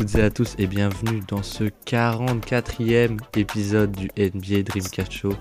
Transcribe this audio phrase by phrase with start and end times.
[0.00, 5.34] Toutes et à tous et bienvenue dans ce 44e épisode du NBA Dreamcast Show.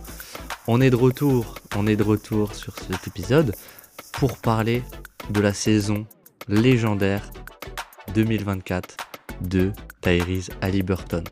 [0.67, 3.55] On est de retour, on est de retour sur cet épisode
[4.11, 4.83] pour parler
[5.29, 6.05] de la saison
[6.49, 7.31] légendaire
[8.13, 8.97] 2024
[9.39, 11.23] de Tyrese Halliburton.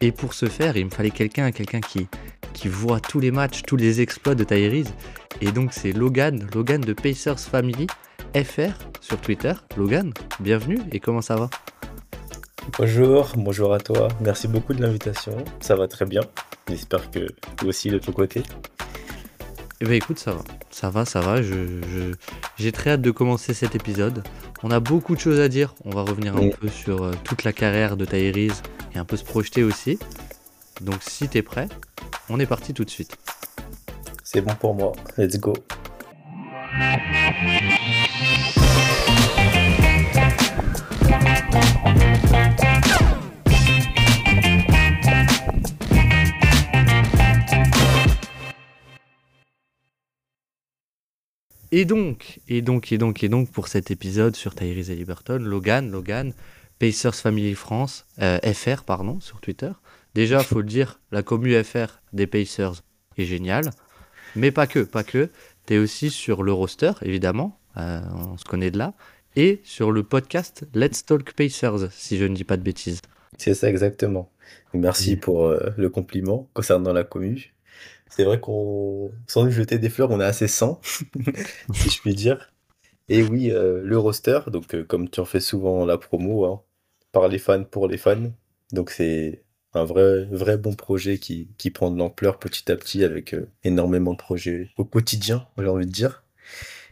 [0.00, 2.08] Et pour ce faire, il me fallait quelqu'un, quelqu'un qui,
[2.54, 4.92] qui voit tous les matchs, tous les exploits de Tyrese.
[5.40, 7.86] Et donc c'est Logan, Logan de Pacers Family.
[8.34, 9.52] FR sur Twitter.
[9.76, 11.50] Logan, bienvenue et comment ça va?
[12.76, 14.08] Bonjour, bonjour à toi.
[14.20, 15.32] Merci beaucoup de l'invitation.
[15.60, 16.20] Ça va très bien.
[16.68, 18.42] J'espère que toi aussi de ton côté.
[19.80, 20.42] Eh ben écoute, ça va.
[20.70, 21.36] Ça va, ça va.
[22.56, 24.22] J'ai très hâte de commencer cet épisode.
[24.62, 25.74] On a beaucoup de choses à dire.
[25.84, 28.62] On va revenir un peu sur euh, toute la carrière de Tyrese
[28.94, 29.98] et un peu se projeter aussi.
[30.80, 31.68] Donc si t'es prêt,
[32.28, 33.16] on est parti tout de suite.
[34.22, 34.92] C'est bon pour moi.
[35.16, 35.54] Let's go.
[51.70, 55.90] Et donc, et donc, et donc, et donc, pour cet épisode sur Tyrese Liberton, Logan,
[55.90, 56.32] Logan,
[56.78, 59.70] Pacers Family France, euh, FR, pardon, sur Twitter.
[60.14, 62.82] Déjà, faut le dire, la commu FR des Pacers
[63.18, 63.70] est géniale.
[64.34, 65.28] Mais pas que, pas que.
[65.66, 68.94] Tu es aussi sur le roster, évidemment, euh, on se connaît de là,
[69.36, 73.02] et sur le podcast Let's Talk Pacers, si je ne dis pas de bêtises.
[73.36, 74.30] C'est ça exactement.
[74.72, 77.52] Merci pour euh, le compliment concernant la commu.
[78.10, 80.80] C'est vrai qu'on, sans nous jeter des fleurs, on est assez sans,
[81.74, 82.52] si je puis dire.
[83.08, 86.62] Et oui, euh, le roster, donc comme tu en fais souvent la promo, hein,
[87.12, 88.32] par les fans pour les fans.
[88.72, 89.44] Donc c'est
[89.74, 93.48] un vrai, vrai bon projet qui, qui prend de l'ampleur petit à petit avec euh,
[93.64, 96.24] énormément de projets au quotidien, j'ai envie de dire.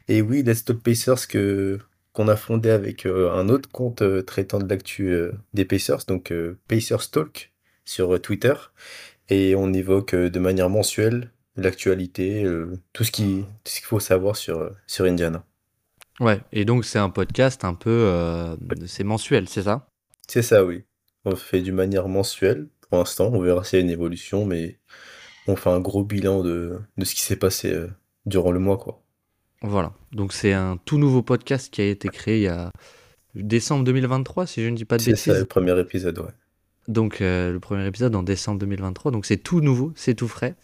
[0.09, 1.79] Et oui, Let's Talk Pacers que,
[2.13, 5.17] qu'on a fondé avec euh, un autre compte euh, traitant de l'actu
[5.55, 6.33] des Pacers, donc
[6.69, 7.53] Pacers Talk
[7.85, 8.55] sur Twitter.
[9.29, 12.45] Et on évoque de manière mensuelle l'actualité,
[12.93, 15.45] tout ce qui, tout ce qu'il faut savoir sur, sur Indiana.
[16.21, 18.57] Ouais, et donc c'est un podcast un peu.
[18.87, 19.89] c'est mensuel, c'est ça?
[20.29, 20.85] C'est ça, oui.
[21.25, 23.31] On fait d'une manière mensuelle pour l'instant.
[23.33, 24.79] On verra s'il y a une évolution, mais
[25.47, 27.89] on fait un gros bilan de, de ce qui s'est passé euh,
[28.27, 28.79] durant le mois.
[28.79, 29.03] quoi.
[29.63, 29.93] Voilà.
[30.13, 32.71] Donc c'est un tout nouveau podcast qui a été créé il y a
[33.35, 35.21] décembre 2023, si je ne dis pas de bêtises.
[35.23, 36.31] C'est ça, le premier épisode, ouais.
[36.89, 39.13] Donc euh, le premier épisode en décembre 2023.
[39.13, 40.55] Donc c'est tout nouveau, c'est tout frais.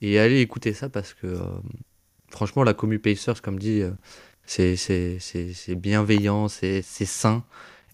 [0.00, 1.40] Et allez écouter ça parce que euh,
[2.28, 3.82] franchement, la commu Pacers, comme dit,
[4.46, 7.44] c'est bienveillant, c'est sain.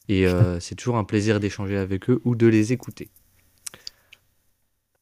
[0.09, 3.09] Et euh, c'est toujours un plaisir d'échanger avec eux ou de les écouter.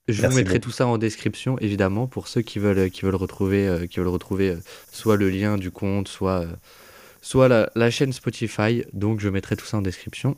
[0.09, 3.67] Je vous mettrai tout ça en description, évidemment, pour ceux qui veulent, qui veulent retrouver,
[3.67, 4.61] euh, qui veulent retrouver euh,
[4.93, 6.47] soit le lien du compte, soit,
[7.23, 8.85] soit la, chaîne Spotify.
[8.93, 10.37] Donc, je mettrai tout ça en description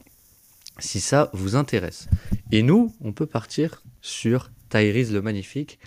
[0.79, 2.09] si ça vous intéresse.
[2.53, 5.79] Et nous, on peut partir sur Tyrese le Magnifique.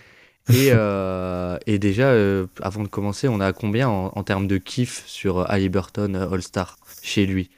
[0.52, 0.70] Et,
[1.66, 2.12] et déjà,
[2.60, 7.26] avant de commencer, on a combien en, en termes de kiff sur Halliburton All-Star chez
[7.26, 7.50] lui?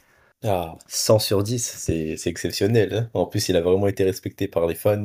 [0.42, 2.94] Ah, 100 sur 10, c'est exceptionnel.
[2.94, 3.10] Hein.
[3.14, 5.04] En plus, il a vraiment été respecté par les fans.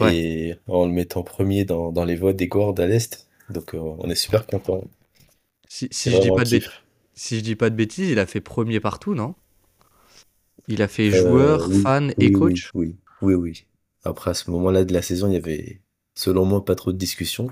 [0.00, 3.28] Et en le mettant premier dans, dans les votes des guards à l'Est.
[3.50, 4.82] Donc, euh, on est super content.
[5.68, 6.60] Si, si je dis pas de
[7.14, 9.34] si je dis pas de bêtises, il a fait premier partout, non?
[10.68, 13.66] Il a fait euh, joueur, fan et coach oui, oui, oui,
[14.04, 15.80] Après, à ce moment-là de la saison, il y avait,
[16.14, 17.48] selon moi, pas trop de discussion.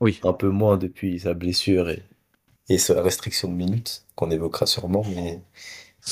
[0.00, 0.20] Oui.
[0.24, 2.02] Un peu moins depuis sa blessure et,
[2.68, 5.40] et sa restriction de minutes, qu'on évoquera sûrement, mais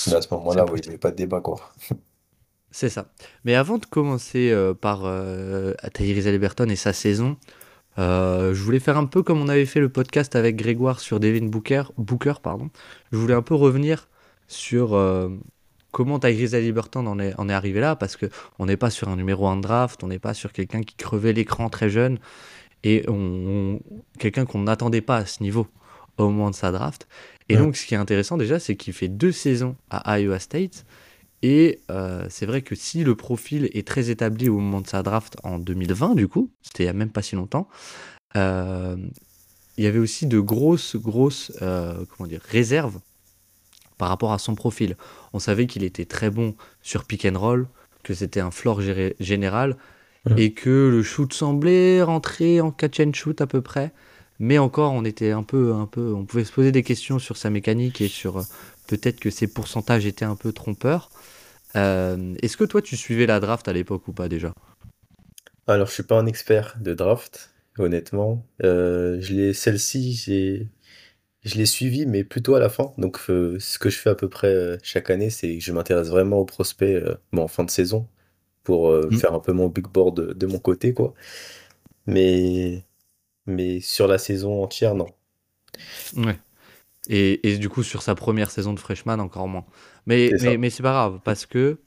[0.07, 1.73] mais à ce moment-là, il n'y avait pas de débat, quoi.
[2.71, 3.13] C'est ça.
[3.45, 7.37] Mais avant de commencer euh, par euh, Halliburton et sa saison,
[7.99, 11.19] euh, je voulais faire un peu comme on avait fait le podcast avec Grégoire sur
[11.19, 11.85] Devin Booker.
[11.99, 12.71] Booker pardon.
[13.13, 14.09] Je voulais un peu revenir
[14.47, 15.28] sur euh,
[15.91, 19.16] comment Tyrese Halliburton en est, en est arrivé là, parce qu'on n'est pas sur un
[19.16, 22.19] numéro 1 draft, on n'est pas sur quelqu'un qui crevait l'écran très jeune,
[22.84, 23.81] et on
[24.19, 25.66] quelqu'un qu'on n'attendait pas à ce niveau
[26.19, 27.07] au moment de sa draft.
[27.48, 30.84] Et donc, ce qui est intéressant déjà, c'est qu'il fait deux saisons à Iowa State.
[31.42, 35.03] Et euh, c'est vrai que si le profil est très établi au moment de sa
[35.03, 37.69] draft en 2020, du coup, c'était il n'y a même pas si longtemps,
[38.37, 38.97] euh,
[39.77, 43.01] il y avait aussi de grosses, grosses euh, comment dire, réserves
[44.01, 44.97] par rapport à son profil.
[45.35, 47.69] On savait qu'il était très bon sur pick and roll,
[48.03, 48.81] que c'était un floor
[49.21, 49.77] général,
[50.39, 53.93] et que le shoot semblait rentrer en catch and shoot à peu près.
[54.39, 57.37] Mais encore, on était un peu, un peu, on pouvait se poser des questions sur
[57.37, 58.43] sa mécanique et sur euh,
[58.87, 61.11] peut-être que ses pourcentages étaient un peu trompeurs.
[61.77, 64.55] Euh, est-ce que toi, tu suivais la draft à l'époque ou pas déjà?
[65.67, 68.47] Alors, je suis pas un expert de draft, honnêtement.
[68.65, 70.69] Euh, je l'ai, celle-ci, j'ai,
[71.45, 72.92] je l'ai suivi, mais plutôt à la fin.
[72.98, 75.72] Donc, euh, ce que je fais à peu près euh, chaque année, c'est que je
[75.72, 78.09] m'intéresse vraiment aux prospects euh, bon, en fin de saison
[78.65, 79.21] pour euh, Mm.
[79.21, 81.15] faire un peu mon big board de, de mon côté, quoi.
[82.07, 82.84] Mais,
[83.47, 85.07] mais sur la saison entière, non.
[86.16, 86.39] Ouais.
[87.09, 89.66] Et, et du coup, sur sa première saison de freshman, encore moins.
[90.07, 91.78] Mais, C'est mais, mais c'est pas grave, parce que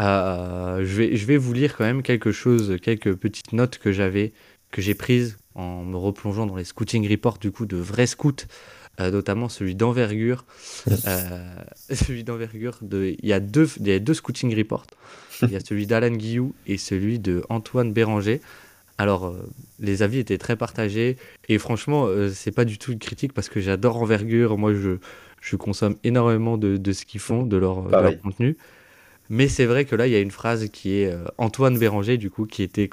[0.00, 4.32] je vais, je vais vous lire quand même quelque chose, quelques petites notes que j'avais,
[4.70, 8.46] que j'ai prises en me replongeant dans les scouting reports, du coup, de vrais scouts,
[9.00, 10.44] euh, notamment celui d'envergure.
[11.06, 11.54] Euh,
[11.92, 13.14] celui d'envergure, de...
[13.18, 14.86] il, y a deux, il y a deux scouting reports.
[15.42, 18.40] Il y a celui d'Alan Guillou et celui de Antoine Béranger.
[18.98, 19.46] Alors, euh,
[19.78, 21.16] les avis étaient très partagés
[21.48, 24.56] et franchement, euh, c'est pas du tout une critique parce que j'adore Envergure.
[24.56, 24.96] Moi, je,
[25.42, 28.18] je consomme énormément de, de ce qu'ils font, de leur, de leur Pareil.
[28.22, 28.56] contenu.
[29.28, 32.16] Mais c'est vrai que là, il y a une phrase qui est euh, Antoine Béranger,
[32.16, 32.88] du coup, qui était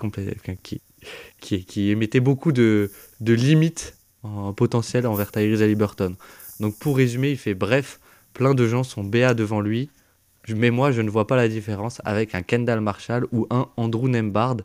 [0.64, 0.82] qui,
[1.40, 2.92] qui, qui émettait beaucoup de,
[3.22, 6.16] de limites en potentiel envers Tyrese Haliburton.
[6.60, 8.00] Donc, pour résumer, il fait bref,
[8.34, 9.90] plein de gens sont BA devant lui.
[10.50, 14.10] Mais moi, je ne vois pas la différence avec un Kendall Marshall ou un Andrew
[14.10, 14.58] Nembhard.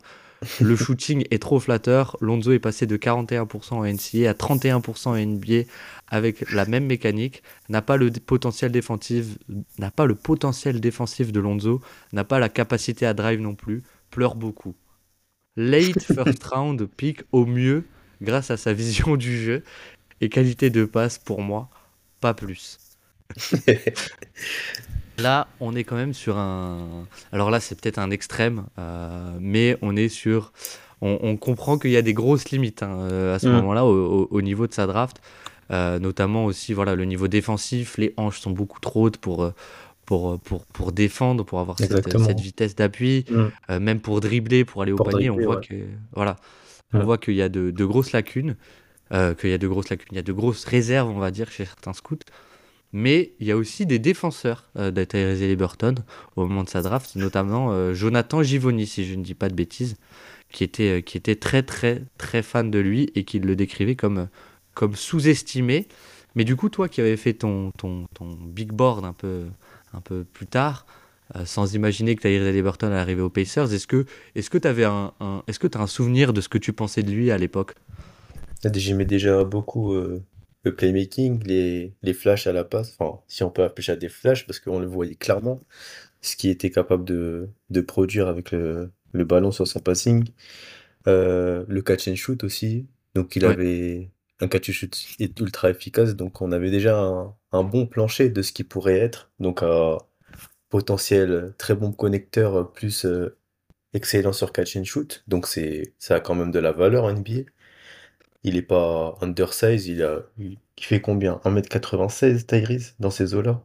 [0.61, 2.17] Le shooting est trop flatteur.
[2.21, 5.69] Lonzo est passé de 41% en NCA à 31% en NBA
[6.07, 7.43] avec la même mécanique.
[7.69, 9.37] N'a pas le potentiel défensif,
[9.77, 11.81] n'a pas le potentiel défensif de Lonzo,
[12.13, 13.83] n'a pas la capacité à drive non plus.
[14.11, 14.75] Pleure beaucoup.
[15.55, 17.85] Late first round pick au mieux
[18.21, 19.63] grâce à sa vision du jeu
[20.21, 21.69] et qualité de passe pour moi,
[22.21, 22.77] pas plus.
[25.17, 27.05] Là, on est quand même sur un.
[27.33, 30.53] Alors là, c'est peut-être un extrême, euh, mais on est sur.
[31.01, 33.51] On, on comprend qu'il y a des grosses limites hein, euh, à ce Mm.
[33.53, 33.91] moment-là au,
[34.23, 35.21] au- au niveau de sa draft,
[35.71, 37.97] Euh, notamment aussi voilà le niveau défensif.
[37.99, 39.51] Les hanches sont beaucoup trop hautes pour
[40.05, 41.91] pour pour, pour défendre, pour avoir cette,
[42.25, 43.43] cette vitesse d'appui, Mm.
[43.69, 45.29] euh, même pour dribbler, pour aller au panier.
[45.29, 45.67] on voit ouais.
[45.67, 45.75] que
[46.15, 46.37] voilà,
[46.93, 48.55] on voit qu'il y a de, de grosses lacunes,
[49.11, 51.31] euh, qu'il y a de grosses lacunes, il y a de grosses réserves, on va
[51.31, 52.17] dire, chez certains scouts.
[52.91, 55.95] Mais il y a aussi des défenseurs euh, de Tyrese Haliburton
[56.35, 59.53] au moment de sa draft, notamment euh, Jonathan Givoni, si je ne dis pas de
[59.53, 59.95] bêtises,
[60.51, 63.95] qui était, euh, qui était très très très fan de lui et qui le décrivait
[63.95, 64.27] comme,
[64.73, 65.87] comme sous-estimé.
[66.35, 69.45] Mais du coup, toi qui avais fait ton, ton, ton big board un peu,
[69.93, 70.85] un peu plus tard,
[71.45, 74.05] sans imaginer que Tyrese Haliburton allait arriver aux Pacers, est-ce que
[74.35, 76.57] est-ce que tu avais un, un- est-ce que tu as un souvenir de ce que
[76.57, 77.75] tu pensais de lui à l'époque?
[78.73, 80.21] J'aimais déjà beaucoup euh,
[80.63, 84.09] le playmaking, les, les flashs à la passe, enfin, si on peut appeler ça des
[84.09, 85.61] flashs, parce qu'on le voyait clairement,
[86.21, 90.25] ce qu'il était capable de, de produire avec le, le ballon sur son passing.
[91.07, 93.55] Euh, le catch and shoot aussi, donc il Ouais.
[93.55, 94.11] avait
[94.41, 98.29] un catch and shoot est ultra efficace, donc on avait déjà un, un bon plancher
[98.29, 99.63] de ce qui pourrait être, donc
[100.69, 103.37] potentiel très bon connecteur plus euh,
[103.93, 107.11] excellent sur catch and shoot, donc c'est ça a quand même de la valeur en
[107.11, 107.51] NBA.
[108.43, 111.41] Il est pas undersize, il a, il fait combien?
[111.45, 113.63] 1m96 Tyrese dans ces eaux-là?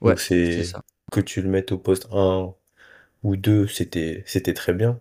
[0.00, 0.64] Ouais, Donc c'est
[1.12, 2.54] que tu le mettes au poste 1
[3.24, 5.00] ou 2, c'était c'était très bien.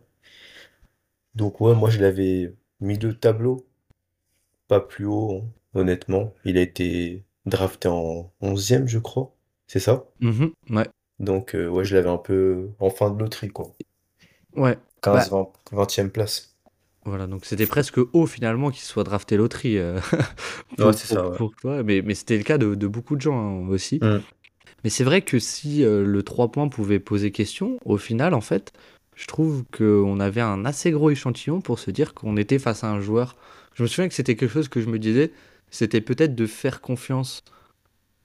[1.35, 3.67] Donc ouais, moi je l'avais mis de tableau,
[4.67, 6.33] pas plus haut, hein, honnêtement.
[6.43, 9.33] Il a été drafté en 11e, je crois.
[9.67, 10.05] C'est ça?
[10.19, 10.87] Mhm, ouais,
[11.23, 13.75] Donc euh, ouais, je l'avais un peu en fin de loterie, quoi.
[14.55, 14.77] ouais.
[15.01, 16.55] 15, Bah, 20, 20e place.
[17.05, 19.99] Voilà, donc c'était presque haut finalement qu'il soit drafté loterie euh,
[20.79, 21.37] Ouais, c'est pour, ça, ouais.
[21.37, 23.99] pour toi, mais, mais c'était le cas de, de beaucoup de gens hein, aussi.
[24.01, 24.21] Mm.
[24.83, 28.41] Mais c'est vrai que si euh, le 3 points pouvait poser question, au final, en
[28.41, 28.71] fait,
[29.15, 32.87] je trouve qu'on avait un assez gros échantillon pour se dire qu'on était face à
[32.91, 33.35] un joueur.
[33.73, 35.31] Je me souviens que c'était quelque chose que je me disais,
[35.71, 37.43] c'était peut-être de faire confiance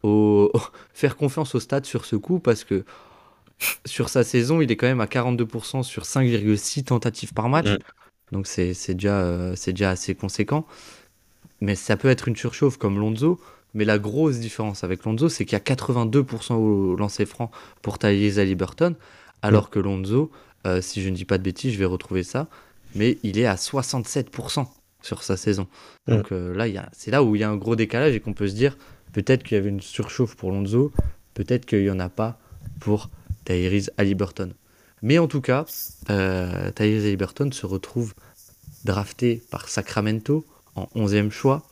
[0.02, 0.52] au
[0.94, 2.84] faire confiance au stade sur ce coup parce que
[3.84, 7.66] sur sa saison, il est quand même à 42% sur 5,6 tentatives par match.
[7.68, 7.78] Mm.
[8.32, 10.66] Donc c'est c'est déjà, euh, c'est déjà assez conséquent.
[11.60, 13.40] Mais ça peut être une surchauffe comme Lonzo.
[13.74, 17.50] Mais la grosse différence avec Lonzo, c'est qu'il y a 82% au lancer franc
[17.82, 18.94] pour Tyrese Haliburton,
[19.42, 20.30] alors que Lonzo,
[20.66, 22.48] euh, si je ne dis pas de bêtises, je vais retrouver ça,
[22.94, 24.66] mais il est à 67%
[25.02, 25.66] sur sa saison.
[26.06, 28.14] Donc euh, là, il y a- c'est là où il y a un gros décalage
[28.14, 28.78] et qu'on peut se dire,
[29.22, 30.92] peut-être qu'il y avait une surchauffe pour Lonzo,
[31.34, 32.38] peut-être qu'il n'y en a pas
[32.78, 33.10] pour
[33.44, 34.52] Tyrese Haliburton.
[35.02, 35.64] Mais en tout cas,
[36.08, 38.14] euh, Tyrese Haliburton se retrouve
[38.84, 40.46] drafté par Sacramento
[40.76, 41.66] en 11e choix.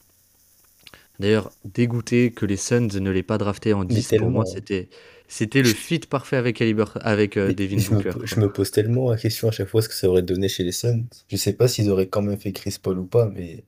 [1.20, 4.88] D'ailleurs, dégoûté que les Suns ne l'aient pas drafté en 10, pour moi, c'était,
[5.28, 8.26] c'était le fit parfait avec, Haliburton, avec euh, Devin je me, Booker.
[8.26, 10.64] je me pose tellement la question à chaque fois ce que ça aurait donné chez
[10.64, 11.04] les Suns.
[11.28, 13.62] Je sais pas s'ils auraient quand même fait Chris Paul ou pas, mais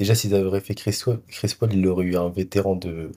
[0.00, 3.10] déjà s'ils avaient fait Chris, Chris Paul, il aurait eu un vétéran de,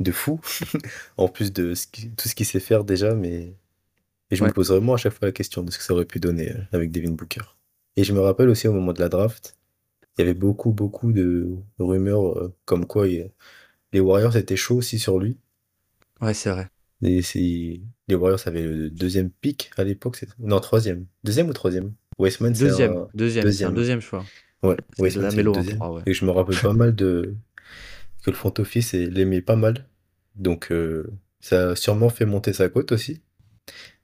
[0.00, 0.40] de fou,
[1.16, 3.54] en plus de ce qui- tout ce qu'il sait faire déjà, mais
[4.30, 6.04] et je me pose vraiment à chaque fois la question de ce que ça aurait
[6.04, 7.42] pu donner euh, avec Devin Booker.
[7.96, 9.56] Et je me rappelle aussi au moment de la draft,
[10.18, 13.30] il y avait beaucoup, beaucoup de rumeurs euh, comme quoi il-
[13.92, 15.38] les Warriors étaient chauds aussi sur lui.
[16.20, 16.68] Ouais, c'est vrai.
[17.02, 17.20] Et
[18.08, 20.24] les Warriors avaient le deuxième pick à l'époque.
[20.38, 21.06] Non, troisième.
[21.24, 21.92] Deuxième ou troisième?
[22.18, 23.06] Westman, deuxième.
[23.14, 23.74] Deuxième, deuxième.
[23.74, 24.24] deuxième choix.
[24.66, 25.78] Ouais, Westman, c'est le deuxième.
[26.06, 27.34] Et je me rappelle pas mal de
[28.22, 29.86] que le front office l'aimait pas mal.
[30.34, 31.06] Donc, euh,
[31.40, 33.20] ça a sûrement fait monter sa cote aussi.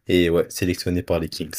[0.07, 1.51] Et ouais, sélectionné par les Kings.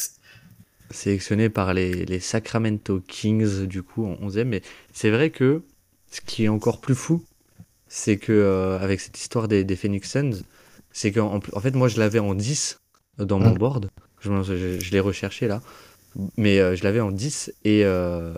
[0.90, 4.44] Sélectionné par les, les Sacramento Kings, du coup, en 11e.
[4.44, 5.62] Mais c'est vrai que
[6.10, 7.24] ce qui est encore plus fou,
[7.88, 10.42] c'est que euh, avec cette histoire des, des Phoenix Suns,
[10.90, 12.78] c'est qu'en en fait, moi, je l'avais en 10
[13.18, 13.58] dans mon mm.
[13.58, 13.90] board.
[14.20, 15.60] Je, je, l'ai recherché là.
[16.36, 18.34] Mais euh, je l'avais en 10 et, euh,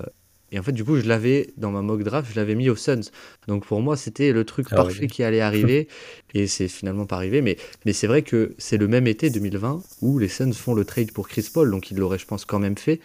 [0.52, 2.76] et en fait, du coup, je l'avais dans ma mock draft, je l'avais mis aux
[2.76, 3.10] Suns.
[3.48, 5.88] Donc pour moi, c'était le truc ah parfait qui allait arriver.
[6.34, 7.42] et c'est finalement pas arrivé.
[7.42, 10.84] Mais, mais c'est vrai que c'est le même été 2020 où les Suns font le
[10.84, 11.70] trade pour Chris Paul.
[11.70, 13.00] Donc ils l'auraient, je pense, quand même fait.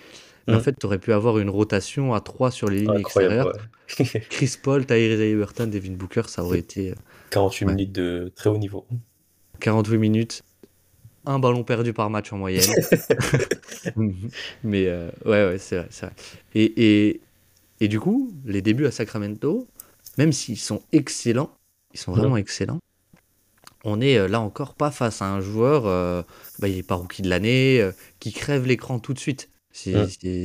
[0.48, 0.62] Mais en mm.
[0.62, 3.54] fait, tu aurais pu avoir une rotation à 3 sur les lignes extérieures.
[4.30, 6.94] Chris Paul, Tyrese Haliburton, Devin Booker, ça aurait été.
[7.32, 8.86] 48 minutes de très haut niveau.
[9.60, 10.44] 48 minutes,
[11.26, 12.64] un ballon perdu par match en moyenne.
[14.64, 16.12] Mais euh, ouais, ouais, c'est vrai, vrai.
[16.56, 16.74] Et,
[17.08, 17.22] et,
[17.82, 19.68] et, du coup, les débuts à Sacramento,
[20.18, 21.52] même s'ils sont excellents,
[21.94, 22.80] ils sont vraiment excellents,
[23.84, 26.22] on est euh, là encore pas face à un joueur, euh,
[26.60, 29.94] bah, il n'est pas rookie de l'année, qui crève l'écran tout de suite, si,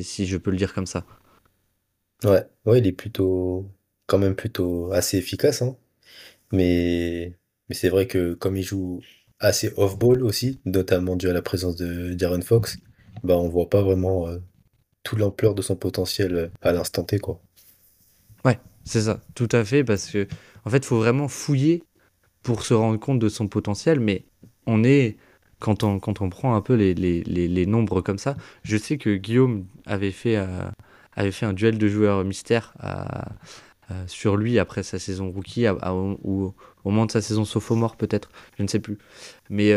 [0.03, 1.05] si, je peux le dire comme ça.
[2.25, 3.71] Ouais, ouais, il est plutôt,
[4.07, 5.77] quand même plutôt assez efficace, hein.
[6.53, 7.33] Mais
[7.69, 9.01] mais c'est vrai que comme il joue
[9.41, 12.79] assez off-ball aussi, notamment dû à la présence de Darren Fox,
[13.25, 14.39] bah on voit pas vraiment euh,
[15.07, 17.41] toute l'ampleur de son potentiel euh, à l'instant T, quoi.
[18.45, 20.27] Ouais, c'est ça, tout à fait, parce que
[20.65, 21.85] en fait, faut vraiment fouiller
[22.43, 24.25] pour se rendre compte de son potentiel, mais
[24.67, 25.17] on est,
[25.61, 28.99] quand on, quand on prend un peu les, les, les, nombres comme ça, je sais
[28.99, 30.65] que Guillaume avait fait, euh,
[31.15, 35.67] avait fait un duel de joueurs mystère euh, sur lui après sa saison rookie
[36.25, 36.53] ou
[36.85, 38.99] au moment de sa saison sophomore peut-être, je ne sais plus.
[39.51, 39.73] Mais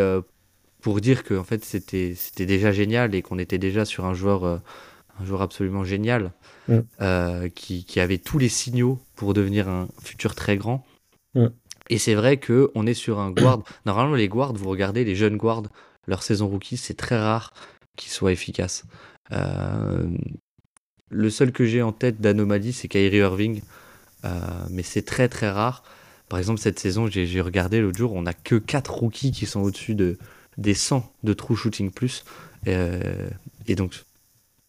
[0.81, 4.15] pour dire que en fait c'était c'était déjà génial et qu'on était déjà sur un
[4.15, 4.61] joueur
[5.19, 6.31] un joueur absolument génial
[6.67, 7.49] mm.
[7.55, 10.85] qui, qui, avait tous les signaux pour devenir un futur très grand.
[11.35, 11.47] Mm.
[11.89, 13.63] Et c'est vrai que on est sur un guard.
[13.85, 15.63] Normalement les guards, vous regardez les jeunes guards,
[16.07, 17.53] leur saison rookie, c'est très rare
[17.95, 18.85] qu'ils soient efficaces.
[21.09, 23.61] le seul que j'ai en tête d'anomalie, c'est Kyrie Irving.
[24.25, 24.29] Euh,
[24.69, 25.83] mais c'est très très rare.
[26.27, 29.61] Par exemple, cette saison, j'ai regardé l'autre jour, on n'a que 4 rookies qui sont
[29.61, 30.17] au-dessus de,
[30.57, 32.23] des 100 de True Shooting Plus.
[32.67, 33.29] Euh,
[33.67, 34.03] et donc,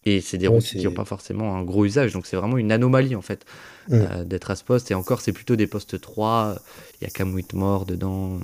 [0.04, 2.12] et c'est des rookies qui n'ont pas forcément un gros usage.
[2.12, 3.45] Donc, c'est vraiment une anomalie en fait
[3.90, 4.90] euh, d'être à ce poste.
[4.90, 6.57] Et encore, c'est plutôt des postes 3.
[7.00, 8.40] Il y a Cam Whitmore dedans.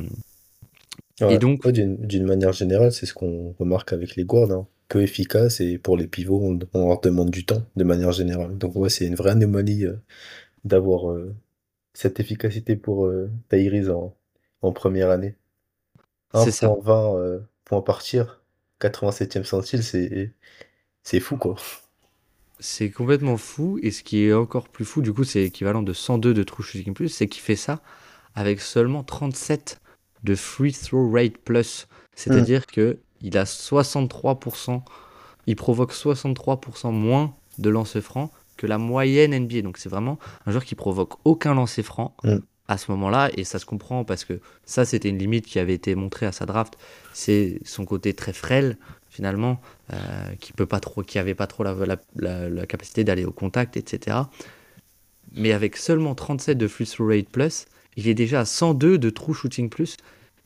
[1.21, 4.51] et donc, d'une manière générale, c'est ce qu'on remarque avec les guards.
[4.51, 4.67] Hein.
[4.89, 8.57] Peu efficace et pour les pivots, on, on, leur demande du temps de manière générale.
[8.57, 9.87] Donc, ouais, c'est une vraie anomalie
[10.67, 11.35] d'avoir euh,
[11.95, 13.31] cette efficacité pour euh,
[14.61, 15.37] en, première année.
[16.35, 18.43] 1.20 euh, points par tir,
[18.81, 20.35] 87e centile, c'est
[21.07, 21.55] c'est fou quoi.
[22.59, 25.93] C'est complètement fou et ce qui est encore plus fou, du coup, c'est équivalent de
[25.93, 27.81] 102 de true shooting plus, c'est qu'il fait ça
[28.35, 29.81] avec seulement 37
[30.25, 31.87] de free throw rate plus.
[32.17, 32.73] C'est-à-dire mmh.
[32.73, 34.83] que il a 63%,
[35.47, 39.63] il provoque 63% moins de lancers francs que la moyenne NBA.
[39.63, 42.39] Donc c'est vraiment un joueur qui provoque aucun lancer franc mm.
[42.67, 43.31] à ce moment-là.
[43.37, 46.33] Et ça se comprend parce que ça, c'était une limite qui avait été montrée à
[46.33, 46.77] sa draft.
[47.13, 48.77] C'est son côté très frêle,
[49.17, 49.61] finalement,
[49.93, 49.97] euh,
[50.41, 51.75] qui peut pas trop, qui avait pas trop la,
[52.17, 54.19] la, capacité d'aller au contact, etc.
[55.33, 59.11] Mais avec seulement 37 de free throw rate plus, il est déjà à 102 de
[59.11, 59.97] true shooting plus.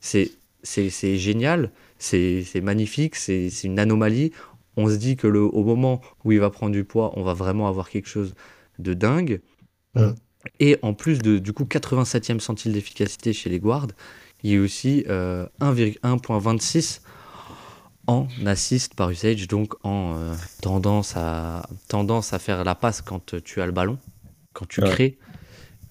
[0.00, 4.32] C'est c'est génial, c'est magnifique, c'est une anomalie
[4.76, 7.34] on se dit que le, au moment où il va prendre du poids, on va
[7.34, 8.34] vraiment avoir quelque chose
[8.78, 9.40] de dingue.
[10.58, 13.88] Et en plus de du coup 87e centile d'efficacité chez les guards,
[14.42, 17.08] il y a aussi 1,1.26 euh,
[18.10, 23.36] en assist par usage, donc en euh, tendance, à, tendance à faire la passe quand
[23.42, 23.98] tu as le ballon,
[24.52, 25.16] quand tu crées.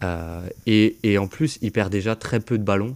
[0.03, 2.95] Euh, et, et, en plus, il perd déjà très peu de ballons.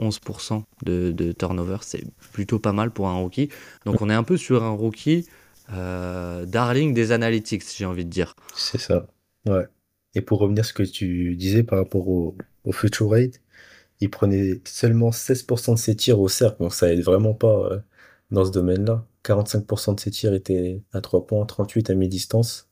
[0.00, 3.48] 11% euh, de, turnover, c'est plutôt pas mal pour un rookie.
[3.84, 5.28] Donc on est un peu sur un rookie
[5.68, 8.34] darling des analytics, j'ai envie de dire.
[8.54, 9.06] C'est ça,
[9.46, 9.66] ouais.
[10.14, 12.36] Et pour revenir à ce que tu disais par rapport au,
[12.72, 13.40] future rate,
[14.00, 17.82] il prenait seulement 16% de ses tirs au cercle, donc ça aide vraiment pas
[18.32, 19.06] dans ce domaine-là.
[19.24, 22.68] 45% de ses tirs étaient à 3 points, 38 à mi-distance.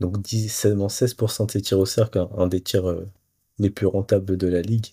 [0.00, 0.16] Donc
[0.48, 2.96] seulement 16% de ses tirs au cercle, un, des tirs
[3.58, 4.86] les plus rentables de la ligue.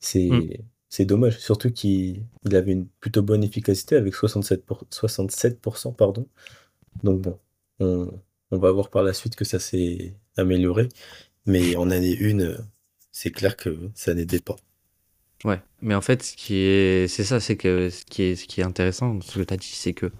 [0.00, 1.04] C'est mm.
[1.04, 6.26] dommage, surtout qu'il il avait une plutôt bonne efficacité avec 67%, pour, 67% pardon.
[7.04, 7.38] Donc bon,
[7.80, 8.08] on,
[8.50, 10.88] on, va voir par la suite que ça s'est amélioré.
[11.46, 12.56] Mais en année 1,
[13.12, 14.56] c'est clair que ça n'aidait pas.
[15.44, 18.46] Ouais, mais en fait, ce qui est, c'est ça, c'est que ce qui est, ce
[18.46, 20.10] qui est intéressant, ce que tu as dit, c'est que,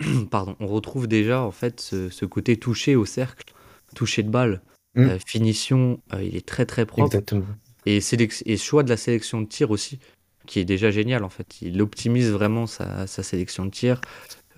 [0.30, 3.52] pardon, on retrouve déjà en fait ce, côté touché au cercle,
[3.96, 4.62] touché de balle,
[4.94, 5.00] mm.
[5.00, 7.06] euh, finition, euh, il est très très propre.
[7.06, 7.46] Exactement.
[7.86, 9.98] Et, et choix de la sélection de tir aussi,
[10.46, 11.60] qui est déjà génial en fait.
[11.60, 14.00] Il optimise vraiment sa, sa sélection de tir.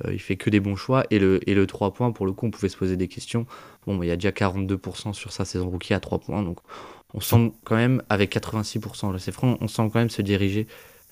[0.05, 1.05] Euh, il fait que des bons choix.
[1.11, 3.47] Et le, et le 3 points, pour le coup, on pouvait se poser des questions.
[3.87, 6.43] Bon, il y a déjà 42% sur sa saison rookie à 3 points.
[6.43, 6.59] Donc
[7.15, 10.67] on semble quand même, avec 86%, là c'est franc, on semble quand même se diriger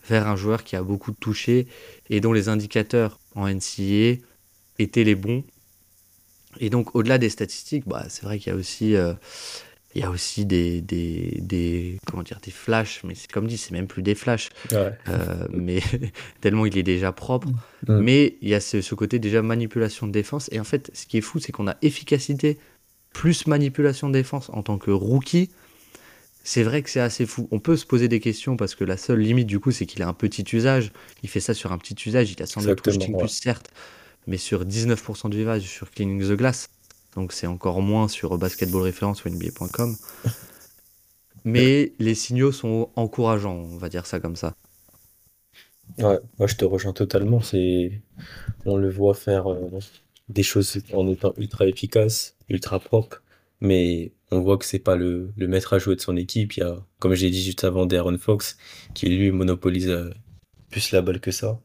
[0.08, 1.68] vers un joueur qui a beaucoup touché
[2.10, 4.16] et dont les indicateurs en NCAA
[4.78, 5.44] étaient les bons.
[6.58, 9.14] Et donc, au-delà des statistiques, bah, c'est vrai qu'il y a aussi, euh,
[9.94, 13.56] il y a aussi des, des, des, comment dire, des flashs, mais c'est comme dit,
[13.56, 14.90] c'est même plus des flashs, euh,
[15.50, 15.80] mais
[16.40, 17.48] tellement il est déjà propre.
[17.86, 17.98] Mm.
[18.00, 20.48] Mais il y a ce, ce, côté déjà manipulation de défense.
[20.52, 22.58] Et en fait, ce qui est fou, c'est qu'on a efficacité
[23.12, 25.50] plus manipulation de défense en tant que rookie
[26.44, 27.48] c'est vrai que c'est assez fou.
[27.50, 30.02] On peut se poser des questions parce que la seule limite du coup, c'est qu'il
[30.02, 30.92] a un petit usage.
[31.22, 32.32] Il fait ça sur un petit usage.
[32.32, 33.70] Il a sans doute shooting plus certes,
[34.26, 36.68] mais sur 19% de vivage sur Cleaning the Glass.
[37.14, 39.96] Donc c'est encore moins sur Basketball Reference ou NBA.com.
[41.44, 44.54] mais les signaux sont encourageants, on va dire ça comme ça.
[45.98, 47.40] Ouais, moi je te rejoins totalement.
[47.40, 48.00] C'est,
[48.64, 49.68] on le voit faire euh,
[50.28, 53.22] des choses en étant ultra efficace, ultra propre,
[53.60, 56.56] mais on voit que c'est pas le, maître à jouer de son équipe.
[56.56, 58.56] Il y a, comme j'ai dit juste avant, Darren Fox,
[58.94, 60.10] qui lui monopolise euh,
[60.70, 61.60] plus la balle que ça.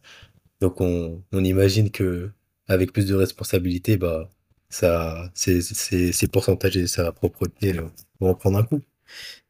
[0.59, 2.29] Donc on, imagine que
[2.67, 4.29] avec plus de responsabilité, bah
[4.69, 7.83] ça, ces, pourcentages et sa propreté euh,
[8.19, 8.81] vont en prendre un coup.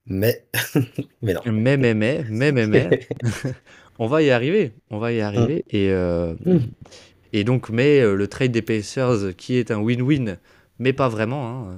[0.05, 0.45] Mais,
[1.23, 1.41] mais non.
[1.45, 3.07] Mais, mais, mais, mais, mais, mais.
[3.99, 4.73] on va y arriver.
[4.91, 5.65] On va y arriver.
[5.73, 5.79] Hum.
[5.79, 6.61] Et, euh, hum.
[7.33, 10.37] et donc, mais le trade des Pacers, qui est un win-win
[10.79, 11.47] mais pas vraiment.
[11.47, 11.77] Hein.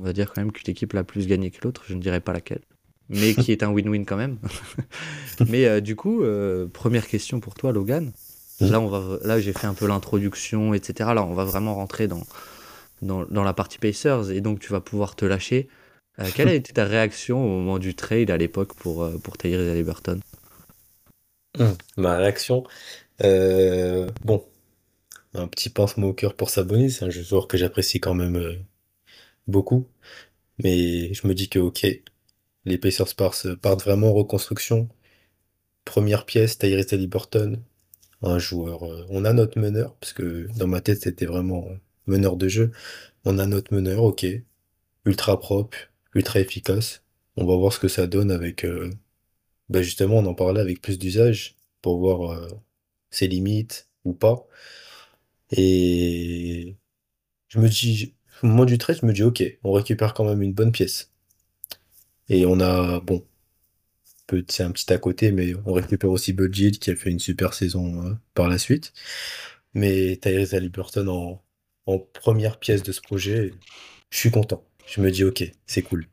[0.00, 2.20] On va dire quand même qu'une équipe l'a plus gagné que l'autre, je ne dirais
[2.20, 2.62] pas laquelle,
[3.08, 4.38] mais qui est un win-win quand même.
[5.48, 8.12] mais euh, du coup, euh, première question pour toi, Logan.
[8.60, 8.70] Mmh.
[8.70, 11.10] Là, on va, là, j'ai fait un peu l'introduction, etc.
[11.14, 12.22] Là, on va vraiment rentrer dans,
[13.00, 15.68] dans, la partie Pacers et donc tu vas pouvoir te lâcher.
[16.18, 19.68] Euh, quelle a été ta réaction au moment du trade à l'époque pour, pour Tyrese
[19.68, 20.20] Halliburton?
[21.58, 21.64] Mmh.
[21.98, 22.64] Ma réaction,
[23.20, 24.42] bon,
[25.34, 28.54] un petit pincement au cœur pour Sabonis, c'est un joueur que j'apprécie quand même euh,
[29.46, 29.88] beaucoup.
[30.58, 31.86] Mais je me dis que ok,
[32.66, 34.88] les Pacers partent vraiment en reconstruction.
[35.84, 37.62] Première pièce, Tyrese Liberton,
[38.22, 38.84] un joueur.
[38.84, 41.68] Euh, on a notre meneur, parce que dans ma tête c'était vraiment
[42.06, 42.72] meneur de jeu.
[43.24, 44.26] On a notre meneur, ok,
[45.06, 45.76] ultra propre,
[46.14, 47.02] ultra efficace.
[47.36, 48.64] On va voir ce que ça donne avec.
[48.64, 48.90] Euh,
[49.68, 52.48] bah, justement, on en parlait avec plus d'usage pour voir
[53.10, 54.46] ses limites ou pas.
[55.52, 56.76] Et
[57.48, 60.42] je me dis, au moment du trade, je me dis, ok, on récupère quand même
[60.42, 61.12] une bonne pièce.
[62.28, 63.24] Et on a, bon,
[64.48, 67.52] c'est un petit à côté, mais on récupère aussi Budget qui a fait une super
[67.54, 68.92] saison euh, par la suite.
[69.74, 71.42] Mais Tyrese Halliburton en,
[71.86, 73.52] en première pièce de ce projet,
[74.10, 74.64] je suis content.
[74.86, 76.06] Je me dis, ok, c'est cool.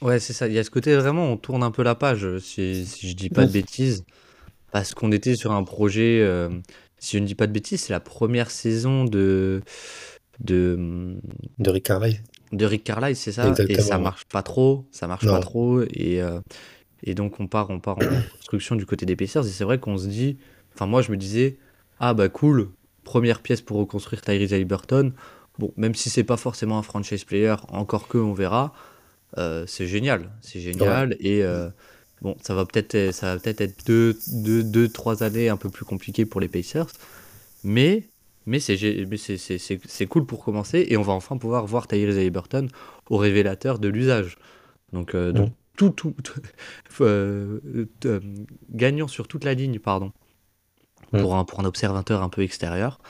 [0.00, 0.46] Ouais, c'est ça.
[0.46, 3.28] Il y a ce côté vraiment, on tourne un peu la page, si, je dis
[3.28, 4.04] pas de bêtises,
[4.72, 6.20] parce qu'on était sur un projet.
[6.22, 6.48] Euh,
[7.00, 9.62] si je ne dis pas de bêtises, c'est la première saison de.
[10.38, 11.18] De,
[11.58, 12.20] de Rick Carlisle.
[12.52, 13.52] De Rick Carlisle, c'est ça.
[13.68, 14.86] Et ça marche pas trop.
[14.90, 15.82] Ça marche pas trop.
[15.82, 16.40] Et, euh,
[17.02, 18.06] et donc, on part, on part en
[18.38, 19.46] construction du côté des Pacers.
[19.46, 20.38] Et c'est vrai qu'on se dit.
[20.74, 21.58] Enfin, moi, je me disais,
[21.98, 22.70] ah bah cool,
[23.04, 25.12] première pièce pour reconstruire Tyrese Halliburton.
[25.58, 28.72] Bon, même si c'est pas forcément un franchise player, encore que on verra,
[29.36, 30.30] euh, c'est génial.
[30.42, 31.16] C'est génial.
[31.20, 31.42] Et.
[31.42, 31.70] Euh,
[32.22, 35.70] Bon, ça va peut-être ça va peut-être être deux, deux, deux, trois années un peu
[35.70, 36.88] plus compliquées pour les Pacers,
[37.64, 38.10] mais
[38.46, 42.68] mais c'est cool pour commencer et on va enfin pouvoir voir Tyrese Halliburton
[43.08, 44.38] au révélateur de l'usage.
[44.92, 46.12] Donc, euh, donc tout, tout,
[47.00, 47.60] euh,
[48.04, 48.20] euh,
[48.70, 50.12] gagnant sur toute la ligne, pardon,
[51.10, 53.00] pour, un, pour un observateur un peu extérieur.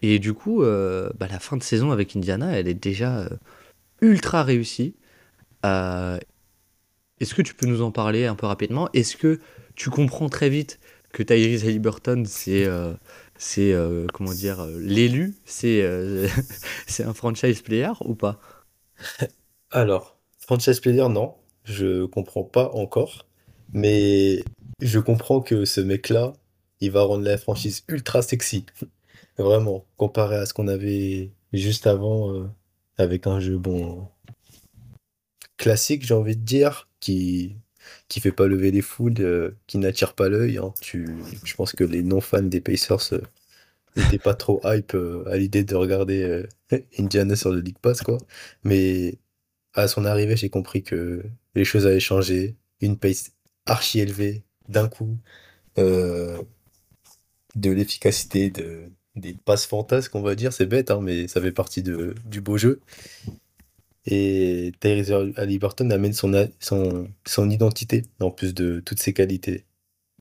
[0.00, 3.28] Et du coup, bah, la fin de saison avec Indiana, elle est déjà
[4.00, 4.96] ultra réussie.
[7.22, 8.88] Est-ce que tu peux nous en parler un peu rapidement?
[8.94, 9.38] Est-ce que
[9.76, 10.80] tu comprends très vite
[11.12, 12.94] que Tyrese Halliburton, c'est euh,
[13.38, 15.86] c'est euh, comment dire euh, l'élu, c'est
[16.88, 18.40] c'est un franchise player ou pas?
[19.70, 23.24] Alors, franchise player, non, je comprends pas encore,
[23.72, 24.42] mais
[24.80, 26.32] je comprends que ce mec-là,
[26.80, 28.66] il va rendre la franchise ultra sexy,
[29.38, 32.50] vraiment, comparé à ce qu'on avait juste avant
[32.98, 34.08] avec un jeu bon
[35.56, 37.56] classique, j'ai envie de dire qui
[38.08, 40.58] qui fait pas lever les foules, euh, qui n'attire pas l'œil.
[40.58, 40.72] Hein.
[40.80, 41.08] Tu,
[41.44, 43.20] je pense que les non-fans des Pacers euh,
[43.96, 46.44] n'étaient pas trop hype euh, à l'idée de regarder
[46.98, 48.18] Indiana sur le League Pass, quoi.
[48.64, 49.18] Mais
[49.74, 52.56] à son arrivée, j'ai compris que les choses avaient changé.
[52.80, 53.32] une pace
[53.66, 55.18] archi élevée d'un coup,
[55.76, 56.44] de
[57.70, 60.52] l'efficacité, de, des passes fantasques, on va dire.
[60.52, 62.80] C'est bête, hein, mais ça fait partie de, du beau jeu.
[64.06, 69.64] Et Tyrese Haliburton amène son, son, son identité, en plus de toutes ses qualités.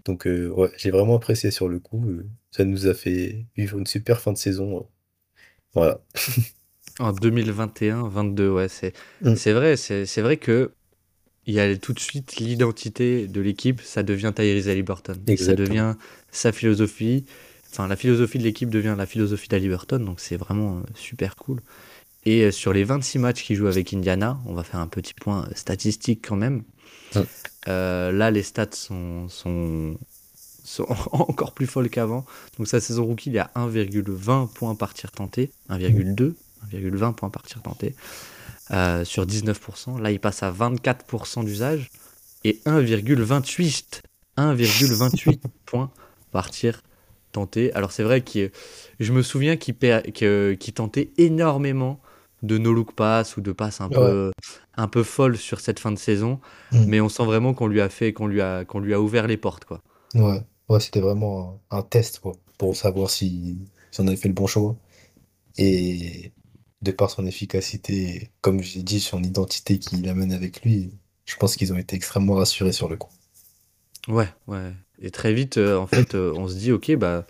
[0.05, 2.03] Donc, euh, ouais, j'ai vraiment apprécié sur le coup.
[2.07, 4.87] Euh, ça nous a fait vivre une super fin de saison.
[5.73, 6.01] Voilà.
[6.99, 9.35] En 2021-22, ouais, c'est mm.
[9.35, 10.71] c'est vrai, c'est vrai que
[11.47, 15.15] il y a tout de suite l'identité de l'équipe, ça devient Tyrese Haliburton.
[15.37, 15.95] Ça devient
[16.31, 17.25] sa philosophie.
[17.71, 21.61] Enfin, la philosophie de l'équipe devient la philosophie d'Haliburton, donc c'est vraiment euh, super cool.
[22.25, 25.13] Et euh, sur les 26 matchs qu'il joue avec Indiana, on va faire un petit
[25.13, 26.63] point statistique quand même.
[27.15, 27.19] Mm.
[27.67, 29.97] Euh, là, les stats sont, sont,
[30.63, 32.25] sont encore plus folles qu'avant.
[32.57, 36.33] Donc sa saison rookie, il y a 1,20 points par tir tenté, 1,2,
[36.73, 37.95] 1,20 points par tir tenté,
[38.71, 39.99] euh, sur 19%.
[39.99, 41.89] Là, il passe à 24% d'usage
[42.43, 44.01] et 1,28
[44.37, 45.91] 1,28 points
[46.31, 46.83] par tir
[47.31, 47.73] tenté.
[47.73, 48.51] Alors c'est vrai que
[48.99, 49.75] je me souviens qu'il
[50.73, 52.01] tentait énormément
[52.41, 54.31] de no look pass ou de passes un peu
[54.75, 56.39] un peu folles sur cette fin de saison,
[56.71, 56.85] mm.
[56.85, 59.27] mais on sent vraiment qu'on lui a fait qu'on lui a qu'on lui a ouvert
[59.27, 59.81] les portes quoi.
[60.15, 63.59] Ouais, ouais, c'était vraiment un, test quoi, pour savoir si,
[63.91, 64.75] si on avait fait le bon choix.
[65.57, 66.31] Et
[66.81, 70.91] de par son efficacité, comme j'ai dit, son identité qu'il amène avec lui,
[71.25, 73.11] je pense qu'ils ont été extrêmement rassurés sur le coup.
[74.07, 74.73] Ouais, ouais.
[74.99, 77.25] Et très vite, euh, en fait, euh, on se dit, ok, bah,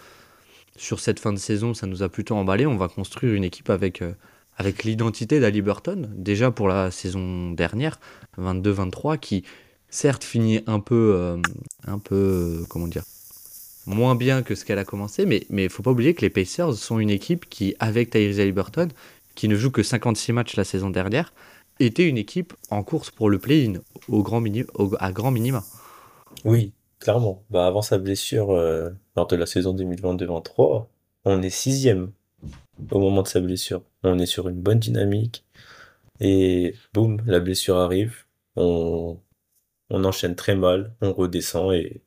[0.78, 2.66] sur cette fin de saison, ça nous a plutôt emballé.
[2.66, 4.14] On va construire une équipe avec, euh,
[4.62, 6.08] avec l'identité d'Ali Burton.
[6.16, 8.00] Déjà pour la saison dernière,
[8.38, 9.44] 22-23, qui
[9.90, 11.42] certes finit un peu,
[11.88, 13.04] un peu, comment dire,
[13.88, 16.30] moins bien que ce qu'elle a commencé, mais il ne faut pas oublier que les
[16.30, 18.90] Pacers sont une équipe qui, avec Tyrese Haliburton,
[19.34, 21.34] qui ne joue que 56 matchs la saison dernière,
[21.80, 24.44] était une équipe en course pour le play-in au grand
[25.00, 25.64] à grand minima.
[26.46, 27.44] Oui, clairement.
[27.50, 30.86] Bah, avant sa blessure, euh, lors de la saison 2022-2023,
[31.26, 32.12] on est sixième
[32.92, 33.84] au moment de sa blessure.
[34.04, 35.46] On est sur une bonne dynamique.
[36.20, 38.26] Et boum, la blessure arrive.
[38.56, 39.20] On,
[39.90, 40.94] on enchaîne très mal.
[41.02, 42.02] On redescend et,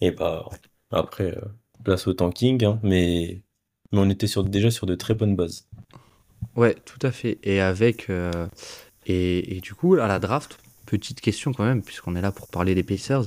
[0.00, 0.48] et bah,
[0.90, 1.40] après, euh,
[1.84, 2.64] place au tanking.
[2.64, 3.42] Hein, mais,
[3.92, 5.68] mais on était sur, déjà sur de très bonnes bases.
[6.56, 7.38] Ouais, tout à fait.
[7.42, 8.10] Et avec.
[8.10, 8.46] Euh,
[9.06, 12.48] et, et, du coup, à la draft, petite question quand même, puisqu'on est là pour
[12.48, 13.24] parler des Pacers.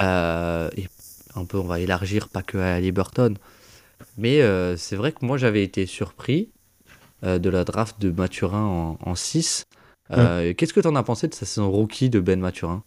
[0.00, 0.88] Euh, et
[1.34, 3.34] un peu, on va élargir, pas que à Liberton.
[4.16, 6.50] Mais euh, c'est vrai que moi, j'avais été surpris
[7.22, 9.64] de la draft de Mathurin en, en 6.
[10.10, 12.84] Qu'est-ce que tu en as pensé de sa saison rookie de Ben Mathurin?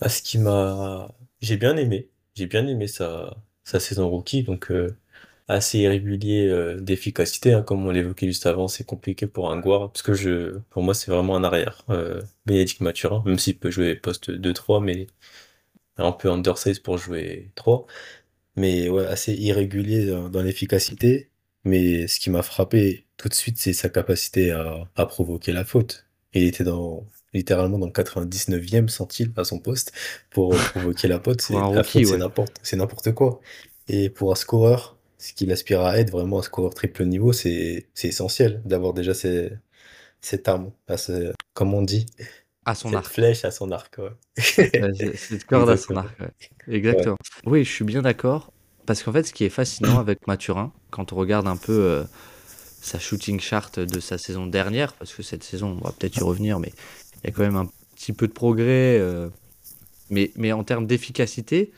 [0.00, 1.08] Bah, Ce qui m'a.
[1.40, 2.10] J'ai bien aimé.
[2.34, 4.42] J'ai bien aimé sa, sa saison rookie.
[4.42, 4.70] Donc
[5.48, 9.92] assez irrégulier euh, d'efficacité, hein, comme on l'évoquait juste avant, c'est compliqué pour un guard,
[9.92, 13.70] parce que je, pour moi c'est vraiment un arrière, euh, Bénédicte Mathurin, même s'il peut
[13.70, 15.08] jouer poste 2-3, mais
[15.98, 17.86] un peu undersize pour jouer 3,
[18.60, 21.30] mais ouais, assez irrégulier dans, l'efficacité,
[21.64, 25.64] mais ce qui m'a frappé tout de suite, c'est sa capacité à, à provoquer la
[25.64, 26.06] faute.
[26.32, 29.92] Il était dans, littéralement dans le 99e centile à son poste
[30.30, 31.40] pour provoquer la faute.
[31.40, 33.40] C'est n'importe, c'est n'importe quoi.
[33.88, 37.86] Et pour un scoreur, ce qu'il aspire à être vraiment un scoreur triple niveau, c'est
[38.02, 42.06] essentiel d'avoir déjà cette arme, à ce, comme on dit,
[42.70, 43.96] à son cette flèche à son arc.
[44.36, 46.16] cette corde à son arc,
[46.68, 47.16] exactement.
[47.44, 48.52] Oui, je suis bien d'accord,
[48.86, 52.04] parce qu'en fait, ce qui est fascinant avec Mathurin, quand on regarde un peu euh,
[52.80, 56.22] sa shooting chart de sa saison dernière, parce que cette saison, on va peut-être y
[56.22, 56.72] revenir, mais
[57.22, 58.98] il y a quand même un petit peu de progrès.
[58.98, 59.28] Euh,
[60.08, 61.72] mais, mais en termes d'efficacité,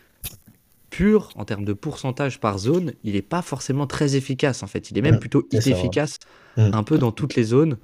[0.92, 4.90] pur, en termes de pourcentage par zone, il n'est pas forcément très efficace en fait.
[4.90, 6.18] Il est même plutôt inefficace
[6.56, 6.70] mm.
[6.72, 7.78] un peu dans toutes les zones.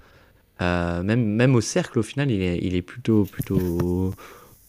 [0.61, 4.14] Euh, même, même au cercle, au final, il est, il est plutôt, plutôt.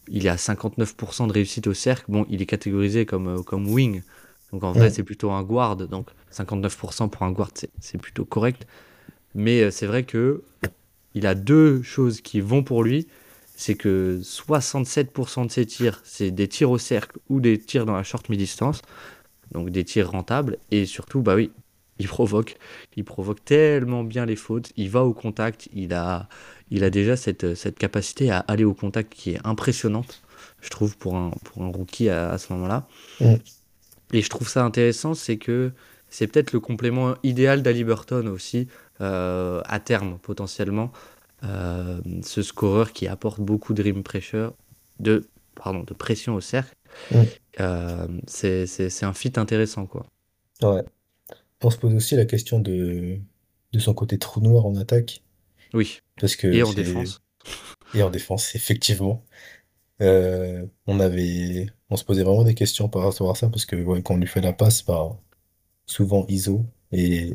[0.07, 2.05] Il est à 59% de réussite au cercle.
[2.09, 4.01] Bon, il est catégorisé comme, euh, comme wing.
[4.51, 5.75] Donc en vrai, c'est plutôt un guard.
[5.75, 8.65] Donc 59% pour un guard, c'est plutôt correct.
[9.35, 10.43] Mais euh, c'est vrai que
[11.15, 13.07] il a deux choses qui vont pour lui
[13.59, 17.93] c'est que 67% de ses tirs, c'est des tirs au cercle ou des tirs dans
[17.93, 18.81] la short mi-distance,
[19.51, 21.51] donc des tirs rentables, et surtout, bah oui,
[21.99, 22.55] il provoque,
[22.95, 26.29] il provoque tellement bien les fautes, il va au contact, il a,
[26.71, 30.21] il a déjà cette, cette capacité à aller au contact qui est impressionnante,
[30.61, 32.87] je trouve, pour un, pour un rookie à, ce moment-là.
[33.19, 33.35] Mm.
[34.13, 35.71] Et je trouve ça intéressant, c'est que
[36.09, 38.67] c'est peut-être le complément idéal d'Ali Burton aussi,
[39.01, 40.91] euh, à terme, potentiellement.
[41.43, 44.53] Euh, ce scoreur qui apporte beaucoup de rim pressure,
[44.99, 46.73] de, pardon, de pression au cercle.
[47.11, 47.21] Mm.
[47.59, 49.85] Euh, c'est un fit intéressant.
[49.85, 50.05] Quoi.
[50.61, 50.83] Ouais.
[51.63, 53.19] On se pose aussi la question de,
[53.73, 55.23] de son côté trou noir en attaque.
[55.73, 55.99] Oui.
[56.19, 57.21] Parce que Et en défense.
[57.93, 59.23] Et en défense, effectivement.
[60.01, 63.75] Euh, on avait, on se posait vraiment des questions par rapport à ça parce que
[63.75, 65.19] ouais, quand on lui fait la passe, bah,
[65.85, 67.33] souvent ISO et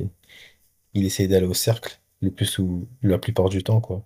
[0.94, 4.02] il essayait d'aller au cercle le plus ou la plupart du temps, quoi.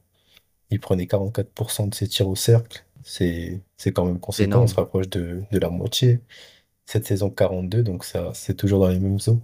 [0.70, 2.84] Il prenait 44% de ses tirs au cercle.
[3.04, 4.62] C'est, c'est quand même conséquent.
[4.62, 6.20] On se rapproche de, de la moitié.
[6.86, 9.40] Cette saison 42, donc ça, c'est toujours dans les mêmes eaux.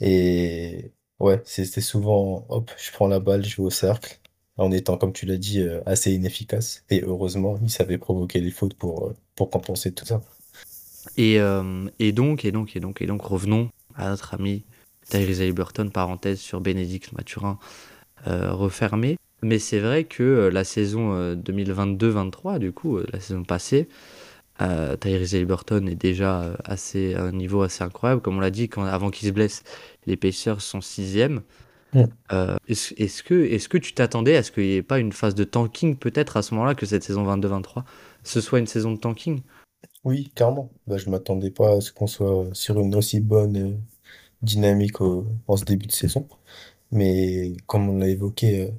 [0.00, 4.20] Et ouais, c'était souvent, hop, je prends la balle, je vais au cercle,
[4.56, 6.84] en étant, comme tu l'as dit, euh, assez inefficace.
[6.90, 10.22] Et heureusement, il savait provoquer les fautes pour, euh, pour compenser tout ça.
[11.16, 14.64] Et, euh, et donc, et donc, et donc, et donc, revenons à notre ami
[15.08, 17.58] Tyrese Haliburton, parenthèse sur Bénédicte Mathurin
[18.26, 19.18] refermée.
[19.44, 23.88] Mais c'est vrai que la saison euh, 2022-23, du coup, la saison passée,
[24.62, 28.22] euh, Tyrese Haliburton est déjà euh, assez, à un niveau assez incroyable.
[28.22, 29.62] Comme on l'a dit, quand, avant qu'il se blesse,
[30.06, 31.42] les Pacers sont sixième.
[32.32, 35.12] Euh, est-ce, est-ce que, est-ce que tu t'attendais à ce qu'il n'y ait pas une
[35.12, 37.84] phase de tanking peut-être à ce moment-là, que cette saison 22-23,
[38.24, 39.42] ce soit une saison de tanking?
[40.04, 40.70] Oui, clairement.
[40.86, 43.76] Bah, je m'attendais pas à ce qu'on soit sur une aussi bonne euh,
[44.42, 46.28] dynamique au- en ce début de saison.
[46.92, 48.72] Mais comme on l'a évoqué, euh,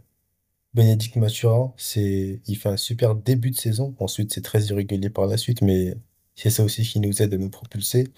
[0.76, 3.96] Bénédicte Mathurin, c'est, il fait un super début de saison.
[4.00, 5.96] Ensuite, c'est très irrégulier par la suite, mais
[6.36, 8.10] c'est ça aussi qui nous aide à nous propulser.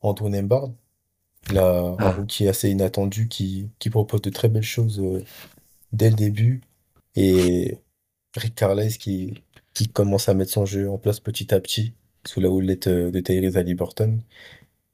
[0.00, 0.72] Antoine Mbard,
[1.50, 5.24] il a un Ah, rookie assez inattendu qui, qui propose de très belles choses euh,
[5.92, 6.62] dès le début.
[7.16, 7.78] Et
[8.36, 9.34] Rick Carlisle qui,
[9.74, 11.94] qui commence à mettre son jeu en place petit à petit
[12.26, 14.20] sous la houlette euh, de Tyrese Haliburton.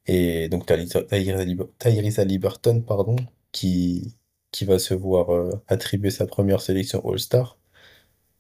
[0.07, 3.17] Et donc Tyrese Tyrese Hallibur- Tyrese Haliburton, pardon,
[3.53, 4.15] qui,
[4.59, 7.57] qui va se voir euh, attribuer sa première sélection All-Star,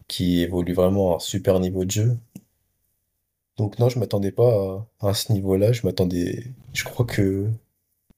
[0.08, 2.16] qui évolue vraiment à un super niveau de jeu.
[3.56, 5.70] Donc non, je m'attendais pas à, à ce niveau-là.
[5.70, 6.44] Je m'attendais...
[6.72, 7.46] Je crois que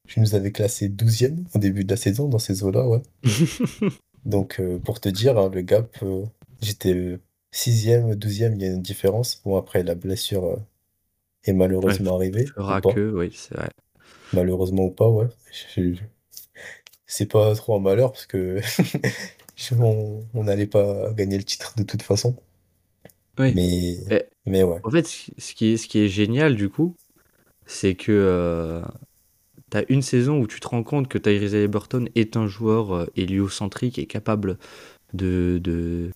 [0.06, 3.02] je nous avais classé douzième au début de la saison dans ces eaux-là, ouais.
[4.24, 6.24] Donc euh, pour te dire, hein, le gap, euh,
[6.62, 7.18] j'étais
[7.52, 9.42] sixième, douzième, il y a une différence.
[9.44, 10.56] Bon, après, la blessure euh,
[11.44, 12.94] est ouais, malheureusement arrivée, ou fera pas.
[12.94, 13.68] que, oui, c'est vrai.
[14.32, 15.26] Malheureusement ou pas, ouais.
[15.76, 15.96] Je-
[17.10, 18.60] C'est pas trop un malheur parce que
[19.80, 22.36] on n'allait pas gagner le titre de toute façon.
[23.38, 23.52] Oui.
[23.54, 24.80] Mais, mais ouais.
[24.82, 26.94] en fait, ce qui est, ce qui est génial, du coup,
[27.66, 28.82] c'est que euh,
[29.70, 32.92] tu as une saison où tu te rends compte que Tyrese Haliburton est un joueur
[32.94, 34.58] euh, héliocentrique et capable
[35.14, 36.12] de, de,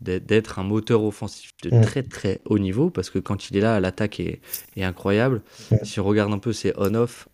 [0.00, 3.60] d'être un moteur offensif de Mm, très très haut niveau, parce que quand il est
[3.60, 4.40] là, l'attaque est,
[4.76, 5.42] est incroyable.
[5.70, 7.28] mm, Si on regarde un peu ses on-off,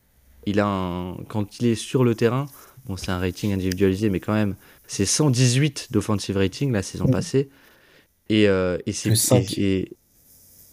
[0.46, 2.46] il a un, quand il est sur le terrain,
[2.88, 7.10] bon, c'est un rating individualisé, mais quand même, c'est 118 d'offensive rating la saison mm.
[7.10, 7.48] passée.
[8.28, 9.58] Et, euh, et, c'est, Plus 5.
[9.58, 9.96] et, et-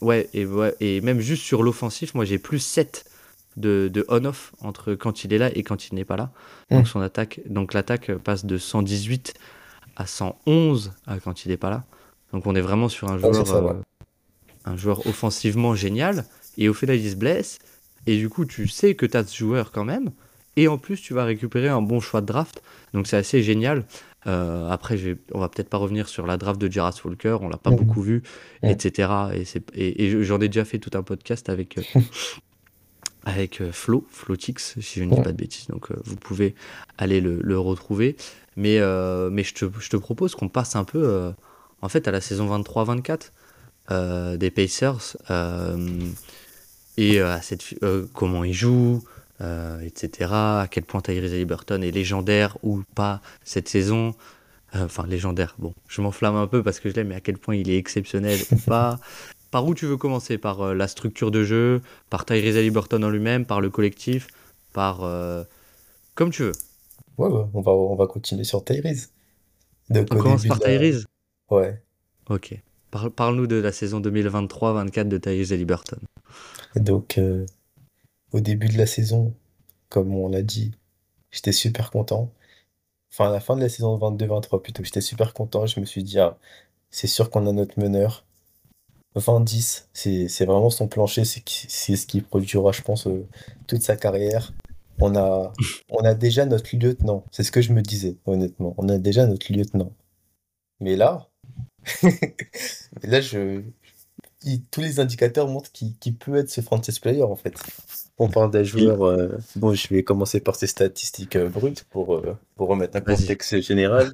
[0.01, 3.06] ouais, et, ouais, et même juste sur l'offensif, moi j'ai plus 7
[3.58, 6.32] de, de on-off entre quand il est là et quand il n'est pas là.
[6.71, 9.34] Donc son attaque, donc l'attaque passe de 118
[9.95, 11.86] à 111 à quand il n'est pas là.
[12.34, 13.71] Donc on est vraiment sur un joueur, ça, ouais.
[13.71, 13.82] euh,
[14.65, 16.25] un joueur offensivement génial.
[16.58, 17.60] Et au final, il se blesse.
[18.08, 20.12] Et du coup, tu sais que tu as ce joueur quand même.
[20.57, 22.61] Et en plus, tu vas récupérer un bon choix de draft.
[22.93, 23.85] Donc c'est assez génial.
[24.27, 24.97] Euh, après,
[25.33, 27.37] on va peut-être pas revenir sur la draft de Jarrett Walker.
[27.41, 28.23] On l'a pas beaucoup vu,
[28.71, 29.09] etc.
[29.35, 31.81] Et, c'est- et, et j'en ai déjà fait tout un podcast avec, euh,
[33.25, 35.67] avec euh, Flo, Flotix, si je ne dis pas de bêtises.
[35.67, 36.55] Donc euh, vous pouvez
[36.97, 38.15] aller le, le retrouver.
[38.55, 38.79] Mais,
[39.31, 41.33] mais je, te, je te propose qu'on passe un peu
[41.81, 43.31] en fait à la saison 23-24
[43.91, 45.17] euh, des Pacers
[46.97, 47.75] et à cette,
[48.13, 49.03] comment ils jouent,
[49.41, 50.31] euh, etc.
[50.31, 54.15] À quel point Tyrese Haliburton est légendaire ou pas cette saison.
[54.75, 57.37] Euh, Enfin, légendaire, bon, je m'enflamme un peu parce que je l'aime, mais à quel
[57.37, 58.99] point il est exceptionnel ou pas.
[59.51, 60.37] Par où tu veux commencer?
[60.37, 64.27] Par euh, la structure de jeu, par Tyrese Haliburton en lui-même, par le collectif,
[64.73, 64.99] par...
[66.15, 66.51] comme tu veux.
[67.17, 69.09] Ouais, ouais, on va, on va continuer sur Tyrese.
[69.89, 70.65] Donc On commence par la...
[70.65, 71.05] Tyrese?
[71.49, 71.81] Ouais.
[72.29, 72.59] Ok.
[72.91, 75.99] Par- Parle-nous de la saison 2023-24 de Tyrese Haliburton.
[76.75, 77.45] Donc euh,
[78.35, 79.33] au début de la saison,
[79.87, 80.71] comme on l'a dit,
[81.31, 82.33] j'étais super content.
[83.09, 85.65] Enfin, à la fin de la saison 22-23 plutôt, j'étais super content.
[85.67, 86.37] Je me suis dit, ah,
[86.91, 88.25] c'est sûr qu'on a notre meneur.
[89.15, 93.25] 20-10, c'est vraiment son plancher, c'est ce qui produira, je pense, euh,
[93.67, 94.53] toute sa carrière.
[94.99, 95.53] On a,
[95.89, 98.75] on a déjà notre lieutenant, c'est ce que je me disais, honnêtement.
[98.77, 99.93] On a déjà notre lieutenant.
[100.81, 101.29] Mais là,
[103.03, 103.61] là je,
[104.71, 107.53] tous les indicateurs montrent qu'il peut être ce franchise player, en fait.
[108.17, 109.04] On parle d'un joueur.
[109.04, 113.01] euh, bon, je vais commencer par ses statistiques euh, brutes pour, euh, pour remettre un
[113.01, 114.13] contexte général.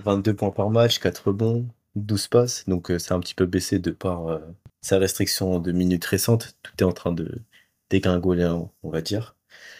[0.00, 2.64] 22 points par match, 4 rebonds, 12 passes.
[2.68, 4.40] Donc, c'est un petit peu baissé de par
[4.80, 6.56] sa restriction de minutes récentes.
[6.62, 7.40] Tout est en train de
[7.90, 9.34] dégringoler, on on va dire.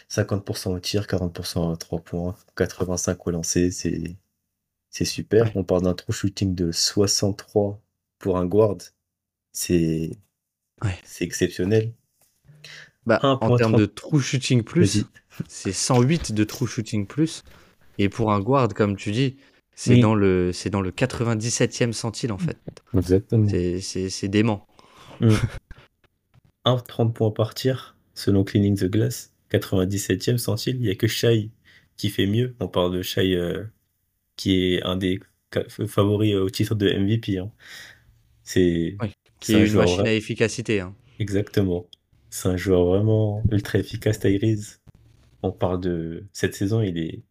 [0.09, 3.71] 50% au tir, 40% à 3 points, 85 au lancer.
[3.71, 4.15] C'est
[4.89, 5.51] c'est super.
[5.55, 7.79] On parle d'un true shooting de 63
[8.17, 8.77] pour un guard.
[9.51, 10.11] c'est
[10.83, 10.97] Ouais.
[11.03, 11.93] c'est exceptionnel.
[13.09, 13.57] Bah, en 1.30.
[13.57, 15.05] termes de true shooting plus,
[15.47, 17.43] c'est 108 de true shooting plus.
[17.97, 19.35] Et pour un guard, comme tu dis,
[19.75, 19.99] c'est Oui.
[20.01, 22.57] dans le c'est dans le 97e centile en fait.
[22.95, 23.47] Exactement.
[23.49, 24.65] C'est- C'est c'est dément.
[26.65, 29.33] 1,30 points par tir, selon Cleaning the Glass.
[29.49, 31.49] 97e centile, il n'y a que Shai
[31.97, 32.55] qui fait mieux.
[32.59, 33.63] On parle de Shai euh,
[34.35, 35.19] qui est un des
[35.87, 37.39] favoris au titre de MVP.
[37.39, 37.51] hein.
[38.43, 40.79] C'est Oui, Qui un est une machine à efficacité.
[40.81, 40.93] hein.
[41.19, 41.87] Exactement.
[42.29, 44.79] C'est un joueur vraiment ultra efficace, Tyrese.
[45.41, 47.23] On parle de cette saison, il est,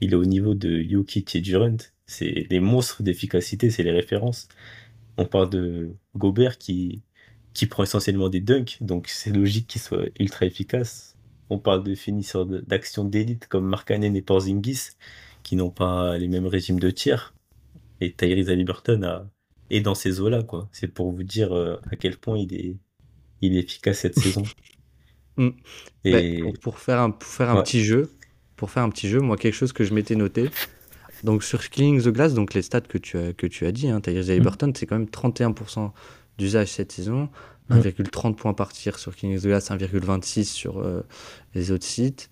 [0.00, 1.76] il est au niveau de et Durant.
[2.06, 4.48] C'est des monstres d'efficacité, c'est les références.
[5.16, 7.02] On parle de Gobert qui,
[7.54, 11.16] qui prend essentiellement des dunks, donc c'est logique qu'il soit ultra efficace.
[11.48, 14.90] On parle de finisseurs d'action d'élite comme Markkanen et Porzingis
[15.42, 17.32] qui n'ont pas les mêmes régimes de tir.
[18.00, 19.30] Et Tyrese Haliburton a,
[19.70, 20.68] est dans ces eaux-là, quoi.
[20.72, 22.76] C'est pour vous dire euh, à quel point il est,
[23.42, 24.42] il est efficace cette saison.
[25.38, 25.48] Mm.
[26.06, 27.62] Et Ouais, pour, pour faire un, pour faire un Ouais.
[27.62, 28.10] petit jeu,
[28.56, 30.48] pour faire un petit jeu, moi quelque chose que je m'étais noté.
[31.24, 33.90] Donc sur Cleaning the Glass, donc les stats que tu as, que tu as dit,
[33.90, 35.92] hein, Tyrese Haliburton, c'est quand même 31%
[36.38, 37.28] d'usage cette saison,
[37.68, 37.80] Mm.
[37.80, 41.02] 1,30 points par tir sur Cleaning the Glass, 1,26 sur euh,
[41.54, 42.30] les autres sites,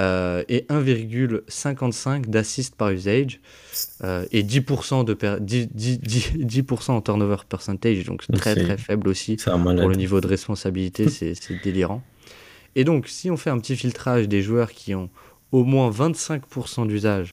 [0.00, 3.40] euh, et 1,55 d'assist par usage,
[4.04, 6.32] euh, et 10%, de per- 10, 10, 10,
[6.62, 9.36] 10% en turnover percentage, donc très très faible aussi
[9.80, 12.02] pour le niveau de responsabilité, c'est délirant.
[12.74, 15.08] Et donc, si on fait un petit filtrage des joueurs qui ont
[15.52, 17.32] au moins 25% d'usage,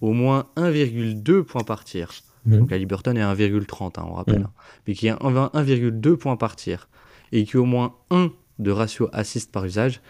[0.00, 2.10] au moins 1,2 points par tir,
[2.46, 2.60] Mhm.
[2.60, 4.44] donc Haliburton est à 1,30, hein, on rappelle, Mhm.
[4.44, 4.52] hein,
[4.86, 6.88] mais qui a 1 1,2 points par tir,
[7.32, 8.30] et qui a au moins 1
[8.60, 10.00] de ratio assist par usage,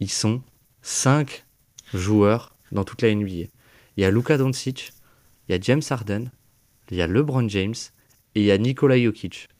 [0.00, 0.42] ils sont
[0.88, 1.44] 5
[1.92, 3.30] joueurs dans toute la NBA.
[3.30, 3.50] Il
[3.98, 4.94] y a Luka Doncic,
[5.46, 6.30] il y a James Harden,
[6.90, 7.74] il y a LeBron James,
[8.34, 9.50] et il y a Nikola Jokic.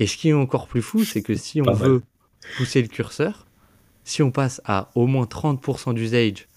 [0.00, 1.88] Et ce qui est encore plus fou, c'est que si on Pas mal.
[1.88, 2.02] veut
[2.56, 3.46] pousser le curseur,
[4.02, 6.48] si on passe à au moins 30% d'usage,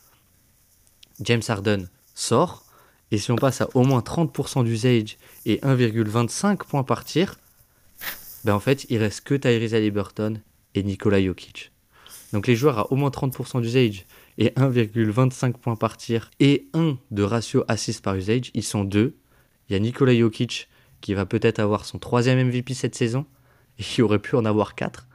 [1.21, 2.65] James Harden sort.
[3.11, 7.35] Et si on passe à au moins 30% d'usage et 1,25 points par tir,
[8.43, 10.41] ben en fait, il reste que Tyrese Haliburton
[10.73, 11.71] et Nikola Jokic.
[12.33, 14.05] Donc les joueurs à au moins 30% d'usage
[14.37, 19.15] et 1,25 points par tir et 1 de ratio assist par usage, ils sont deux.
[19.69, 20.67] Il y a Nikola Jokic
[21.01, 23.25] qui va peut-être avoir son troisième MVP cette saison
[23.77, 25.07] et qui aurait pu en avoir quatre.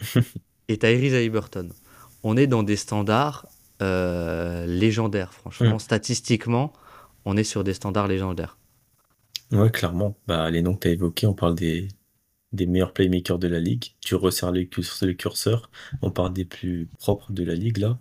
[0.68, 1.68] et Tyrese Haliburton.
[2.22, 3.46] On est dans des standards
[3.82, 5.76] euh, légendaires, franchement.
[5.76, 5.80] Mm.
[5.80, 6.72] Statistiquement,
[7.24, 8.56] on est sur des standards légendaires.
[9.52, 10.16] Ouais, clairement.
[10.26, 11.88] Bah, les noms que tu as évoqués, on parle des,
[12.52, 13.94] des meilleurs playmakers de la ligue.
[14.00, 15.70] Tu resserres le, curs- le curseur.
[16.02, 17.98] On parle des plus propres de la ligue, là.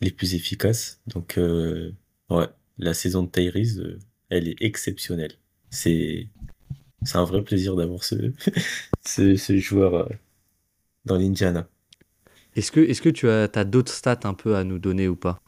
[0.00, 1.00] Les plus efficaces.
[1.06, 1.92] Donc, euh,
[2.30, 2.46] ouais,
[2.78, 3.98] la saison de Tyrese, euh,
[4.30, 5.32] elle est exceptionnelle.
[5.70, 6.28] C'est,
[7.04, 8.32] c'est un vrai plaisir d'avoir ce,
[9.06, 10.08] ce, ce joueur euh,
[11.06, 11.68] dans l'Indiana.
[12.54, 15.16] Est-ce que, est que tu as, as d'autres stats un peu à nous donner ou
[15.16, 15.40] pas?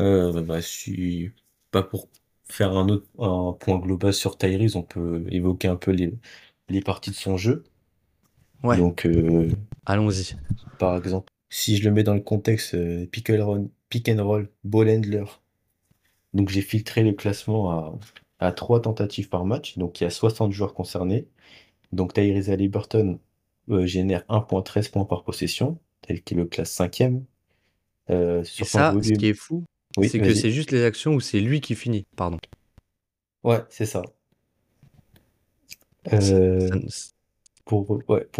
[0.00, 1.32] Euh, bah, je suis
[1.70, 2.08] pas pour
[2.44, 6.18] faire un autre un point global sur Tyrese, on peut évoquer un peu les,
[6.68, 7.64] les parties de son jeu.
[8.62, 9.50] Ouais, Donc, euh,
[9.86, 10.36] allons-y.
[10.78, 14.22] par exemple, si je le mets dans le contexte euh, pick and roll, pick and
[14.24, 15.24] roll, ball handler,
[16.32, 17.98] donc j'ai filtré le classement à,
[18.46, 21.26] à 3 tentatives par match, donc il y a 60 joueurs concernés.
[21.92, 23.18] Donc Tyrese Haliburton
[23.70, 27.22] euh, génère 1.13 points par possession, tel qu'il le classe 5e.
[28.10, 29.64] Euh, sur ça, ce qui est fou,
[29.96, 32.04] Oui, c'est que c'est juste les actions où c'est lui qui finit.
[32.16, 32.38] Pardon.
[33.44, 34.02] Ouais, c'est ça.
[36.04, 37.10] Ça- ça-
[37.66, 37.86] Pour,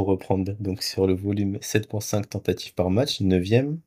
[0.07, 3.81] reprendre, donc sur le volume 7.5 tentatives par match, 9e.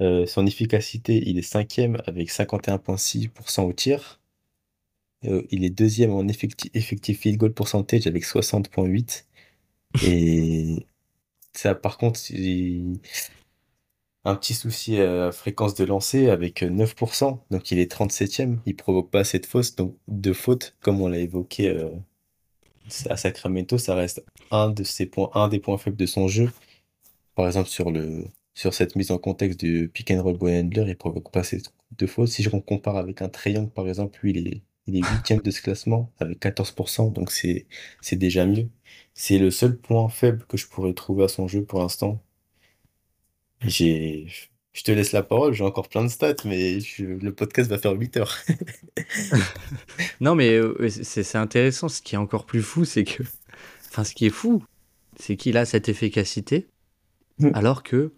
[0.00, 4.20] Euh, son efficacité, il est 5e avec 51.6% au tir.
[5.24, 9.26] Euh, il est deuxième en effecti- effective field goal percentage avec 60.8.
[10.02, 10.86] Et
[11.54, 13.00] ça, par contre, il-
[14.24, 17.44] un petit souci à fréquence de lancer avec 9%.
[17.50, 18.60] Donc il est 37e.
[18.66, 21.90] Il provoque pas assez de fautes, donc de fautes, comme on l'a évoqué euh,
[23.08, 26.50] à Sacramento, ça reste un de ses points, un des points faibles de son jeu.
[27.34, 28.24] Par exemple, sur le,
[28.54, 31.62] sur cette mise en contexte du pick and roll boy handler, il provoque pas assez
[31.96, 32.28] de fautes.
[32.28, 35.50] Si je compare avec un Trae par exemple, lui, il est, il est huitième de
[35.50, 37.66] ce classement avec 14%, donc c'est,
[38.00, 38.68] c'est déjà mieux.
[39.14, 42.22] C'est le seul point faible que je pourrais trouver à son jeu pour l'instant.
[43.60, 44.26] J'ai,
[44.72, 47.78] je te laisse la parole, j'ai encore plein de stats, mais je- le podcast va
[47.78, 48.36] faire 8 heures.
[50.20, 51.88] Non, mais euh, c'est intéressant.
[51.88, 53.22] Ce qui est encore plus fou, c'est que.
[53.90, 54.62] Enfin, ce qui est fou,
[55.18, 56.68] c'est qu'il a cette efficacité,
[57.40, 57.50] Mm.
[57.54, 58.12] alors que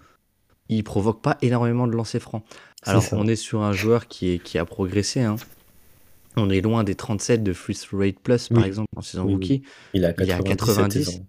[0.71, 2.43] il provoque pas énormément de lancers francs.
[2.85, 5.21] Alors, on est sur un joueur qui, est, qui a progressé.
[5.21, 5.37] hein.
[6.37, 9.63] On est loin des 37 de free throw rate plus, par exemple, en saison rookie.
[9.95, 11.21] Il, a 90.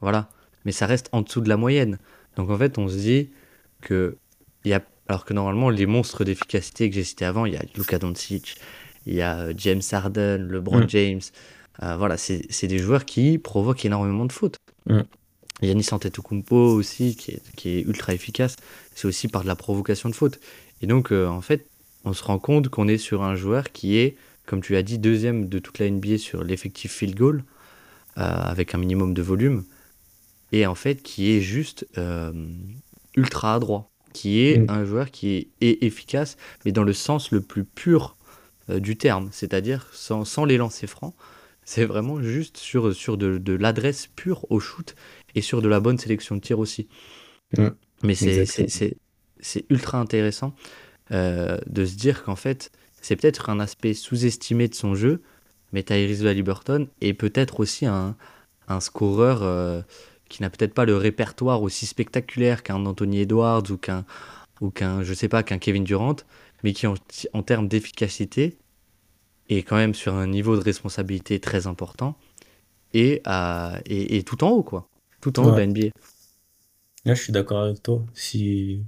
[0.00, 0.30] Voilà.
[0.64, 1.98] Mais ça reste en dessous de la moyenne.
[2.36, 3.30] Donc en fait, on se dit
[3.82, 4.16] que.
[4.64, 7.56] Il y a, alors que normalement, les monstres d'efficacité que j'ai cités avant, il y
[7.56, 8.56] a Luka Doncic,
[9.06, 10.88] il y a James Harden, LeBron mm.
[10.88, 11.20] James.
[11.82, 14.56] Euh, voilà, c'est des joueurs qui provoquent énormément de fautes.
[14.86, 15.00] Mm.
[15.62, 18.56] Yannis Antetokounmpo aussi, qui est, qui est ultra efficace,
[18.94, 20.40] c'est aussi par de la provocation de fautes.
[20.82, 21.66] Et donc, euh, en fait,
[22.04, 24.98] on se rend compte qu'on est sur un joueur qui est comme tu as dit,
[24.98, 27.44] deuxième de toute la NBA sur l'effectif field goal,
[28.18, 29.64] euh, avec un minimum de volume,
[30.52, 32.32] et en fait qui est juste euh,
[33.16, 34.70] ultra adroit, qui est mm.
[34.70, 38.16] un joueur qui est, efficace, mais dans le sens le plus pur
[38.70, 41.14] euh, du terme, c'est-à-dire sans, sans, les lancers francs.
[41.66, 44.94] C'est vraiment juste sur, sur de, de l'adresse pure au shoot
[45.34, 46.88] et sur de la bonne sélection de tir aussi.
[47.58, 47.68] Mm.
[48.02, 50.54] Mais c'est ultra intéressant
[51.10, 55.22] de se dire qu'en fait, c'est peut-être un aspect sous-estimé de son jeu,
[55.72, 58.16] mais Tyrese Halliburton est peut-être aussi un,
[58.68, 59.82] un scoreur euh,
[60.34, 64.04] qui n'a peut-être pas le répertoire aussi spectaculaire qu'un Anthony Edwards ou qu'un
[64.60, 66.16] ou qu'un je sais pas qu'un Kevin Durant,
[66.64, 66.94] mais qui en,
[67.34, 68.58] en termes d'efficacité
[69.48, 72.16] est quand même sur un niveau de responsabilité très important
[72.94, 74.88] et, à, et, tout en haut quoi,
[75.20, 75.88] tout en haut de la NBA.
[77.04, 78.04] Là, je suis d'accord avec toi.
[78.12, 78.82] Si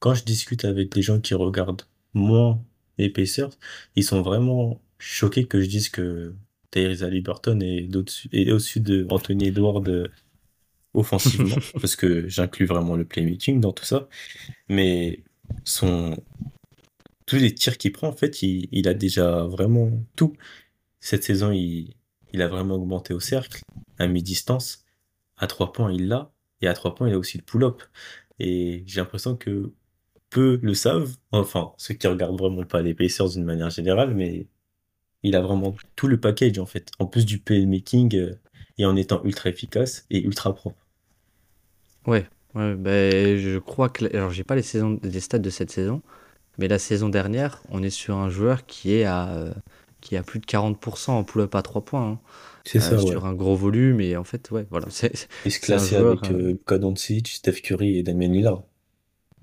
[0.00, 1.82] quand je discute avec des gens qui regardent
[2.12, 2.60] moins
[2.96, 3.50] les Pacers,
[3.94, 6.34] ils sont vraiment choqués que je dise que
[6.72, 7.88] Tyrese Liberton est,
[8.32, 10.08] est au-dessus de Anthony Edwards euh,
[10.94, 14.08] offensivement, parce que j'inclus vraiment le playmaking dans tout ça.
[14.68, 15.22] Mais
[15.64, 16.16] son...
[17.26, 20.34] tous les tirs qu'il prend, en fait, il, a déjà vraiment tout.
[21.00, 21.94] Cette saison, il,
[22.32, 23.60] il a vraiment augmenté au cercle,
[23.98, 24.84] à mi-distance.
[25.36, 26.32] À trois points, il l'a.
[26.60, 27.82] Et à trois points, il a aussi le pull-up.
[28.40, 29.72] Et j'ai l'impression que
[30.30, 34.46] peu le savent, enfin ceux qui regardent vraiment pas les Pacers d'une manière générale, mais
[35.22, 38.34] il a vraiment tout le package en fait, en plus du playmaking euh,
[38.78, 40.86] et en étant ultra efficace et ultra propre.
[42.06, 45.70] Ouais, ouais ben, je crois que alors j'ai pas les saisons les stats de cette
[45.70, 46.02] saison,
[46.58, 49.52] mais la saison dernière, on est sur un joueur qui est à euh,
[50.00, 52.10] qui a plus de 40% en pull-up à 3 points.
[52.12, 52.20] Hein.
[52.64, 54.86] C'est ça, euh, Sur un gros volume, et en fait, ouais, voilà.
[54.90, 56.54] C'est, il se classait avec euh,
[57.24, 58.62] Steph Curry et Damien Lillard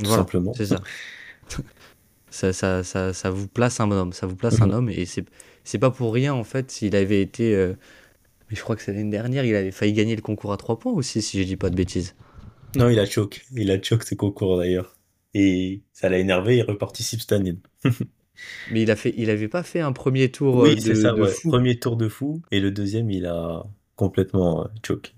[0.03, 0.53] simplement.
[0.53, 0.81] C'est ça.
[2.29, 3.13] ça, ça, ça.
[3.13, 4.73] ça, vous place un homme, ça vous place un mhm.
[4.73, 5.25] homme, et c'est,
[5.63, 7.73] c'est pas pour rien en fait s'il avait été.
[8.49, 10.79] Mais je crois que c'est l'année dernière, il avait failli gagner le concours à 3
[10.79, 12.15] points aussi, si je dis pas de bêtises.
[12.75, 13.45] Non, il a choc.
[13.53, 14.97] Il a choc ses concours d'ailleurs.
[15.33, 17.57] Et ça l'a énervé, il reparticipe cette année.
[18.71, 21.13] Mais il a fait, il avait pas fait un premier tour oui, euh, c'est ça,
[21.43, 23.63] Premier tour de fou, et le deuxième, il a
[23.95, 25.15] complètement euh, choc.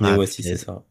[0.00, 0.84] Mais ah, ouais, si c'est ça.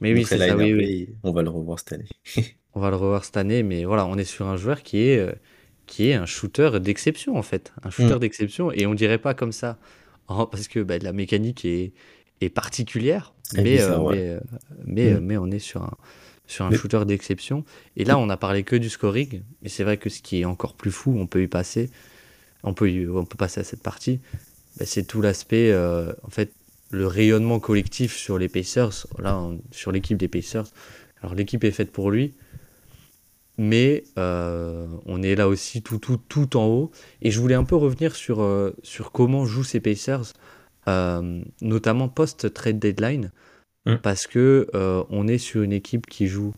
[0.00, 2.08] Mais oui, c'est ça, oui, On va le revoir cette année.
[2.74, 5.18] on va le revoir cette année, mais voilà, on est sur un joueur qui est,
[5.18, 5.32] euh,
[5.92, 7.70] qui est un shooter d'exception, en fait.
[7.82, 8.18] Un shooter mm.
[8.20, 9.76] d'exception, et on dirait pas comme ça,
[10.26, 11.92] parce que bah, la mécanique est,
[12.40, 14.40] est particulière, mais, euh, euh,
[14.86, 15.20] mais, mm.
[15.20, 15.92] mais, on est sur un,
[16.46, 17.66] sur un shooter d'exception.
[17.98, 20.44] Et là, on a parlé que du scoring, mais c'est vrai que ce qui est
[20.46, 21.90] encore plus fou, on peut y passer,
[22.62, 24.18] on peut, on peut passer à cette partie,
[24.78, 26.52] bah, c'est tout l'aspect, en fait,
[26.90, 30.68] le rayonnement collectif sur les Pacers, là, sur l'équipe des Pacers.
[31.20, 32.32] Alors l'équipe est faite pour lui,
[33.58, 36.90] mais euh, on est là aussi tout, tout, tout en haut.
[37.20, 40.32] Et je voulais un peu revenir sur, euh, sur comment jouent ces Pacers,
[40.88, 43.30] euh, notamment post-trade deadline,
[43.86, 43.96] mmh.
[43.96, 44.68] parce que
[45.10, 46.54] on est sur une équipe qui joue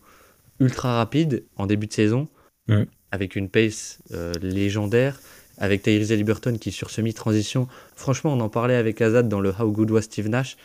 [0.59, 2.27] ultra rapide en début de saison,
[2.67, 2.83] mmh.
[3.11, 3.99] avec une pace
[4.41, 5.19] légendaire
[5.57, 7.69] avec Tyrese Liberton qui sur semi-transition.
[7.95, 10.57] Franchement, on en parlait avec Azad dans le How Good Was Steve Nash,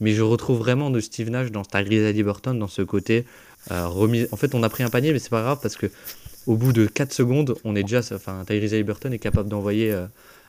[0.00, 3.26] mais je retrouve vraiment de Steve Nash dans Tyrese Liberton dans ce côté
[3.68, 5.86] En fait, on a pris un panier, mais c'est pas grave parce que
[6.46, 10.06] au bout de 4 secondes, on est déjà, enfin, Tyrese Liberton est capable d'envoyer euh,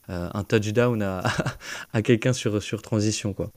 [0.10, 1.24] euh, un touchdown à,
[2.04, 3.52] quelqu'un sur, sur transition, quoi.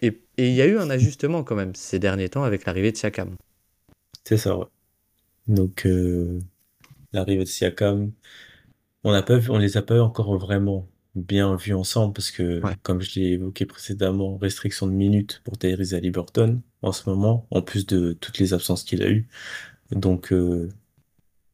[0.00, 2.96] Et il y a eu un ajustement quand même ces derniers temps avec l'arrivée de
[2.96, 3.36] Siakam.
[4.24, 4.66] C'est ça, ouais.
[5.46, 5.86] Donc,
[7.12, 8.10] l'arrivée de Siakam,
[9.04, 13.26] on on les a pas encore vraiment bien vus ensemble parce que, comme je l'ai
[13.32, 18.38] évoqué précédemment, restriction de minutes pour Tyrese Liberton en ce moment, en plus de toutes
[18.38, 19.28] les absences qu'il a eues.
[19.90, 20.68] Donc, euh,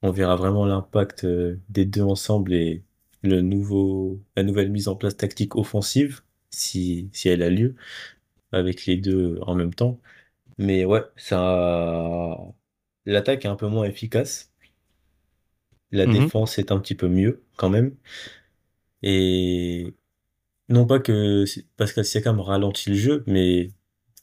[0.02, 2.84] on verra vraiment l'impact euh, des deux ensemble et
[3.22, 7.74] le nouveau, la nouvelle mise en place tactique offensive, si, si elle a lieu,
[8.52, 10.00] avec les deux en même temps.
[10.58, 12.38] Mais ouais, ça,
[13.06, 14.52] l'attaque est un peu moins efficace.
[15.90, 17.94] La mmh défense est un petit peu mieux quand même.
[19.02, 19.94] Et
[20.68, 21.44] non pas que
[21.76, 23.72] Pascal Siakam ralentit le jeu, mais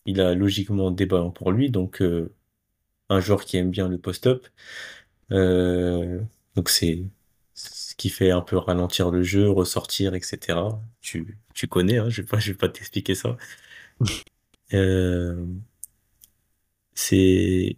[0.05, 2.34] il a logiquement des ballons pour lui, donc euh,
[3.09, 4.47] un joueur qui aime bien le post-up.
[5.32, 6.21] Euh,
[6.55, 7.05] donc c'est
[7.55, 10.82] ce qui fait un peu ralentir le jeu, ressortir, etc.
[11.01, 13.38] Tu, tu connais, hein, je vais pas, je vais pas t'expliquer ça.
[14.73, 15.45] Euh,
[16.95, 17.78] c'est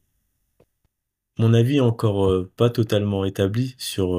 [1.39, 4.15] mon avis encore pas totalement établi sur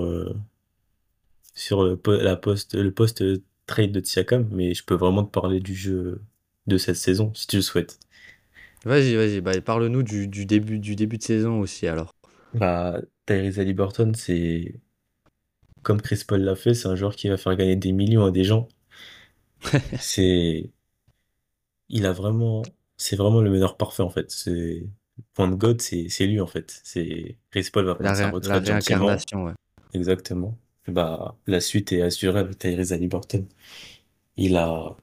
[1.59, 3.25] sur le, po- la poste le poste
[3.67, 6.23] trade de Siakam, mais je peux vraiment te parler du jeu
[6.67, 8.01] de cette saison si tu le souhaites.
[8.85, 12.15] Vas-y, vas-y, bah, parle-nous du, du début, du début de saison aussi alors.
[12.53, 14.81] Bah, Tyrese Haliburton, c'est
[15.83, 18.31] comme Chris Paul l'a fait, c'est un joueur qui va faire gagner des millions à
[18.31, 18.69] des gens.
[19.99, 20.71] C'est
[21.89, 22.63] il a vraiment
[22.97, 24.31] c'est vraiment le meneur parfait en fait.
[24.31, 24.89] C'est
[25.35, 26.81] point de God, c'est lui en fait.
[26.85, 29.53] C'est Chris Paul va La, prendre sa la réincarnation, ouais.
[29.95, 30.59] Exactement.
[30.89, 33.47] Bah, la suite est assurée avec Tyrese Haliburton.
[34.37, 34.97] Il a,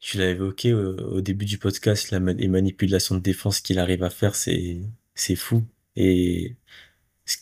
[0.00, 3.78] tu l'as évoqué au, au début du podcast, la, ma- les manipulations de défense qu'il
[3.78, 4.80] arrive à faire, c'est,
[5.14, 5.64] c'est fou.
[5.96, 6.56] Et
[7.26, 7.38] ce,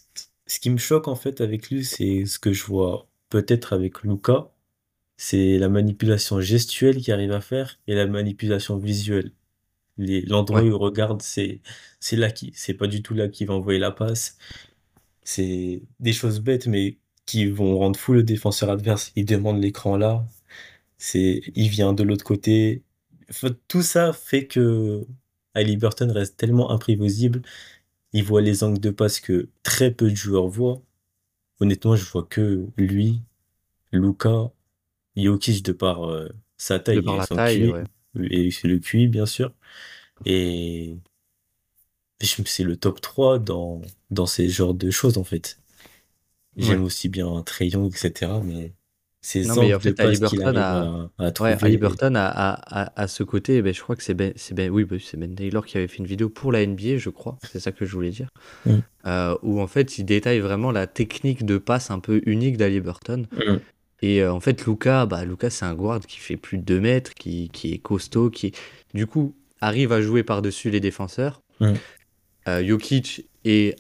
[0.47, 4.03] ce qui me choque en fait avec lui, c'est ce que je vois peut-être avec
[4.05, 4.53] Luka,
[5.19, 9.33] c'est la manipulation gestuelle qu'il arrive à faire et la manipulation visuelle.
[9.99, 11.61] Les, l'endroit où Ouais, il regarde, c'est,
[12.01, 14.39] c'est là qui, c'est pas du tout là qu'il va envoyer la passe.
[15.25, 19.13] C'est des choses bêtes, mais qui vont rendre fou le défenseur adverse.
[19.17, 20.27] Il demande l'écran là,
[20.99, 22.83] c'est, il vient de l'autre côté.
[23.69, 25.07] Tout ça fait que
[25.55, 27.43] Haliburton reste tellement imprévisible.
[28.13, 30.83] Il voit les angles de passe que très peu de joueurs voient.
[31.61, 33.23] Honnêtement, je vois que lui,
[33.93, 34.53] Luka,
[35.17, 37.85] Jokic de par euh, sa de taille par et la son taille, QI, ouais.
[38.31, 39.53] et c'est le QI bien sûr.
[40.25, 40.97] Et
[42.21, 45.59] c'est le top 3 dans, dans ces genres de choses en fait.
[46.57, 46.65] Ouais.
[46.65, 48.33] J'aime aussi bien Trae Young, etc.
[48.45, 48.73] Mais
[49.21, 51.57] ces Non, mais en fait, arrive a, à, à ouais.
[51.63, 54.85] Haliburton a, a, a, ce côté, ben, je crois que c'est Ben, c'est Ben, oui,
[54.85, 57.59] ben, c'est Ben Taylor qui avait fait une vidéo pour la NBA, je crois, c'est
[57.59, 58.29] ça que je voulais dire,
[58.67, 58.73] Mm.
[59.07, 63.27] euh, où en fait il détaille vraiment la technique de passe un peu unique d'Haliburton.
[63.33, 63.57] Mm.
[64.03, 66.81] Et euh, en fait, Luca, bah, Luca c'est un guard qui fait plus de 2
[66.81, 68.53] mètres, qui, qui est costaud, qui
[68.93, 71.41] du coup arrive à jouer par-dessus les défenseurs.
[71.61, 71.73] Mm.
[72.49, 73.77] Euh, Jokic est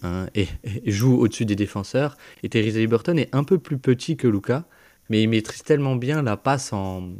[0.86, 2.16] joue au-dessus des défenseurs.
[2.42, 4.66] Et Tyrese Haliburton est un peu plus petit que Luca,
[5.08, 7.10] mais il maîtrise tellement bien la passe en,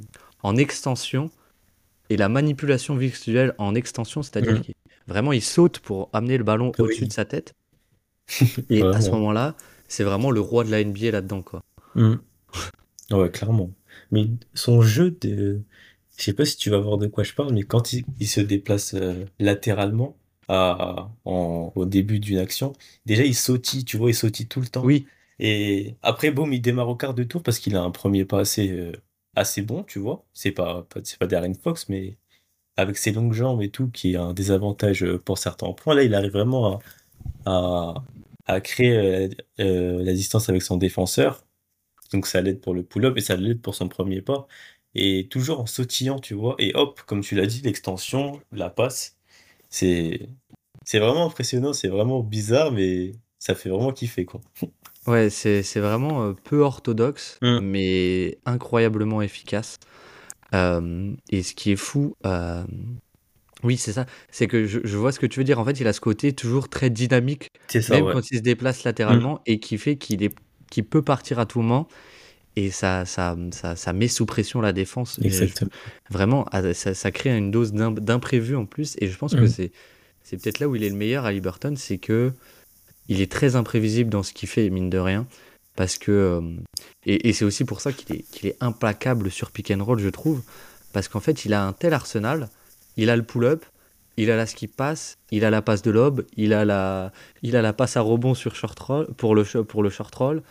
[0.42, 1.30] en extension
[2.10, 4.60] et la manipulation visuelle en extension, c'est-à-dire Mm.
[4.60, 4.74] qu'il
[5.06, 6.84] vraiment il saute pour amener le ballon Oui.
[6.86, 7.52] au-dessus de sa tête.
[8.70, 9.54] Et à ce moment-là,
[9.88, 11.62] c'est vraiment le roi de la NBA là-dedans, quoi.
[11.94, 12.14] Mm.
[13.10, 13.70] Ouais, clairement.
[14.10, 15.60] Mais son jeu de...
[16.16, 18.28] Je sais pas si tu vas voir de quoi je parle, mais quand il, il
[18.28, 20.16] se déplace euh, latéralement
[20.48, 22.72] à, en, au début d'une action,
[23.06, 24.82] déjà il sautille, tu vois, il sautille tout le temps.
[24.84, 25.06] Oui,
[25.38, 28.40] Et après, boum, il démarre au quart de tour parce qu'il a un premier pas
[28.40, 28.92] assez, euh,
[29.36, 30.24] assez bon, tu vois.
[30.32, 32.16] C'est pas, pas, c'est pas Darren Fox, mais
[32.76, 36.04] avec ses longues jambes et tout, qui est un désavantage euh, pour certains points, là,
[36.04, 36.80] il arrive vraiment
[37.46, 37.94] à,
[38.46, 39.30] à, à créer
[39.60, 41.44] euh, la distance avec son défenseur.
[42.12, 44.46] Donc ça l'aide pour le pull-up et ça l'aide pour son premier pas.
[44.94, 46.54] Et toujours en sautillant, tu vois.
[46.58, 49.13] Et hop, comme tu l'as dit, l'extension, la passe,
[49.74, 50.28] c'est,
[50.84, 54.40] c'est vraiment impressionnant, c'est vraiment bizarre, mais ça fait vraiment kiffer, quoi.
[55.06, 57.58] ouais, c'est c'est vraiment euh, peu orthodoxe, Mm.
[57.60, 59.78] mais incroyablement efficace.
[60.54, 62.64] Euh, et ce qui est fou, euh,
[63.64, 65.58] oui, c'est ça, c'est que je, je vois ce que tu veux dire.
[65.58, 68.12] En fait, il a ce côté toujours très dynamique, C'est ça, même ouais.
[68.12, 70.34] quand il se déplace latéralement, et qui fait qu'il est,
[70.70, 71.88] qu'il peut partir à tout moment.
[72.56, 75.16] Et ça, ça, ça, ça met sous pression la défense.
[75.20, 75.70] Je- Exactement.
[76.10, 78.94] vraiment, ah, ça, ça crée une dose d'im- d'imprévu en plus.
[79.00, 79.48] Et je pense que Mm.
[79.48, 79.72] c'est,
[80.22, 82.32] c'est peut-être là où il est le meilleur à Liberton, c'est que
[83.08, 85.26] il est très imprévisible dans ce qu'il fait, mine de rien.
[85.76, 86.12] Parce que.
[86.12, 86.40] euh,
[87.04, 89.98] et et c'est aussi pour ça qu'il est, qu'il est implacable sur pick and roll,
[89.98, 90.42] je trouve.
[90.92, 92.48] Parce qu'en fait, il a un tel arsenal.
[92.96, 93.64] Il a le pull-up,
[94.16, 97.10] il a la skip pass, il a la passe de lob, il a la,
[97.42, 100.42] il a la passe à rebond sur short roll, pour, le, pour le short roll.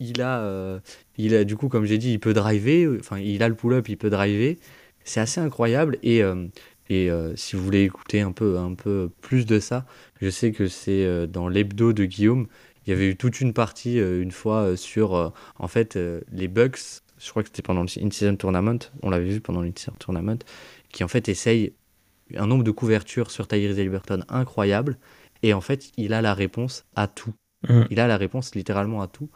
[0.00, 0.80] Il a, euh,
[1.16, 2.88] il a, du coup, comme j'ai dit, il peut driver.
[2.98, 4.58] Enfin, il a le pull-up, il peut driver.
[5.04, 5.98] C'est assez incroyable.
[6.02, 6.46] Et, euh,
[6.88, 9.86] et euh, si vous voulez écouter un peu, un peu plus de ça,
[10.20, 12.46] je sais que c'est dans l'hebdo de Guillaume.
[12.86, 15.98] Il y avait eu toute une partie une fois sur en fait
[16.30, 17.02] les Bucks.
[17.18, 18.78] Je crois que c'était pendant le in-season tournament.
[19.02, 20.38] On l'avait vu pendant l'in-season tournament,
[20.90, 21.72] qui en fait essaye
[22.36, 24.98] un nombre de couvertures sur Tyrese Haliburton incroyable.
[25.42, 27.34] Et en fait, il a la réponse à tout.
[27.68, 27.82] Mm.
[27.90, 29.30] Il a la réponse littéralement à tout.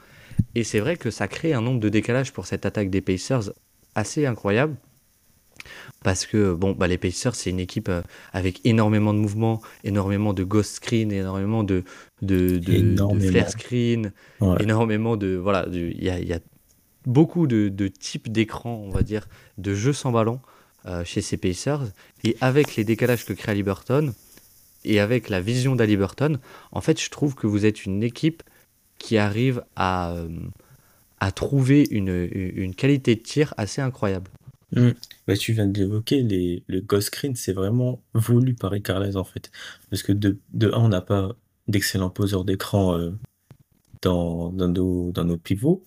[0.54, 3.52] Et c'est vrai que ça crée un nombre de décalages pour cette attaque des Pacers
[3.94, 4.76] assez incroyable.
[6.02, 8.00] Parce que bon, bah, les Pacers, c'est une équipe euh,
[8.32, 11.84] avec énormément de mouvements, énormément de ghost screen, énormément de,
[12.22, 14.56] de, de, flare screen, Ouais.
[14.62, 15.36] énormément de.
[15.36, 16.40] Voilà, il y a, y a
[17.04, 19.28] beaucoup de, de types d'écrans, on va dire,
[19.58, 20.40] de jeux sans ballon
[20.86, 21.82] euh, chez ces Pacers.
[22.24, 24.14] Et avec les décalages que crée Liberton,
[24.84, 26.38] et avec la vision d'Aliburton,
[26.72, 28.42] en fait, je trouve que vous êtes une équipe
[29.00, 30.28] qui arrive à, euh,
[31.18, 34.30] à trouver une, une qualité de tir assez incroyable.
[34.72, 34.90] Mm.
[35.26, 39.50] Bah, tu viens d'évoquer les, le ghost screen, c'est vraiment voulu par Ricarles en fait.
[39.90, 41.34] Parce que de, de un, on n'a pas
[41.66, 43.10] d'excellents poseurs d'écran euh,
[44.02, 45.82] dans, dans, nos, dans nos pivots.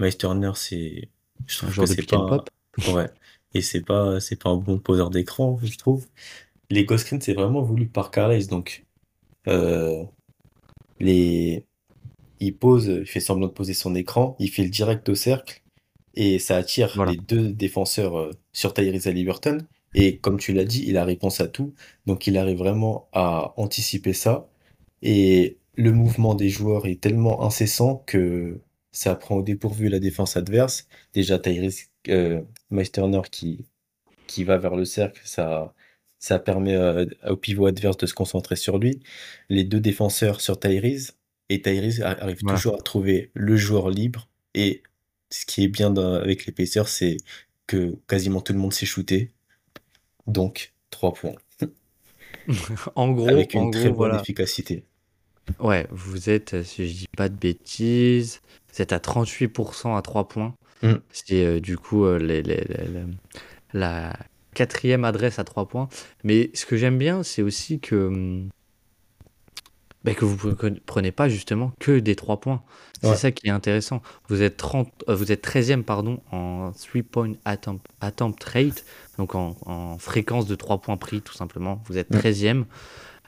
[0.00, 1.08] Miles Turner, c'est.
[1.46, 2.44] Je trouve que c'est pas.
[2.92, 3.08] Ouais.
[3.54, 6.04] Et c'est pas, c'est pas un bon poseur d'écran, je trouve.
[6.68, 8.46] Les ghost screen, c'est vraiment voulu par Carles.
[8.48, 8.84] Donc,
[9.48, 10.04] euh,
[11.00, 11.64] les...
[12.40, 15.62] il pose, il fait semblant de poser son écran, il fait le direct au cercle
[16.16, 19.58] et ça attire les deux défenseurs euh, sur Tyrese Liberton.
[19.94, 21.74] Et comme tu l'as dit, il a réponse à tout.
[22.06, 24.48] Donc il arrive vraiment à anticiper ça.
[25.02, 28.60] Et le mouvement des joueurs est tellement incessant que
[28.92, 30.88] ça prend au dépourvu la défense adverse.
[31.12, 33.66] Déjà, Tyrese euh, Meisterner qui,
[34.26, 35.74] qui va vers le cercle, ça,
[36.18, 39.00] ça permet euh, au pivot adverse de se concentrer sur lui.
[39.50, 41.12] Les deux défenseurs sur Tyrese,
[41.48, 44.82] et Tyrese arrive toujours à trouver le joueur libre et
[45.30, 47.16] ce qui est bien avec les Pacers, c'est
[47.66, 49.32] que quasiment tout le monde s'est shooté.
[50.26, 51.34] Donc, 3 points.
[52.94, 54.84] en gros, avec une très bonne efficacité.
[55.60, 58.40] Ouais, vous êtes, si je dis pas de bêtises,
[58.72, 60.54] vous êtes à 38% à 3 points.
[60.82, 60.94] Mm.
[61.10, 62.42] C'est euh, du coup euh, les,
[63.72, 64.16] la
[64.54, 65.88] quatrième adresse à 3 points.
[66.24, 68.48] Mais ce que j'aime bien, c'est aussi que hum,
[70.06, 72.62] bah, que vous ne prenez pas justement que des 3 points.
[73.02, 74.02] C'est ça qui est intéressant.
[74.28, 78.84] Vous êtes, 30, euh, vous êtes 13e pardon, en 3-point attempt, attempt, rate,
[79.18, 81.82] donc en, fréquence de 3 points pris tout simplement.
[81.86, 82.64] Vous êtes 13e.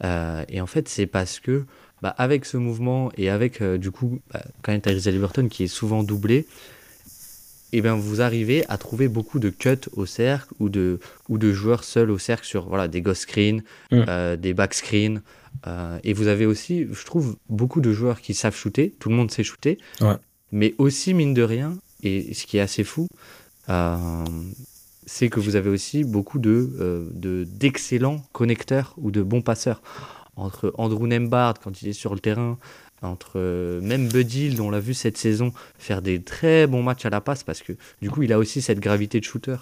[0.05, 1.67] Euh, et en fait, c'est parce que
[2.01, 5.65] bah, avec ce mouvement et avec euh, du coup, bah, quand même Tyrese Liberton qui
[5.65, 6.47] est souvent doublé,
[7.71, 11.37] et eh bien vous arrivez à trouver beaucoup de cuts au cercle ou de, ou
[11.37, 14.37] de joueurs seuls au cercle sur voilà, des ghost screens, mm.
[14.37, 15.21] des back screens,
[15.67, 18.95] euh, et vous avez aussi, je trouve, beaucoup de joueurs qui savent shooter.
[18.99, 19.79] Tout le monde sait shooter.
[20.53, 23.07] Mais aussi, mine de rien, et ce qui est assez fou,
[23.69, 24.25] euh,
[25.05, 29.83] c'est que vous avez aussi beaucoup de, euh, d'excellents connecteurs ou de bons passeurs.
[30.37, 32.59] Entre Andrew Nembard, quand il est sur le terrain,
[33.03, 37.11] entre même Buddy, dont on l'a vu cette saison faire des très bons matchs à
[37.11, 39.57] la passe, parce que du coup, il a aussi cette gravité de shooter.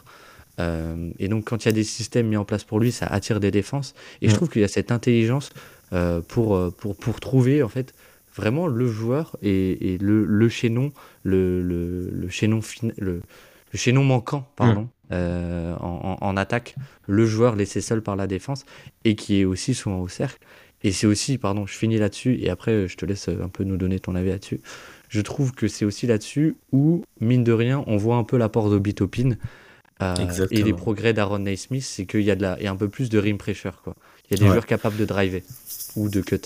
[0.58, 3.40] et donc, quand il y a des systèmes mis en place pour lui, ça attire
[3.40, 3.94] des défenses.
[4.20, 5.50] Et je trouve qu'il y a cette intelligence
[6.28, 7.94] pour, euh, pour, pour trouver en fait
[8.34, 13.22] vraiment le joueur et, et le, le chaînon, le, le, le chaînon le, le,
[13.78, 16.76] chaînon manquant, pardon, euh, en, en, attaque,
[17.06, 18.64] le joueur laissé seul par la défense
[19.04, 20.38] et qui est aussi souvent au cercle.
[20.82, 23.76] Et c'est aussi, pardon, je finis là-dessus et après je te laisse un peu nous
[23.76, 24.60] donner ton avis là-dessus.
[25.08, 28.68] Je trouve que c'est aussi là-dessus où, mine de rien, on voit un peu l'apport
[28.70, 29.36] d'Obitopin
[30.02, 30.14] euh,
[30.50, 33.08] et les progrès d'Aaron Naismith, c'est qu'il y, a de la, a un peu plus
[33.08, 33.80] de rim pressure.
[33.82, 33.96] Quoi.
[34.28, 35.42] Il y a des joueurs capables de driver
[35.96, 36.42] ou de cut.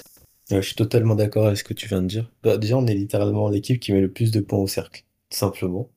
[0.51, 2.30] je suis totalement d'accord avec ce que tu viens de dire.
[2.42, 5.38] Bah, déjà, on est littéralement l'équipe qui met le plus de points au cercle, tout
[5.38, 5.90] simplement.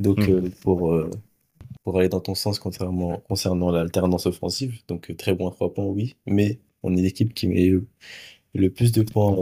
[0.00, 0.32] Donc, hmm.
[0.32, 1.10] euh, pour, euh,
[1.84, 5.74] pour aller dans ton sens concernant, concernant l'alternance offensive, donc euh, très bon à 3
[5.74, 7.70] points, oui, mais on est l'équipe qui met
[8.54, 9.36] le, plus de points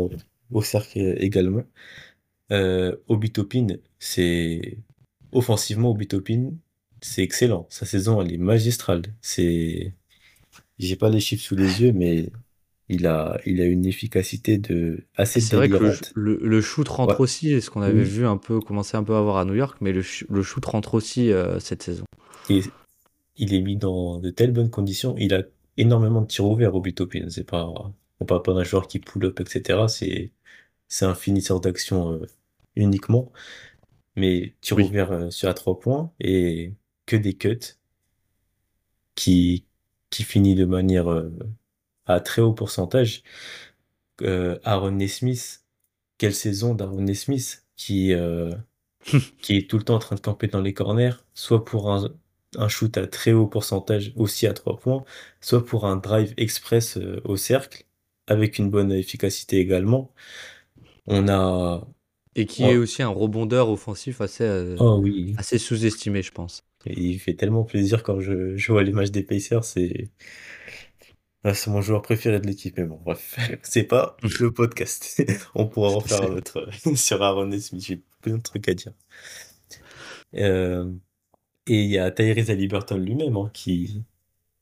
[0.50, 1.62] au, cercle également.
[3.08, 4.78] Obitopin, c'est
[5.32, 6.52] offensivement, Obitopin,
[7.00, 7.66] c'est excellent.
[7.70, 9.02] Sa saison, elle est magistrale.
[9.22, 9.94] C'est,
[10.78, 12.30] j'ai pas les chiffres sous les yeux, mais
[12.90, 15.76] il a, il a une efficacité de assez C'est vrai que
[16.14, 19.20] le, le, shoot rentre aussi, ce qu'on avait vu un peu, commencer un peu à
[19.20, 22.04] voir à New York, mais le, le shoot rentre aussi euh, cette saison.
[22.48, 22.62] Et
[23.36, 25.14] il est mis dans de telles bonnes conditions.
[25.18, 25.44] Il a
[25.76, 27.28] énormément de tirs ouverts au Butopin.
[27.30, 27.72] C'est pas,
[28.18, 29.84] on parle pas d'un joueur qui pull up, etc.
[29.86, 30.32] C'est,
[30.88, 32.26] c'est un finisseur d'action euh,
[32.74, 33.30] uniquement.
[34.16, 36.74] Mais tir ouvert euh, sur à trois points et
[37.06, 37.78] que des cuts
[39.14, 39.64] qui,
[40.10, 41.08] qui finit de manière
[42.14, 43.22] à très haut pourcentage.
[44.22, 45.64] Euh, Aaron Nesmith,
[46.18, 48.52] quelle saison d'Aaron Nesmith qui, euh,
[49.42, 52.10] qui est tout le temps en train de camper dans les corners, soit pour un,
[52.56, 55.04] un shoot à très haut pourcentage aussi à trois points,
[55.40, 57.84] soit pour un drive express euh, au cercle
[58.26, 60.12] avec une bonne efficacité également.
[61.06, 61.86] On a
[62.36, 65.34] et qui est aussi un rebondeur offensif assez, oh, oui.
[65.36, 66.64] assez sous-estimé, je pense.
[66.86, 69.64] il fait tellement plaisir quand je, je vois les matchs des Pacers.
[69.64, 70.10] C'est
[71.42, 75.22] ah, c'est mon joueur préféré de l'équipe, mais bon, bref, c'est pas le podcast.
[75.54, 78.92] On pourra en faire un autre sur Aaron Smith, j'ai plein de trucs à dire.
[80.34, 80.92] Euh,
[81.66, 84.04] et il y a Tyrese Liberton lui-même hein, qui,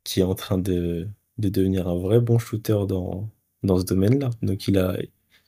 [0.04, 1.08] qui est en train de,
[1.38, 3.28] de devenir un vrai bon shooter dans,
[3.62, 4.30] dans ce domaine-là.
[4.42, 4.96] Donc il a,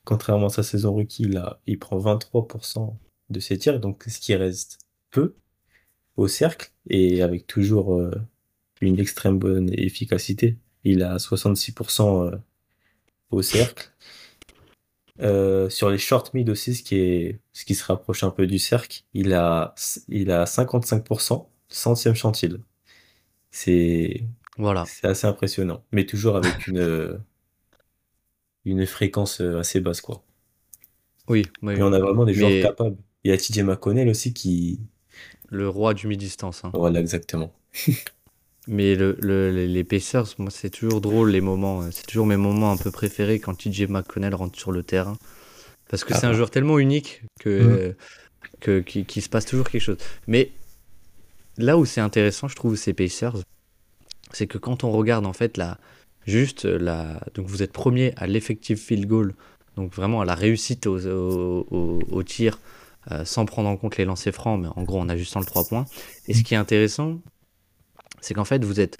[0.04, 2.96] contrairement à sa saison rookie, il, a, il prend 23%
[3.30, 4.78] de ses tirs, donc ce qui reste
[5.10, 5.34] peu
[6.16, 8.10] au cercle, et avec toujours euh,
[8.80, 10.58] une extrême bonne efficacité.
[10.84, 12.36] Il a 66% euh,
[13.30, 13.90] au cercle.
[15.20, 18.46] Euh, sur les short mid aussi, ce qui est, ce qui se rapproche un peu
[18.46, 19.74] du cercle, il a,
[20.08, 22.58] il a 55%, centième chantil.
[23.50, 24.24] C'est,
[24.56, 24.84] Voilà.
[24.86, 27.20] c'est assez impressionnant, mais toujours avec une,
[28.64, 30.22] une fréquence assez basse, quoi.
[31.28, 32.96] Oui, oui, Et on a vraiment des joueurs mais capables.
[33.22, 34.80] Il y a TJ McConnell aussi qui,
[35.50, 36.64] le roi du mi-distance.
[36.64, 36.70] hein.
[36.74, 37.52] voilà, exactement.
[38.72, 41.82] Mais le, le- les Pacers, moi, c'est toujours drôle les moments.
[41.82, 45.16] euh, C'est toujours mes moments un peu préférés quand TJ McConnell rentre sur le terrain.
[45.88, 47.96] Parce que Ah c'est un joueur tellement unique que,
[48.60, 49.96] que, qu'il se passe toujours quelque chose.
[50.28, 50.52] Mais
[51.58, 53.36] là où c'est intéressant, je trouve, ces Pacers,
[54.32, 55.78] c'est que quand on regarde en fait la,
[56.26, 59.34] juste la, donc vous êtes premier à l'effective field goal,
[59.76, 62.60] donc vraiment à la réussite au, au, au- au tir,
[63.10, 65.64] euh, sans prendre en compte les lancers francs, mais en gros en ajustant le 3
[65.64, 65.86] points.
[66.28, 67.18] Et ce qui est intéressant,
[68.20, 68.98] c'est qu'en fait vous êtes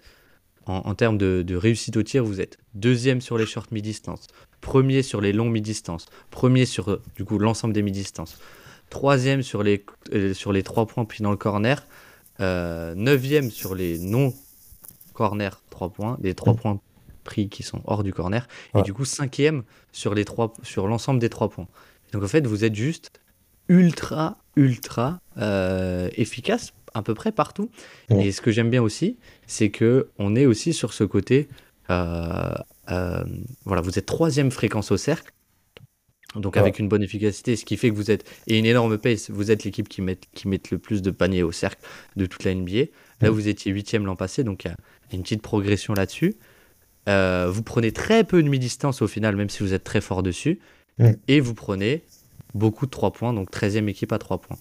[0.66, 4.26] en, en termes de, de réussite au tir, vous êtes deuxième sur les short mi-distance,
[4.60, 8.38] premier sur les longs mi-distance, premier sur euh, du coup l'ensemble des mi-distances,
[8.90, 11.86] troisième sur les, euh, sur les 3 points puis dans le corner,
[12.40, 14.32] euh, neuvième sur les non
[15.14, 16.56] corner 3 points, les 3 Mm.
[16.56, 16.80] points
[17.24, 18.80] pris qui sont hors du corner, Ouais.
[18.80, 19.62] et du coup cinquième
[19.92, 21.68] sur les trois, sur l'ensemble des 3 points.
[22.12, 23.12] Donc en fait vous êtes juste
[23.68, 27.70] ultra ultra euh, efficace à peu près partout.
[28.10, 28.26] Ouais.
[28.26, 29.16] Et ce que j'aime bien aussi,
[29.46, 31.48] c'est que on est aussi sur ce côté,
[31.90, 32.52] euh,
[32.90, 33.24] euh,
[33.64, 35.32] voilà, vous êtes troisième fréquence au cercle,
[36.36, 36.60] donc Ouais.
[36.60, 39.30] avec une bonne efficacité, ce qui fait que vous êtes et une énorme pace.
[39.30, 41.84] Vous êtes l'équipe qui met qui met le plus de paniers au cercle
[42.16, 42.72] de toute la NBA.
[42.78, 42.86] Là,
[43.22, 43.28] Ouais.
[43.30, 44.76] vous étiez huitième l'an passé, donc il y a
[45.16, 46.34] une petite progression là-dessus.
[47.08, 50.22] Euh, vous prenez très peu de mi-distance au final, même si vous êtes très fort
[50.22, 50.60] dessus,
[51.28, 52.02] et vous prenez
[52.54, 54.58] beaucoup de 3 points, donc 13e équipe à 3 points.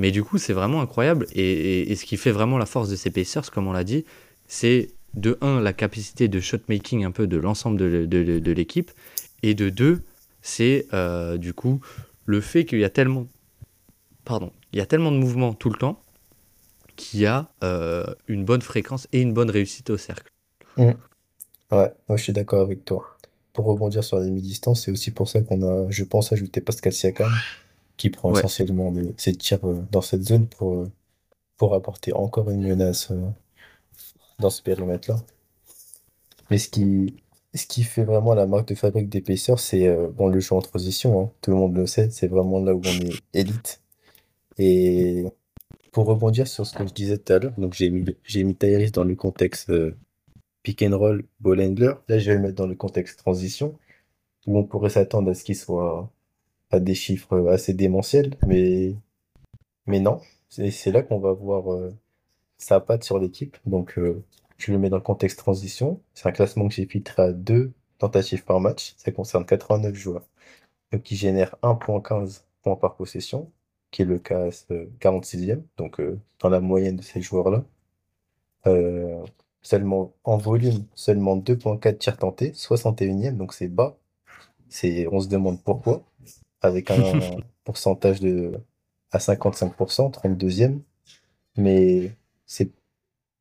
[0.00, 1.26] Mais du coup, c'est vraiment incroyable.
[1.32, 3.84] Et, et- et ce qui fait vraiment la force de ces Pacers, comme on l'a
[3.84, 4.04] dit,
[4.48, 8.52] c'est de 1, la capacité de shot-making un peu de l'ensemble de, de- de- de
[8.52, 8.90] l'équipe.
[9.44, 10.02] Et de 2,
[10.42, 11.80] c'est euh, du coup
[12.26, 13.26] le fait qu'il y a tellement.
[14.24, 16.00] Pardon, il y a tellement de mouvements tout le temps
[16.96, 20.30] qu'il y a euh, une bonne fréquence et une bonne réussite au cercle.
[21.72, 23.16] Ouais, moi je suis d'accord avec toi.
[23.52, 26.92] Pour rebondir sur les mi-distances, c'est aussi pour ça qu'on a, je pense, ajouté Pascal
[26.92, 27.30] Siakam,
[28.00, 28.38] qui prend Ouais.
[28.40, 30.90] essentiellement les- ses tirs euh, dans cette zone pour, euh,
[31.58, 33.20] pour apporter encore une menace euh,
[34.38, 35.16] dans ce périmètre-là.
[36.50, 37.14] Mais ce qui,
[37.54, 40.54] ce qui fait vraiment la marque de fabrique des Pacers, c'est euh, bon, le jeu
[40.54, 41.30] en transition, hein.
[41.42, 43.82] Tout le monde le sait, c'est vraiment là où on est élite.
[44.58, 45.24] Et
[45.92, 48.54] pour rebondir sur ce que je disais tout à l'heure, donc j'ai mis, j'ai mis
[48.56, 49.94] Tyrese dans le contexte euh,
[50.62, 51.92] pick and roll, ball handler.
[52.08, 53.74] Là, je vais le mettre dans le contexte transition,
[54.46, 56.10] où on pourrait s'attendre à ce qu'il soit
[56.70, 58.94] à des chiffres assez démentiels, mais,
[59.86, 60.20] mais non.
[60.48, 61.94] C'est là qu'on va voir euh,
[62.58, 63.56] sa patte sur l'équipe.
[63.66, 64.22] Donc, euh,
[64.58, 66.00] je le mets dans le contexte transition.
[66.14, 68.94] C'est un classement que j'ai filtré à deux tentatives par match.
[68.96, 70.28] Ça concerne 89 joueurs.
[70.92, 73.50] Donc, qui génère 1.15 points par possession,
[73.90, 77.64] qui est le cas euh, 46e, donc euh, dans la moyenne de ces joueurs-là.
[78.66, 79.24] Euh,
[79.62, 83.96] seulement en volume, seulement 2.4 tirs tentés, 61e, donc c'est bas.
[85.12, 86.02] On se demande pourquoi,
[86.60, 87.20] avec un
[87.64, 88.60] pourcentage de
[89.12, 90.80] à 55%, 32e.
[91.56, 92.12] Mais
[92.46, 92.70] c'est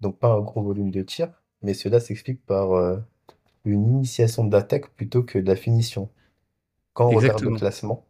[0.02, 2.98] donc pas un gros volume de tirs, mais cela s'explique par euh,
[3.66, 6.10] une initiation d'attaque plutôt que de la finition.
[6.94, 8.06] Quand on regarde le classement,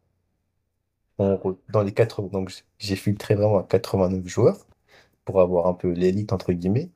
[1.18, 4.68] on dans les 80, donc j'ai filtré vraiment à 89 joueurs
[5.26, 6.90] pour avoir un peu l'élite entre guillemets.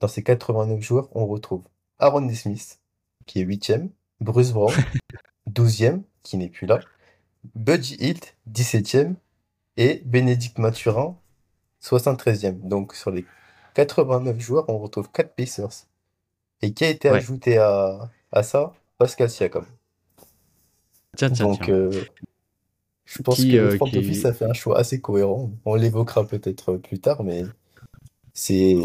[0.00, 1.62] Dans ces 89 joueurs, on retrouve
[1.98, 2.80] Aaron Smith,
[3.26, 3.90] qui est 8e,
[4.20, 4.72] Bruce Brown,
[5.50, 6.80] 12e, qui n'est plus là,
[7.54, 9.14] Buddy Hilt, 17e,
[9.76, 11.16] et Bénédicte Mathurin,
[11.82, 12.60] 73e.
[12.68, 13.24] Donc sur les
[13.74, 15.86] 89 joueurs, on retrouve 4 Pacers.
[16.62, 17.16] Et qui a été Ouais.
[17.16, 18.74] ajouté à, à ça?
[18.98, 19.64] Pascal Siakam.
[21.16, 21.74] Tiens, tiens, Donc tiens.
[21.74, 22.04] euh,
[23.06, 25.50] je pense Qui, que le euh, front qui- office a fait un choix assez cohérent.
[25.64, 27.44] On l'évoquera peut-être plus tard, mais
[28.34, 28.76] c'est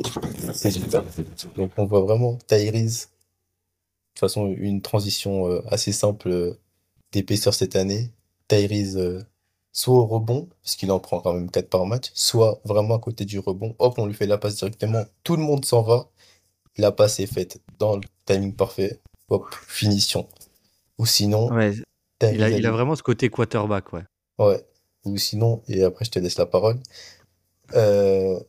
[0.72, 1.04] super.
[1.56, 3.08] Donc on voit vraiment Tyrese.
[3.08, 3.10] De
[4.14, 6.58] toute façon, une transition euh, assez simple
[7.12, 8.12] d'épaisseur cette année.
[8.48, 9.24] Tyrese euh,
[9.72, 13.00] soit au rebond, parce qu'il en prend quand même 4 par match, soit vraiment à
[13.00, 13.76] côté du rebond.
[13.80, 15.04] Hop, on lui fait la passe directement.
[15.24, 16.10] Tout le monde s'en va.
[16.78, 19.00] La passe est faite dans le timing parfait.
[19.30, 20.28] Hop, finition.
[20.98, 21.74] Ou sinon, Ouais,
[22.22, 24.04] il a, il vraiment ce côté quarterback, ouais.
[24.40, 24.64] Ouais.
[25.06, 26.80] Ou sinon, et après je te laisse la parole.
[27.74, 28.40] Euh,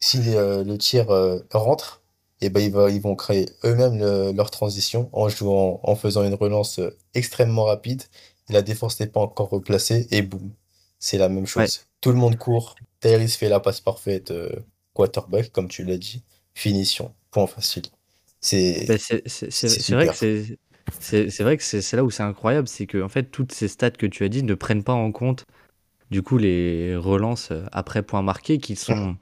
[0.00, 2.02] si euh, le tir euh, rentre,
[2.40, 6.22] et ben ils, va- ils vont créer eux-mêmes le- leur transition en jouant, en faisant
[6.24, 6.80] une relance
[7.14, 8.02] extrêmement rapide.
[8.48, 10.50] La défense n'est pas encore replacée et boum,
[10.98, 11.62] c'est la même chose.
[11.62, 11.84] Ouais.
[12.00, 12.76] Tout le monde court.
[13.00, 14.50] Tyrese fait la passe parfaite, euh,
[14.94, 16.22] quarterback, comme tu l'as dit.
[16.54, 17.84] Finition, point facile.
[18.40, 18.86] C'est
[19.90, 20.14] vrai que
[21.00, 23.68] c'est c'est vrai que c'est là où c'est incroyable, c'est que en fait toutes ces
[23.68, 25.44] stats que tu as dit ne prennent pas en compte
[26.10, 29.16] du coup les relances euh, après point marqué qui sont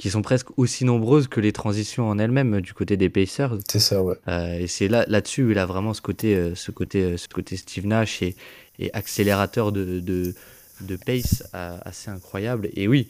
[0.00, 3.58] qui sont presque aussi nombreuses que les transitions en elles-mêmes du côté des Pacers.
[3.68, 4.16] C'est ça, ouais.
[4.28, 7.28] Euh, et c'est là là-dessus où il a vraiment ce côté euh, ce côté ce
[7.28, 8.34] côté Steve Nash et,
[8.78, 10.34] et accélérateur de, de,
[10.80, 12.70] de pace assez incroyable.
[12.74, 13.08] Et oui,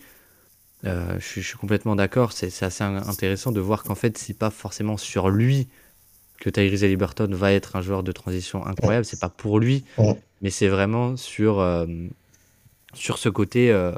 [0.83, 2.33] je, je, suis complètement d'accord.
[2.33, 5.69] C'est assez intéressant de voir qu'en fait c'est pas forcément sur lui
[6.41, 9.05] que Tyrese Liberton va être un joueur de transition incroyable.
[9.05, 9.85] C'est pas pour lui,
[10.41, 11.87] mais c'est vraiment sur, euh,
[12.95, 13.93] sur ce côté, euh,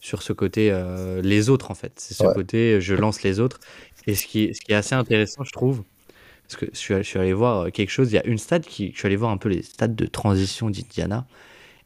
[0.00, 1.92] sur ce côté euh, les autres en fait.
[1.96, 3.60] C'est ce côté je lance les autres.
[4.06, 5.82] Et ce qui, ce qui est assez intéressant, je trouve,
[6.48, 8.10] parce que je suis, je suis allé voir quelque chose.
[8.10, 10.06] Il y a une stade qui, je suis allé voir un peu les stades de
[10.06, 11.26] transition d'Indiana.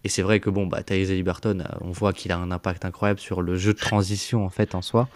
[0.04, 3.20] Et c'est vrai que bon, bah, Tyrese Liberton, on voit qu'il a un impact incroyable
[3.20, 5.08] sur le jeu de transition en fait en soi.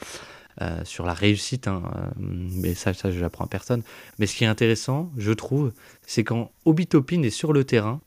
[0.62, 3.82] Euh, sur la réussite, hein, euh, mais ça, ça je l'apprends à personne.
[4.18, 5.70] Mais ce qui est intéressant, je trouve,
[6.06, 8.00] c'est quand Obitopin est sur le terrain,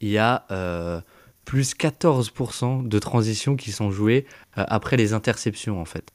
[0.00, 1.00] il y a euh,
[1.44, 6.10] plus 14% de transitions qui sont jouées après les interceptions, en fait.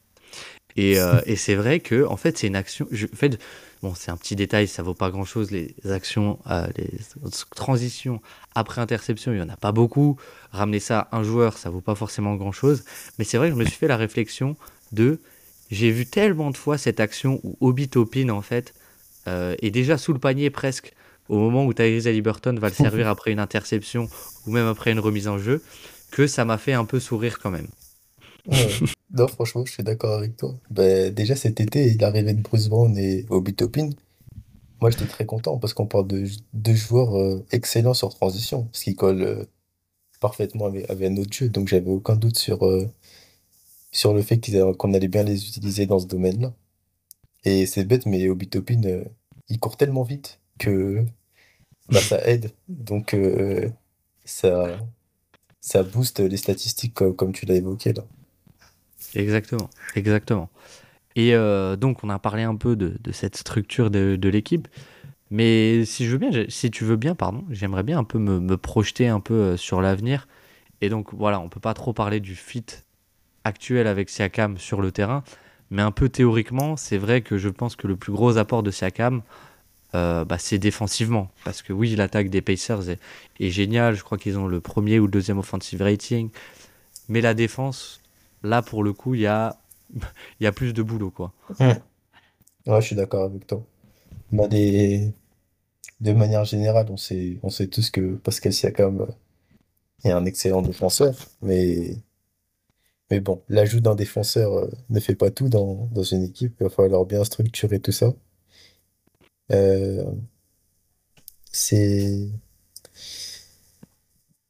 [0.75, 2.87] Et, et c'est vrai que, en fait, c'est une action.
[2.91, 3.39] Je, en fait,
[3.81, 5.51] bon, c'est un petit détail, ça vaut pas grand chose.
[5.51, 6.39] Les actions,
[6.77, 6.89] les
[7.55, 8.21] transitions
[8.55, 10.17] après interception, il y en a pas beaucoup.
[10.51, 12.83] Ramener ça à un joueur, ça vaut pas forcément grand chose.
[13.19, 14.55] Mais c'est vrai que je me suis fait la réflexion
[14.91, 15.19] de
[15.69, 18.73] j'ai vu tellement de fois cette action où Obi Topin en fait
[19.27, 20.93] euh, est déjà sous le panier presque
[21.29, 24.07] au moment où Tyrese Liberton va le servir après une interception
[24.45, 25.61] ou même après une remise en jeu
[26.11, 27.67] que ça m'a fait un peu sourire quand même.
[29.13, 30.55] non, franchement, je suis d'accord avec toi.
[30.69, 33.89] Ben, déjà cet été, il arrivait de Bruce Brown et Obi Topin.
[34.79, 38.83] Moi, j'étais très content parce qu'on parle de deux joueurs euh, excellents sur transition, ce
[38.85, 39.43] qui colle euh,
[40.19, 41.49] parfaitement avec, avec, notre jeu.
[41.49, 42.59] Donc, j'avais aucun doute sur,
[43.91, 44.39] sur le fait
[44.77, 46.53] qu'on allait bien les utiliser dans ce domaine-là.
[47.43, 49.03] Et c'est bête, mais Obitopin, euh,
[49.49, 51.05] il court tellement vite que
[51.89, 52.51] bah, ça aide.
[52.67, 53.69] Donc euh,
[54.25, 54.77] ça,
[55.61, 58.03] ça booste les statistiques comme, tu l'as évoqué là.
[59.15, 60.49] Exactement, exactement.
[61.15, 64.67] Et euh, donc on a parlé un peu de, cette structure de, l'équipe.
[65.29, 68.39] Mais si je veux bien, si tu veux bien, pardon, j'aimerais bien un peu me,
[68.39, 70.27] me projeter un peu sur l'avenir.
[70.81, 72.65] Et donc voilà, on peut pas trop parler du fit
[73.43, 75.23] actuel avec Siakam sur le terrain.
[75.69, 78.71] Mais un peu théoriquement, c'est vrai que je pense que le plus gros apport de
[78.71, 79.21] Siakam,
[79.95, 81.29] euh, bah, c'est défensivement.
[81.43, 82.99] Parce que oui, l'attaque des Pacers est,
[83.49, 83.95] géniale.
[83.95, 86.29] Je crois qu'ils ont le premier ou le deuxième offensive rating.
[87.09, 88.01] Mais la défense,
[88.43, 89.57] là, pour le coup, il y a,
[90.39, 91.11] y a plus de boulot.
[91.11, 91.33] Quoi.
[91.59, 93.63] Ouais, je suis d'accord avec toi.
[94.31, 95.11] Bah, des...
[95.99, 99.07] De manière générale, on sait, on sait tous que Pascal Siakam
[100.03, 101.15] est un excellent défenseur.
[101.41, 101.97] Mais
[103.09, 106.55] mais bon, l'ajout d'un défenseur euh, ne fait pas tout dans, une équipe.
[106.59, 108.13] Il va falloir bien structurer tout ça.
[109.51, 110.03] Euh,
[111.51, 112.29] c'est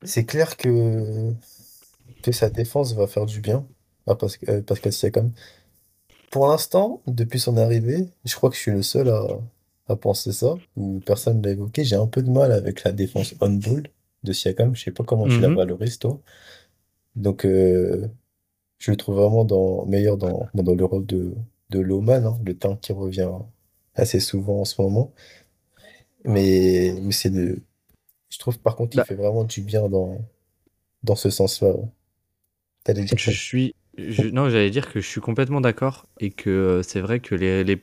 [0.03, 1.33] c'est clair que,
[2.23, 3.67] que sa défense va faire du bien
[4.07, 5.31] à Pascal, Pascal Siakam.
[6.31, 10.55] Pour l'instant, depuis son arrivée, je crois que je suis le seul à, penser ça,
[10.75, 11.83] ou personne ne l'a évoqué.
[11.85, 13.83] J'ai un peu de mal avec la défense on-ball
[14.23, 14.75] de Siakam.
[14.75, 15.55] Je sais pas comment tu la mhm.
[15.55, 16.19] valorises, toi.
[17.15, 18.07] Donc, euh,
[18.79, 21.33] je le trouve vraiment dans, meilleur dans, dans le rôle de,
[21.69, 23.31] de Loman, hein, le temps qui revient
[23.97, 25.13] assez souvent en ce moment.
[26.23, 27.59] Mais, mais c'est de.
[28.29, 30.19] Je trouve par contre qu'il bah fait vraiment du bien dans,
[31.03, 31.73] dans ce sens-là.
[32.87, 33.75] je suis.
[34.31, 37.63] non, j'allais dire que je suis complètement d'accord et que euh, c'est vrai que les,
[37.63, 37.81] les,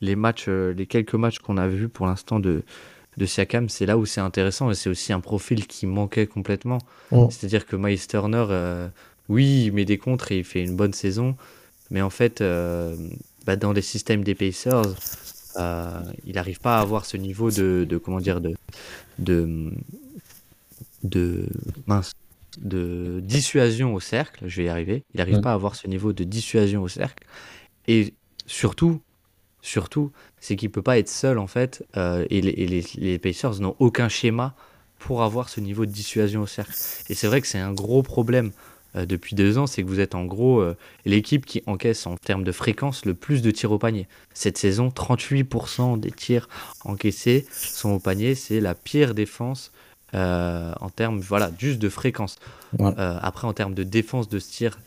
[0.00, 2.62] les matchs, euh, les quelques matchs qu'on a vus pour l'instant de,
[3.16, 6.78] de Siakam, c'est là où c'est intéressant et c'est aussi un profil qui manquait complètement.
[7.10, 7.30] Mm.
[7.30, 8.88] C'est-à-dire que Miles Turner, euh,
[9.30, 11.36] oui, il met des contres et il fait une bonne saison,
[11.90, 12.42] mais en fait,
[13.46, 14.94] bah, dans les systèmes des Pacers,
[15.56, 18.54] euh, il n'arrive pas à avoir ce niveau de, comment dire de
[19.18, 19.72] de
[21.02, 21.46] de
[21.86, 22.12] mince
[22.60, 24.48] de dissuasion au cercle.
[24.48, 25.04] Je vais y arriver.
[25.14, 27.24] Il n'arrive pas à avoir ce niveau de dissuasion au cercle.
[27.86, 28.14] Et
[28.46, 29.00] surtout,
[29.62, 31.84] surtout, c'est qu'il peut pas être seul en fait.
[31.96, 34.54] Euh, et, les, les, les Pacers n'ont aucun schéma
[34.98, 36.74] pour avoir ce niveau de dissuasion au cercle.
[37.08, 38.50] Et c'est vrai que c'est un gros problème
[38.94, 42.44] depuis deux ans, c'est que vous êtes en gros euh, l'équipe qui encaisse en termes
[42.44, 44.06] de fréquence le plus de tirs au panier.
[44.34, 46.48] Cette saison, 38% des tirs
[46.84, 48.34] encaissés sont au panier.
[48.34, 49.72] C'est la pire défense
[50.14, 52.36] euh, en termes voilà, juste de fréquence.
[52.78, 54.78] après, en termes de défense de ce tir,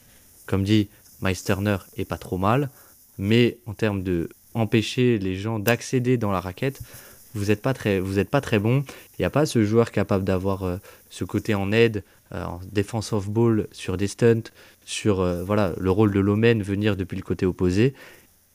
[0.46, 0.90] comme dit
[1.22, 2.70] Meisterner, est pas trop mal.
[3.18, 6.82] Mais en termes de empêcher les gens d'accéder dans la raquette,
[7.34, 8.84] vous n'êtes pas très, vous êtes pas très bon.
[9.18, 10.80] Il n'y a pas ce joueur capable d'avoir
[11.10, 12.04] ce côté en aide,
[12.34, 14.52] euh, en défense off-ball sur des stunts,
[14.86, 17.94] sur euh, voilà, le rôle de l'Omen venir depuis le côté opposé.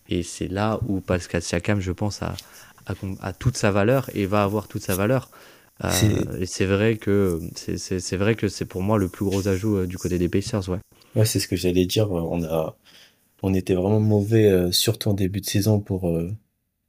[0.08, 2.34] Et c'est là où Pascal Siakam, je pense, a,
[2.86, 5.30] a, toute sa valeur et va avoir toute sa valeur.
[5.84, 9.76] Euh, et c'est vrai que c'est vrai que c'est pour moi le plus gros ajout
[9.76, 10.78] euh, du côté des Pacers, ouais.
[11.14, 12.10] Ouais, c'est ce que j'allais dire.
[12.10, 12.76] On a,
[13.42, 16.10] on était vraiment mauvais, euh, surtout en début de saison, pour,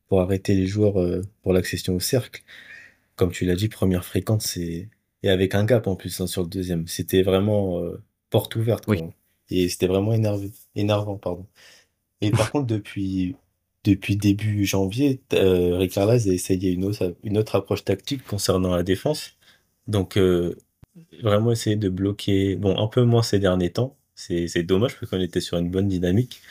[0.08, 2.44] pour arrêter les joueurs pour l'accession au cercle.
[3.16, 4.90] Comme tu l'as dit, première fréquence, c'est
[5.24, 6.88] et avec un gap en plus hein, sur le deuxième.
[6.88, 7.82] C'était vraiment
[8.30, 8.86] porte ouverte.
[8.88, 9.02] Oui.
[9.50, 11.46] Et c'était vraiment énervé, énervant, pardon.
[12.22, 13.36] Et par contre, depuis
[13.88, 18.84] depuis début janvier, euh, Ricard a essayé une autre, une autre approche tactique concernant la
[18.84, 19.38] défense.
[19.88, 20.56] Donc, euh,
[21.24, 23.96] vraiment essayer de bloquer, bon, un peu moins ces derniers temps.
[24.16, 26.42] C'est dommage parce qu'on était sur une bonne dynamique.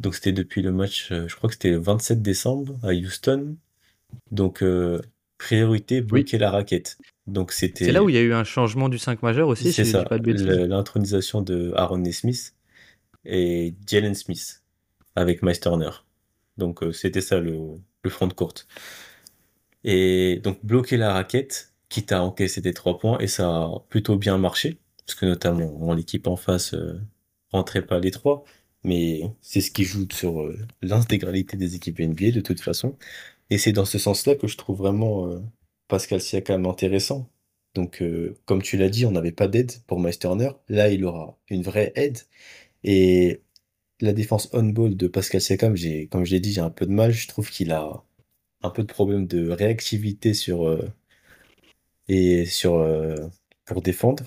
[0.00, 3.56] Donc, c'était depuis le match, euh, je crois que c'était le 27 décembre à Houston.
[4.30, 5.00] Donc, euh,
[5.36, 6.96] priorité, bloquer la raquette.
[7.26, 7.84] Donc, c'était.
[7.84, 10.04] C'est là où il y a eu un changement du 5 majeur aussi, c'est ça,
[10.10, 12.54] l'intronisation de Aaron Smith
[13.26, 14.62] et Jalen Smith
[15.16, 15.90] avec Miles Turner.
[16.56, 17.58] Donc euh, c'était ça le,
[18.08, 18.66] front de courte.
[19.84, 24.16] Et donc bloquer la raquette, quitte à encaisser des trois points, et ça a plutôt
[24.16, 26.74] bien marché, parce que notamment l'équipe en face
[27.52, 28.44] rentrait pas les trois,
[28.84, 32.96] mais c'est ce qui joue sur euh, l'intégralité des équipes NBA de toute façon.
[33.50, 35.28] Et c'est dans ce sens-là que je trouve vraiment
[35.88, 37.28] Pascal Siakam intéressant.
[37.74, 38.02] Donc,
[38.46, 40.50] comme tu l'as dit, on n'avait pas d'aide pour Meisterner.
[40.68, 42.18] Là, il aura une vraie aide.
[42.84, 43.42] Et
[44.00, 45.74] la défense on-ball de Pascal Siakam,
[46.10, 47.12] comme je l'ai dit, j'ai un peu de mal.
[47.12, 48.04] Je trouve qu'il a
[48.62, 50.88] un peu de problème de réactivité sur euh,
[52.08, 53.16] et sur euh,
[53.66, 54.24] pour défendre.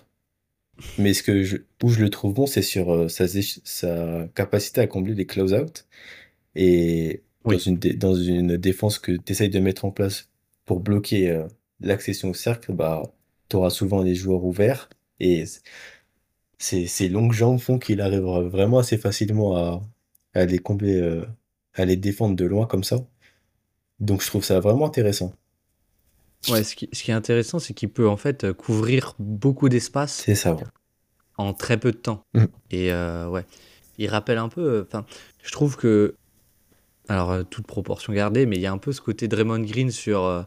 [0.97, 4.81] Mais ce que je, où je le trouve bon, c'est sur euh, sa, sa capacité
[4.81, 5.87] à combler les close-out.
[6.55, 10.29] Et dans, une dans une défense que tu essayes de mettre en place
[10.65, 11.43] pour bloquer
[11.81, 13.03] l'accession au cercle, bah,
[13.49, 14.89] tu auras souvent des joueurs ouverts.
[15.19, 15.45] Et
[16.57, 19.81] ses, longues jambes font qu'il arrivera vraiment assez facilement à,
[20.33, 21.25] à les combler, euh,
[21.73, 23.05] à les défendre de loin comme ça.
[23.99, 25.33] Donc je trouve ça vraiment intéressant.
[26.49, 30.23] Ouais, ce qui, ce qui est intéressant, c'est qu'il peut en fait couvrir beaucoup d'espace.
[30.25, 30.57] C'est ça.
[31.37, 32.23] En très peu de temps.
[32.33, 32.45] Mm.
[32.71, 33.45] Et euh, ouais,
[33.97, 34.61] il rappelle un peu.
[34.61, 35.05] Euh, enfin,
[35.41, 36.15] je trouve que,
[37.07, 40.45] alors toute proportion gardée, mais il y a un peu ce côté Draymond Green sur.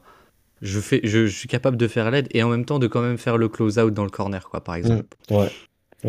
[0.62, 3.18] je, fais, je, suis capable de faire l'aide et en même temps de quand même
[3.18, 5.16] faire le close-out dans le corner, quoi, par exemple.
[5.30, 5.34] Mm.
[5.36, 5.52] Ouais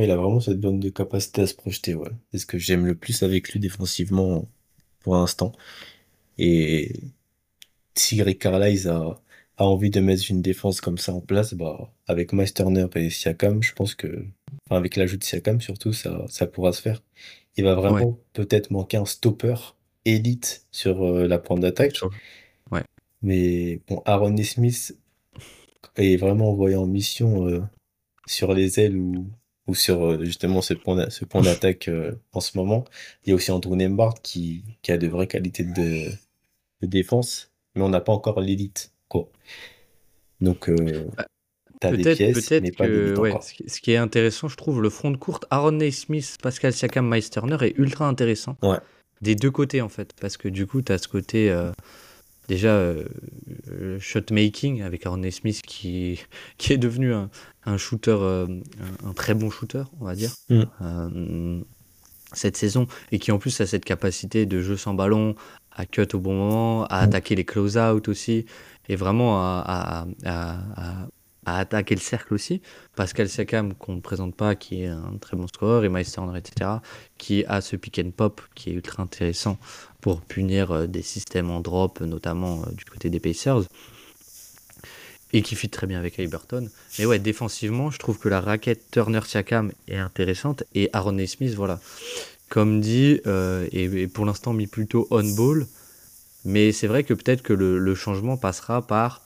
[0.03, 2.11] il a vraiment cette bonne de capacité à se projeter, ouais.
[2.31, 4.47] C'est ce que j'aime le plus avec lui défensivement
[4.99, 5.53] pour l'instant.
[6.37, 6.93] Et
[7.95, 9.21] si Rick Carlisle a,
[9.57, 13.63] a envie de mettre une défense comme ça en place, bah, avec Meisterner et Siakam,
[13.63, 14.25] je pense que,
[14.65, 17.01] enfin, avec l'ajout de Siakam surtout, ça, ça pourra se faire.
[17.55, 19.55] Il va vraiment peut-être manquer un stopper
[20.05, 21.99] élite sur euh, la pointe d'attaque.
[22.71, 22.83] Ouais.
[23.23, 24.95] Mais bon, Aaron Smith
[25.95, 27.61] est vraiment envoyé en mission euh,
[28.27, 29.27] sur les ailes ou
[29.65, 31.89] ou sur euh, justement ce point, ce point d'attaque
[32.31, 32.85] en ce moment.
[33.25, 36.09] Il y a aussi Andrew Nembard qui, qui a de vraies qualités de,
[36.81, 38.93] de défense, mais on n'a pas encore l'élite.
[39.07, 39.29] Quoi.
[40.41, 41.25] Donc, euh, bah,
[41.81, 43.43] tu as des pièces, mais pas l'élite encore.
[43.43, 47.29] Ce qui est intéressant, je trouve, le front de courte, Aaron Smith, Pascal Siakam, Miles
[47.29, 48.57] Turner est ultra intéressant.
[48.61, 48.77] Ouais.
[49.21, 51.51] Des deux côtés, en fait, parce que du coup, tu as ce côté
[52.47, 53.03] déjà euh,
[53.99, 56.19] shot making avec Aaron Smith qui,
[56.57, 57.29] qui est devenu un,
[57.65, 58.47] un shooter, euh,
[59.05, 60.63] un, très bon shooter, on va dire, mm.
[60.81, 61.61] euh,
[62.33, 65.35] cette saison, et qui en plus a cette capacité de jeu sans ballon,
[65.71, 67.09] à cut au bon moment, à mm.
[67.09, 68.45] attaquer les close-out aussi,
[68.89, 70.05] et vraiment à,
[71.45, 72.61] attaquer le cercle aussi.
[72.95, 76.71] Pascal Siakam, qu'on ne présente pas, qui est un très bon scoreur, et Turner, etc.,
[77.17, 79.57] qui a ce pick and pop qui est ultra intéressant
[80.01, 83.63] pour punir euh, des systèmes en drop, notamment euh, du côté des Pacers.
[85.33, 86.69] Et qui fit très bien avec Iberton.
[86.99, 90.63] Mais ouais, défensivement, je trouve que la raquette Turner-Siakam est intéressante.
[90.73, 91.81] Et Aaron Smith, voilà.
[92.49, 95.67] Comme dit, euh, et, pour l'instant mis plutôt on-ball.
[96.47, 99.21] Mais c'est vrai que peut-être que le, changement passera par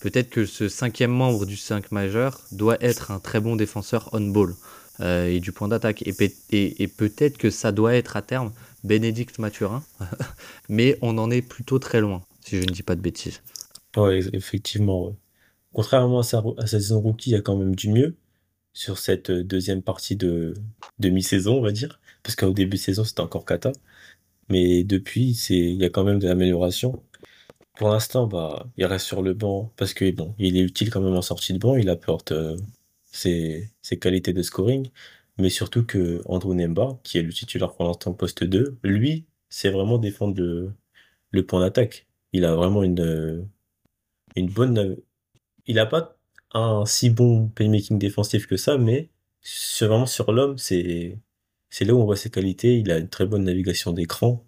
[0.00, 4.54] peut-être que ce cinquième membre du 5 majeur doit être un très bon défenseur on-ball
[5.00, 6.02] et du point d'attaque.
[6.02, 6.14] Et,
[6.50, 8.52] et peut-être que ça doit être à terme
[8.84, 9.84] Bénédicte Mathurin,
[10.68, 13.40] mais on en est plutôt très loin, si je ne dis pas de bêtises.
[13.96, 15.14] Oui, effectivement.
[15.72, 18.16] Contrairement à sa, saison rookie, il y a quand même du mieux
[18.72, 20.54] sur cette euh, deuxième partie de
[20.98, 23.72] demi-saison, on va dire, parce qu'au début de saison, c'était encore cata.
[24.48, 27.02] Mais depuis, il y a quand même de l'amélioration.
[27.76, 31.00] Pour l'instant, bah, il reste sur le banc parce que bon, il est utile quand
[31.00, 32.56] même en sortie de banc, il apporte euh,
[33.06, 34.90] ses, ses, qualités de scoring
[35.38, 39.70] mais surtout que Andrew Nemba, qui est le titulaire pour l'instant poste 2, lui, c'est
[39.70, 40.72] vraiment défendre le,
[41.30, 42.06] le point d'attaque.
[42.32, 43.46] Il a vraiment une,
[44.36, 44.96] une bonne.
[45.66, 46.16] Il n'a pas
[46.54, 51.18] un si bon playmaking défensif que ça, mais c'est vraiment sur l'homme, c'est
[51.72, 52.76] c'est là où on voit ses qualités.
[52.76, 54.44] Il a une très bonne navigation d'écran.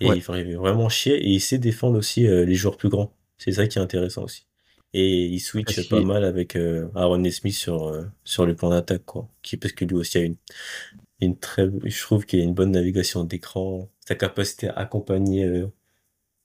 [0.00, 3.14] Et il fait vraiment chier et il sait défendre aussi euh, les joueurs plus grands.
[3.38, 4.48] C'est ça qui est intéressant aussi.
[4.92, 9.04] Et il switch pas mal avec euh, Aaron Smith sur, euh, sur le plan d'attaque,
[9.04, 9.28] quoi.
[9.42, 10.34] Qui, parce que lui aussi a une,
[11.20, 15.62] une très, je trouve qu'il a une bonne navigation d'écran, sa capacité à accompagner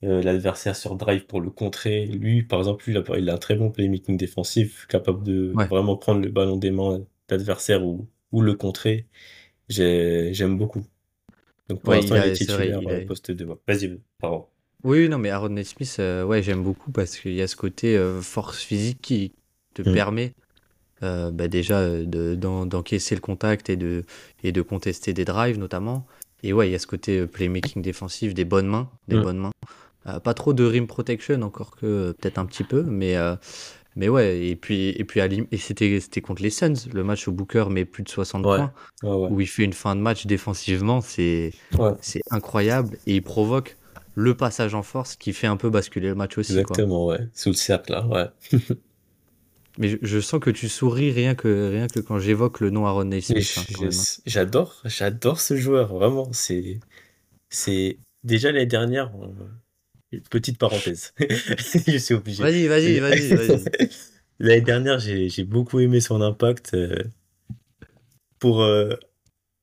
[0.03, 2.05] l'adversaire sur drive pour le contrer.
[2.05, 6.21] Lui, par exemple, lui, il a, un très bon playmaking défensif, capable de vraiment prendre
[6.21, 9.07] le ballon des mains d'adversaire ou, ou le contrer.
[9.70, 10.84] J'aime beaucoup.
[11.70, 14.45] Donc pour l'instant, il, est titulaire au poste de Vas-y, pardon.
[14.84, 17.97] Oui, non, mais Aaron Smith, euh, ouais, j'aime beaucoup parce qu'il y a ce côté
[17.97, 19.34] euh, force physique qui
[19.74, 19.93] te mm.
[19.93, 20.34] permet
[21.03, 24.05] euh, bah, déjà d'encaisser le contact et de,
[24.43, 26.07] et de contester des drives notamment.
[26.43, 29.22] Et ouais, il y a ce côté playmaking défensif, des bonnes mains, des mm.
[29.22, 30.20] bonnes mains.
[30.22, 33.15] pas trop de rim protection, encore que peut-être un petit peu, mais
[33.99, 37.65] mais ouais, et puis, et puis et c'était, contre les Suns, le match au Booker,
[37.69, 38.71] mais plus de 60 points,
[39.03, 41.51] où il fait une fin de match défensivement, c'est,
[41.99, 43.75] c'est incroyable, et il provoque
[44.15, 46.53] le passage en force qui fait un peu basculer le match aussi.
[46.53, 48.57] Exactement, ouais, sous le cercle, là, ouais.
[49.77, 53.03] mais je, sens que tu souris rien que, rien que quand j'évoque le nom Aaron
[53.03, 53.53] Naismith.
[53.57, 53.89] Hein, hein.
[54.25, 56.79] j'adore, j'adore ce joueur, vraiment, c'est,
[57.49, 59.11] c'est, déjà l'année dernière,
[60.30, 61.14] Petite parenthèse.
[61.20, 62.41] je suis obligé.
[62.41, 63.30] Vas-y, vas-y, vas-y.
[63.30, 63.57] Vas
[64.39, 67.03] L'année dernière, j'ai beaucoup aimé son impact euh,
[68.39, 68.95] pour euh,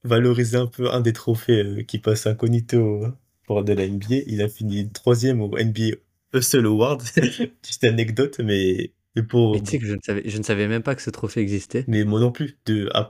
[0.04, 3.06] valoriser un peu un des trophées euh, qui passe incognito
[3.46, 4.16] pour de la NBA.
[4.26, 5.96] Il a fini troisième au NBA
[6.34, 7.02] Hustle Award.
[7.62, 8.92] Petite anecdote, mais,
[9.28, 9.54] pour.
[9.54, 11.40] Mais tu sais que je ne, savais, je ne savais même pas que ce trophée
[11.40, 11.84] existait.
[11.88, 12.58] Mais moi non plus.
[12.66, 13.08] De, ah,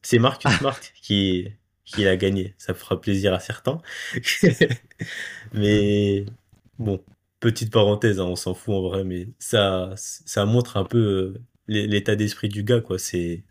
[0.00, 0.50] c'est Marcus.
[0.52, 1.48] Smart qui,
[1.84, 2.54] qui l'a gagné.
[2.56, 3.82] Ça fera plaisir à certains.
[5.52, 6.24] mais
[6.78, 7.02] Bon,
[7.40, 11.42] petite parenthèse, hein, on s'en fout en vrai, mais ça, ça montre un peu euh,
[11.68, 12.98] l'état d'esprit du gars, quoi.
[12.98, 13.44] C'est,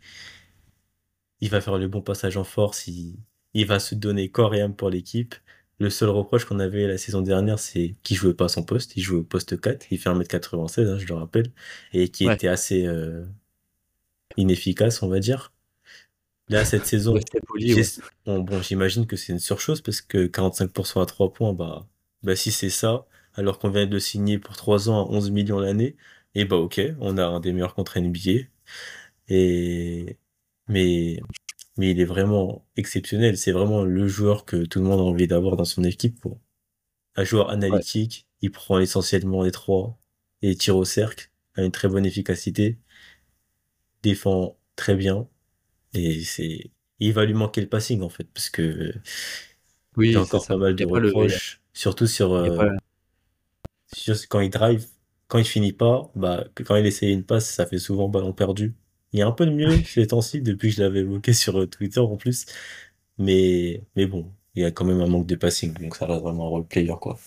[1.40, 3.16] il va faire le bon passage en force, il,
[3.54, 5.34] il va se donner corps et âme pour l'équipe.
[5.78, 8.96] Le seul reproche qu'on avait la saison dernière, c'est qu'il jouait pas à son poste.
[8.96, 9.86] Il jouait au poste 4.
[9.90, 11.50] Il fait 1m96, hein, je le rappelle.
[11.92, 13.24] Et qui était assez euh,
[14.36, 15.52] inefficace, on va dire.
[16.48, 17.18] Là, cette saison,
[18.26, 21.86] bon, j'imagine que c'est une surchose parce que 45% à 3 points, bah,
[22.22, 25.30] bah si c'est ça, alors qu'on vient de le signer pour 3 ans à 11
[25.30, 25.96] millions l'année,
[26.34, 28.48] et bah ok, on a un des meilleurs contrats NBA.
[29.28, 30.18] Et
[30.68, 31.20] mais
[31.76, 33.36] mais il est vraiment exceptionnel.
[33.38, 36.20] C'est vraiment le joueur que tout le monde a envie d'avoir dans son équipe.
[36.20, 36.40] Pour
[37.16, 39.98] un joueur analytique, il prend essentiellement les trois
[40.42, 42.78] et tire au cercle, a une très bonne efficacité,
[44.02, 45.28] défend très bien
[45.94, 46.70] et c'est
[47.00, 48.92] il va lui manquer le passing en fait parce que
[49.96, 52.68] oui, il y a encore pas mal de reproches, surtout sur euh,
[54.28, 54.86] quand il drive,
[55.28, 58.74] quand il finit pas, bah, quand il essaye une passe, ça fait souvent ballon perdu.
[59.12, 61.60] Il y a un peu de mieux ces temps-ci, depuis que je l'avais évoqué sur
[61.60, 62.46] euh, Twitter en plus.
[63.18, 66.22] Mais, mais bon, il y a quand même un manque de passing, donc ça reste
[66.22, 67.18] vraiment un role player, quoi.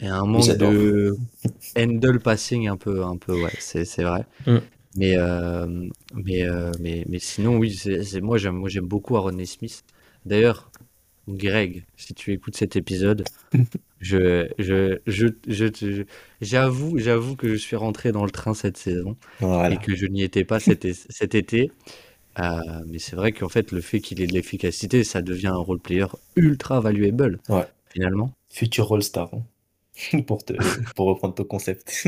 [0.00, 1.16] Il y a un manque de
[1.76, 4.24] handle passing un peu, un peu, ouais, c'est, c'est vrai.
[4.46, 4.58] Mm.
[4.96, 9.44] Mais, euh, mais, euh, mais, mais sinon, oui, c'est, moi, j'aime, moi, j'aime beaucoup Aaron
[9.44, 9.84] Smith.
[10.24, 10.70] D'ailleurs,
[11.28, 13.24] Greg, si tu écoutes cet épisode,
[14.00, 16.04] je, je, je,
[16.40, 20.22] j'avoue, j'avoue que je suis rentré dans le train cette saison et que je n'y
[20.22, 21.70] étais pas cet, cet été.
[22.38, 25.56] Euh, mais c'est vrai qu'en fait, le fait qu'il ait de l'efficacité, ça devient un
[25.56, 26.06] role player
[26.36, 27.40] ultra valuable,
[27.88, 28.32] finalement.
[28.50, 30.22] Futur role star, hein.
[30.26, 30.52] pour, te,
[30.94, 32.04] pour reprendre ton concept.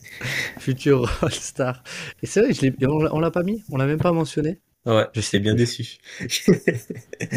[0.58, 1.82] Futur role star.
[2.22, 4.60] Et c'est vrai, je on l'a pas mis, on l'a même pas mentionné?
[4.86, 5.98] Ouais, je suis bien déçu.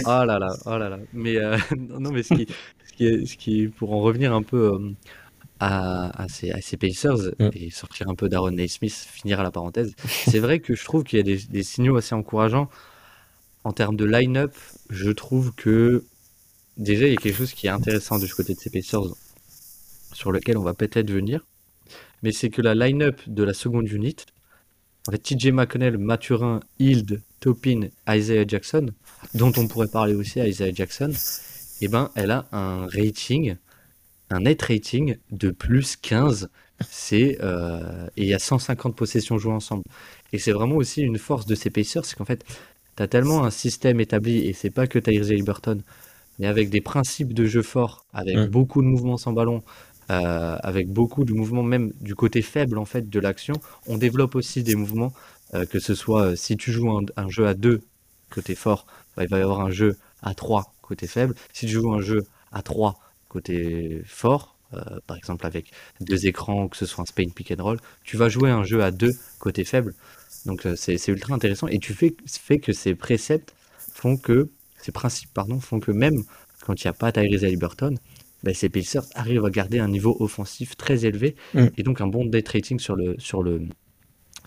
[0.05, 0.99] oh là là, oh là là.
[1.11, 2.47] Mais euh, non, mais ce qui,
[2.91, 4.91] ce qui, est, ce qui pour en revenir un peu euh,
[5.59, 7.49] à, à, ces, à ces Pacers mm.
[7.53, 11.03] et sortir un peu d'Aaron Naismith, finir à la parenthèse, c'est vrai que je trouve
[11.03, 12.69] qu'il y a des, des, signaux assez encourageants
[13.63, 14.55] en termes de line-up.
[14.89, 16.03] Je trouve que
[16.77, 19.13] déjà il y a quelque chose qui est intéressant de ce côté de ces Pacers
[20.13, 21.45] sur lequel on va peut-être venir,
[22.23, 24.17] mais c'est que la line-up de la seconde unit,
[25.07, 28.91] en fait, TJ McConnell, Mathurin, Hild, Topin, Isaiah Jackson,
[29.33, 31.11] dont on pourrait parler aussi à Isaiah Jackson,
[31.81, 33.55] eh ben, elle a un rating,
[34.29, 36.49] un net rating de plus 15.
[36.89, 39.83] C'est, euh, et il y a 150 possessions jouées ensemble.
[40.33, 42.43] Et c'est vraiment aussi une force de ces Pacers, c'est qu'en fait,
[42.97, 45.79] tu as tellement un système établi, et c'est pas que Tyrese Liberton,
[46.39, 48.45] mais avec des principes de jeu forts, avec mm.
[48.47, 49.61] beaucoup de mouvements sans ballon,
[50.11, 53.53] euh, avec beaucoup de mouvements même du côté faible en fait de l'action.
[53.87, 55.13] On développe aussi des mouvements,
[55.53, 57.81] euh, que ce soit euh, si tu joues un, jeu à 2
[58.29, 61.33] côté fort, bah, il va y avoir un jeu à 3 côté faible.
[61.53, 62.99] Si tu joues un jeu à 3
[63.29, 64.57] côté fort,
[65.07, 68.29] par exemple avec deux écrans, que ce soit un Spain pick and roll, tu vas
[68.29, 69.93] jouer un jeu à 2 côté faible.
[70.45, 74.49] Donc c'est ultra intéressant et tu fais, fais que ces préceptes font que,
[74.81, 76.23] ces principes pardon, font que même
[76.65, 77.95] quand il n'y a pas Tyrese Liberton,
[78.43, 81.67] bah, ces Pacers arrivent à garder un niveau offensif très élevé Mm.
[81.77, 83.61] et donc un bon net rating sur, le, sur, le,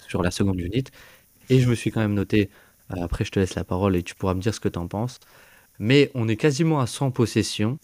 [0.08, 0.84] sur la seconde unit.
[1.50, 2.50] Et je me suis quand même noté,
[2.90, 4.78] euh, après je te laisse la parole et tu pourras me dire ce que tu
[4.78, 5.20] en penses,
[5.78, 7.78] mais on est quasiment à 100 possessions.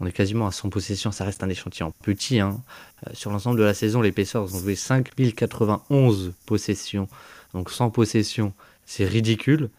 [0.00, 2.40] On est quasiment à 100 possessions, ça reste un échantillon petit.
[2.40, 2.60] hein.
[3.06, 7.08] Euh, sur l'ensemble de la saison, les Pacers ont joué 5091 possessions.
[7.54, 8.52] Donc 100 possessions,
[8.84, 9.70] c'est ridicule.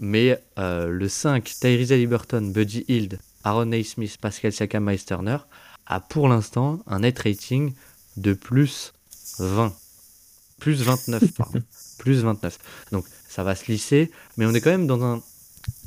[0.00, 5.38] Mais euh, le 5, Tyrese Halliburton, Buddy Hield, Aaron Naismith, Pascal Siakam, Miles Turner,
[5.86, 7.72] a pour l'instant un net rating
[8.16, 8.92] de plus
[9.38, 9.72] 20.
[10.60, 11.62] Plus 29, pardon.
[11.98, 12.58] plus 29.
[12.92, 15.22] Donc ça va se lisser, mais on est quand même dans un,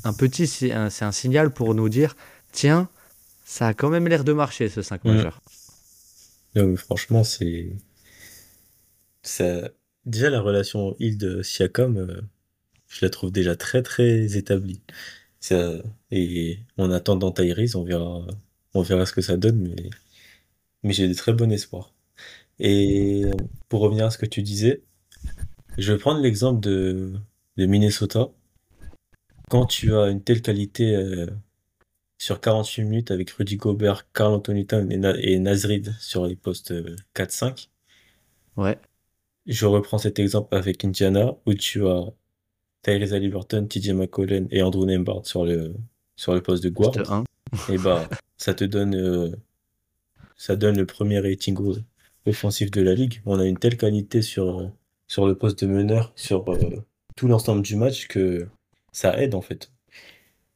[0.04, 0.46] un petit.
[0.46, 2.16] C'est un, signal pour nous dire
[2.52, 2.88] tiens,
[3.44, 5.12] ça a quand même l'air de marcher ce 5 Mm.
[5.12, 5.42] majeur.
[6.54, 7.76] Non, franchement, c'est.
[9.22, 9.70] Ça...
[10.06, 12.20] Déjà, la relation Hild-Siakam, euh,
[12.88, 14.80] je la trouve déjà très très établie.
[15.40, 15.74] Ça...
[16.10, 18.26] Et en attendant Tyrese, on verra...
[18.74, 19.90] on verra ce que ça donne, mais,
[20.82, 21.92] mais j'ai de très bon espoir.
[22.60, 23.24] Et
[23.68, 24.82] pour revenir à ce que tu disais,
[25.78, 27.12] je vais prendre l'exemple de...
[27.56, 28.30] de Minnesota.
[29.48, 31.26] Quand tu as une telle qualité euh,
[32.18, 36.36] sur 48 minutes avec Rudy Gobert, Karl Anthony Towns et, Na- et Nasrid sur les
[36.36, 37.68] postes euh, 4-5,
[38.56, 38.78] Ouais,
[39.46, 42.04] je reprends cet exemple avec Indiana où tu as
[42.82, 45.74] Tyrese Halliburton, TJ McCollum et Andrew Nembhard sur le,
[46.16, 46.90] sur le poste de guard.
[46.92, 47.24] poste 1.
[47.72, 49.30] Et bah, ça te donne, euh,
[50.36, 51.56] ça donne le premier rating
[52.26, 53.22] offensif de la ligue.
[53.26, 54.66] On a une telle qualité sur, euh,
[55.06, 56.58] sur le poste de meneur, sur euh,
[57.16, 58.46] tout l'ensemble du match que
[58.92, 59.72] ça aide en fait.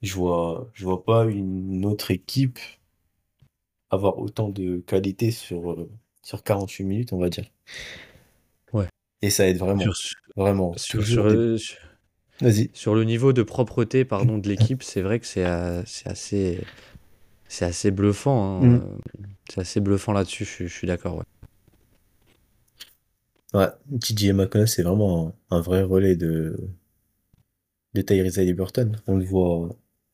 [0.02, 2.58] Je vois, je vois pas une autre équipe
[3.90, 5.88] avoir autant de qualité sur, euh,
[6.24, 7.44] sur 48 minutes, on va dire.
[8.72, 8.88] Ouais.
[9.22, 10.72] Et ça aide vraiment, Sur, vraiment.
[10.76, 11.78] sur, Toujours sur, des- euh, sur-
[12.40, 12.70] Vas-y.
[12.72, 16.60] sur le niveau de propreté pardon, de l'équipe, c'est vrai que c'est euh, assez,
[17.48, 18.62] c'est assez bluffant.
[18.62, 18.66] hein.
[18.66, 18.74] Mm.
[18.76, 18.80] Euh,
[19.50, 21.16] C'est assez bluffant là-dessus, je, suis- je suis d'accord.
[21.16, 21.24] Ouais.
[23.54, 23.68] Ouais,
[24.66, 26.56] c'est vraiment un, un vrai relais de,
[27.94, 28.92] de Tyrese Halliburton.
[29.06, 29.68] On le voit,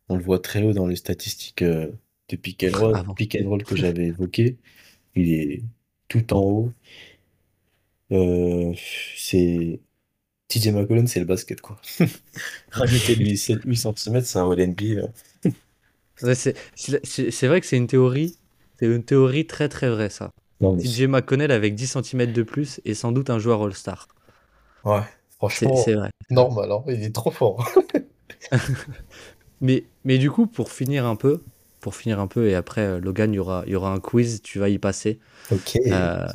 [0.09, 1.91] on le voit très haut dans les statistiques euh,
[2.29, 3.15] de pick and roll, Avant.
[3.15, 4.57] pick and roll que j'avais évoqué.
[5.15, 5.63] Il est
[6.09, 6.73] tout en haut.
[8.13, 8.73] Euh,
[9.17, 9.81] c'est
[10.49, 11.81] TJ McCollum, c'est le basket, quoi.
[12.71, 15.03] Rajoutez-lui 7, 8 cm, c'est un All-NBA.
[15.45, 15.51] hein.
[16.23, 18.37] Ouais, c'est vrai que c'est une théorie,
[18.79, 20.33] c'est une théorie très très vraie ça.
[20.61, 24.09] Non, mais TJ McConnell avec 10 cm de plus est sans doute un joueur All-Star.
[24.85, 25.03] ouais,
[25.37, 26.11] franchement, c'est vrai.
[26.31, 26.83] Normal, hein.
[26.89, 27.69] Il est trop fort.
[29.61, 31.43] Mais, mais du coup, pour finir un peu,
[31.81, 34.41] pour finir un peu, et après, euh, Logan, il y aura, y aura un quiz,
[34.43, 35.19] tu vas y passer.
[35.51, 35.79] Ok.
[35.87, 36.27] Euh,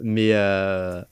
[0.00, 1.02] mais euh,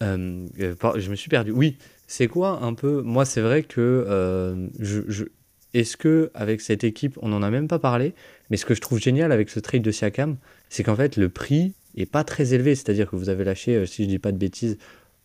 [0.00, 1.50] je me suis perdu.
[1.50, 5.24] Oui, c'est quoi un peu Moi, c'est vrai que je, je-
[5.72, 8.14] est-ce que avec cette équipe, on n'en a même pas parlé,
[8.50, 10.36] mais ce que je trouve génial avec ce trade de Siakam,
[10.68, 12.74] c'est qu'en fait le prix est pas très élevé.
[12.74, 14.78] C'est-à-dire que vous avez lâché, si je dis pas de bêtises,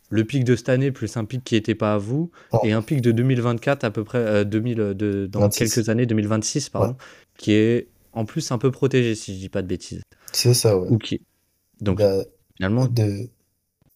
[0.10, 2.60] le pic de cette année plus un pic qui n'était pas à vous Oh.
[2.64, 5.60] et un pic de 2024 à peu près euh, 2000 euh, de, dans 26.
[5.74, 6.96] quelques années 2026 pardon,
[7.38, 10.02] qui est en plus un peu protégé si je dis pas de bêtises.
[10.32, 10.90] C'est ça, ouais.
[10.90, 11.22] Ou qui
[11.82, 12.24] donc Bah,
[12.58, 13.30] finalement de...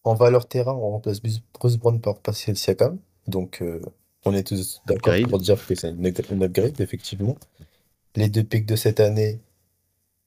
[0.04, 2.98] En valeur terrain, on remplace Bruce Brown par Pascal Siakam.
[3.26, 3.80] Donc, euh,
[4.26, 7.36] on est tous d'accord pour dire que c'est un up- un upgrade, effectivement.
[8.14, 9.40] Les deux pics de cette année,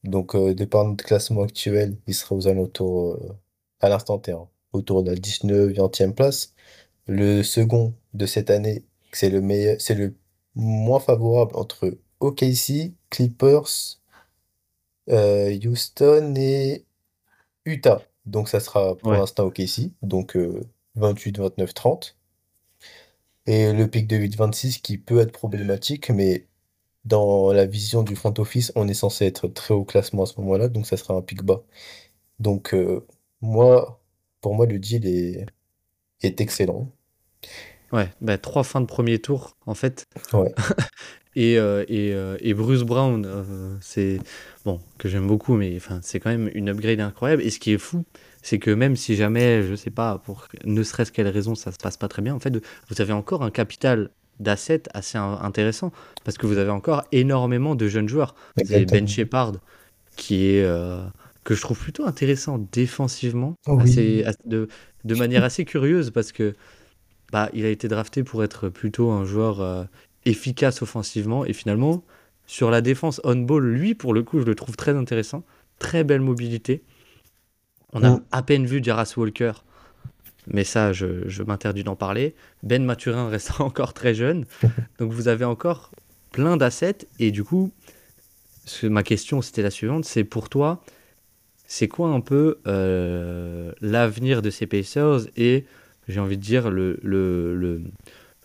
[0.04, 3.34] donc euh, de par notre classement actuel, il sera aux alentours, euh,
[3.80, 6.54] à l'instant T, hein, autour de la 19 20e place.
[7.08, 10.16] Le second de cette année, c'est le meilleur, c'est le
[10.56, 14.00] moins favorable entre OKC, Clippers,
[15.10, 16.86] euh, Houston et
[17.66, 18.04] Utah.
[18.26, 19.20] Donc ça sera pour Ouais.
[19.20, 20.64] l'instant OKC, donc euh,
[20.96, 22.18] 28, 29, 30.
[23.48, 26.48] Et le pic de 8-26 qui peut être problématique, mais
[27.06, 30.40] dans la vision du front office, on est censé être très haut classement à ce
[30.42, 31.64] moment-là, donc ça sera un pic bas.
[32.40, 33.06] Donc euh,
[33.42, 34.02] moi,
[34.42, 35.46] pour moi, le deal est,
[36.22, 36.92] est excellent.
[37.94, 40.06] Ouais, bah, trois fins de premier tour, en fait.
[40.34, 40.54] Ouais.
[41.40, 44.18] Et, euh, et, euh, et Bruce Brown, euh, c'est.
[44.66, 47.44] Bon, que j'aime beaucoup, mais enfin, c'est quand même une upgrade incroyable.
[47.44, 48.06] Et ce qui est fou,
[48.42, 51.78] c'est que même si jamais, je sais pas, pour ne serait-ce quelle raison, ça se
[51.78, 52.52] passe pas très bien, en fait,
[52.90, 54.10] vous avez encore un capital
[54.40, 55.92] d'assets assez in- intéressant.
[56.24, 58.34] Parce que vous avez encore énormément de jeunes joueurs.
[58.56, 59.08] Vous avez Ben.
[59.08, 59.52] Shepard,
[60.16, 60.66] qui est.
[61.48, 64.34] que je trouve plutôt intéressant défensivement, Oh assez- oui.
[64.44, 64.68] de,
[65.06, 66.56] de manière assez curieuse, parce que
[67.32, 69.86] bah, il a été drafté pour être plutôt un joueur euh,
[70.26, 71.46] efficace offensivement.
[71.46, 72.04] Et finalement,
[72.48, 75.44] sur la défense on-ball, lui, pour le coup, je le trouve très intéressant.
[75.80, 76.84] Très belle mobilité.
[77.94, 78.24] On a Mm.
[78.32, 79.54] à peine vu Jaras Walker,
[80.48, 82.36] mais ça, je, je m'interdis d'en parler.
[82.64, 84.44] Ben Maturin reste encore très jeune.
[85.00, 85.92] Donc vous avez encore
[86.32, 87.08] plein d'assets.
[87.20, 87.72] Et du coup,
[88.84, 90.84] ma question c'était la suivante, c'est pour toi,
[91.68, 92.60] c'est quoi un peu
[93.82, 95.66] l'avenir de ces Pacers et
[96.08, 97.56] j'ai envie de dire le, le,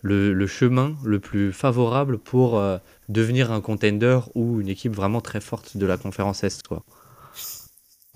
[0.01, 2.61] le, le, chemin le plus favorable pour
[3.09, 6.83] devenir un contender ou une équipe vraiment très forte de la conférence Est quoi?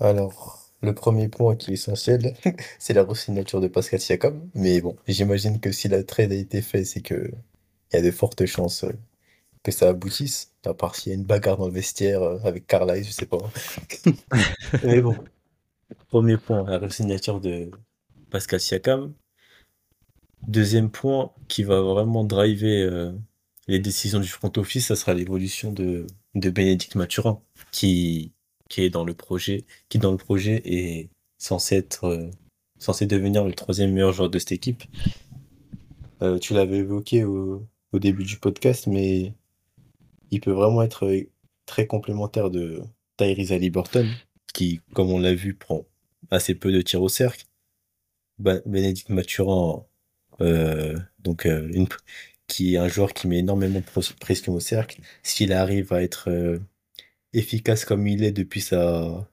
[0.00, 2.34] Alors, le premier point qui est essentiel,
[2.78, 4.48] c'est la re-signature de Pascal Siakam.
[4.54, 7.30] Mais bon, j'imagine que si la trade a été faite, c'est que
[7.92, 8.92] il y a de fortes chances euh,
[9.62, 10.52] que ça aboutisse.
[10.64, 13.26] À part s'il y a une bagarre dans le vestiaire euh, avec Carlisle, je sais
[13.26, 13.38] pas.
[14.84, 15.16] Mais bon,
[16.08, 17.70] premier point, la re-signature de
[18.30, 19.14] Pascal Siakam.
[20.46, 23.12] Deuxième point qui va vraiment driver euh,
[23.66, 27.40] les décisions du front office, ça sera l'évolution de, de Bénédicte Mathurin,
[27.72, 28.32] qui
[28.68, 31.08] qui est dans le projet, qui dans le projet est
[31.38, 32.30] censé être euh,
[32.78, 34.84] censé devenir le troisième meilleur joueur de cette équipe.
[36.40, 39.32] Tu l'avais évoqué au, au, début du podcast, mais
[40.30, 41.30] il peut vraiment être euh,
[41.66, 42.82] très complémentaire de
[43.16, 44.08] Tyrese Halliburton,
[44.54, 45.84] qui, comme on l'a vu, prend
[46.30, 47.44] assez peu de tirs au cercle.
[48.38, 49.84] Bénédicte Mathurin,
[51.18, 51.88] donc une,
[52.46, 55.00] qui est un joueur qui met énormément de pression au cercle.
[55.24, 56.30] S'il arrive à être
[57.32, 59.28] efficace comme il est depuis sa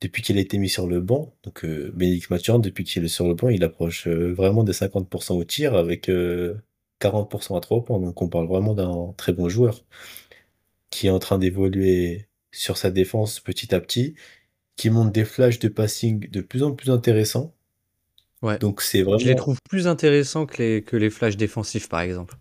[0.00, 1.34] depuis qu'il a été mis sur le banc.
[1.42, 4.72] Donc euh, Bénédicte Mathurin, depuis qu'il est sur le banc, il approche euh, vraiment des
[4.72, 6.10] 50% au tir avec
[7.00, 7.98] 40% euh, à 3 points.
[7.98, 9.84] Donc on parle vraiment d'un très bon joueur
[10.90, 14.14] qui est en train d'évoluer sur sa défense petit à petit,
[14.76, 17.54] qui monte des flashs de passing de plus en plus intéressants.
[18.42, 18.58] Ouais.
[18.58, 19.18] Donc c'est vraiment.
[19.18, 22.36] Je les trouve plus intéressants que les, que les flashs défensifs, par exemple.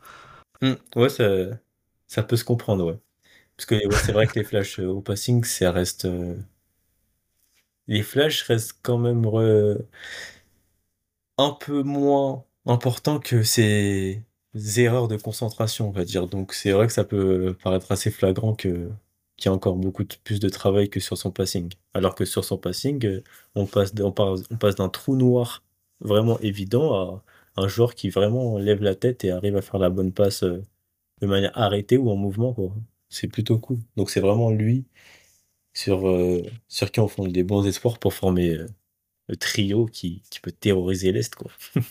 [0.62, 0.74] Mmh.
[0.96, 1.48] ouais, ça,
[2.08, 2.98] ça peut se comprendre, ouais.
[3.56, 6.06] Parce que c'est vrai que les flashs euh, au passing, ça reste.
[6.06, 6.36] Euh,
[7.88, 9.26] les flashs restent quand même
[11.38, 14.22] un peu moins importants que ces
[14.56, 16.28] erreurs de concentration, on va dire.
[16.28, 18.90] Donc c'est vrai que ça peut paraître assez flagrant que
[19.38, 21.72] qu'il y a encore beaucoup plus de travail que sur son passing.
[21.94, 23.24] Alors que sur son passing, euh,
[23.56, 25.64] on passe, on passe d'un trou noir
[26.02, 27.24] vraiment évident à
[27.58, 31.28] un joueur qui vraiment lève la tête et arrive à faire la bonne passe de
[31.28, 32.54] manière arrêtée ou en mouvement.
[32.54, 32.74] Quoi.
[33.10, 33.80] C'est plutôt cool.
[33.98, 34.86] Donc c'est vraiment lui
[35.74, 38.68] sur, euh, sur qui on fonde des bons espoirs pour former euh,
[39.28, 41.36] le trio qui, qui peut terroriser l'Est.
[41.36, 41.52] quoi.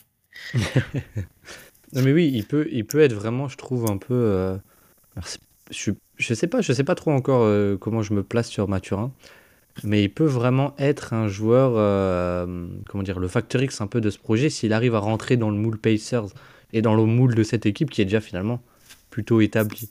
[1.92, 4.14] non mais oui, il peut, il peut être vraiment, je trouve, un peu...
[4.14, 4.56] Euh,
[5.70, 9.12] je, je sais pas, je sais pas trop encore comment je me place sur Mathurin,
[9.84, 11.72] mais il peut vraiment être un joueur,
[12.88, 15.50] comment dire, le facteur X un peu de ce projet s'il arrive à rentrer dans
[15.50, 16.28] le moule Pacers
[16.72, 18.62] et dans le moule de cette équipe qui est déjà finalement
[19.10, 19.90] plutôt établi.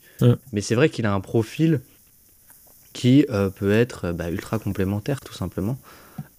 [0.52, 1.80] Mais c'est vrai qu'il a un profil
[2.92, 5.78] qui euh, peut être bah, ultra complémentaire, tout simplement.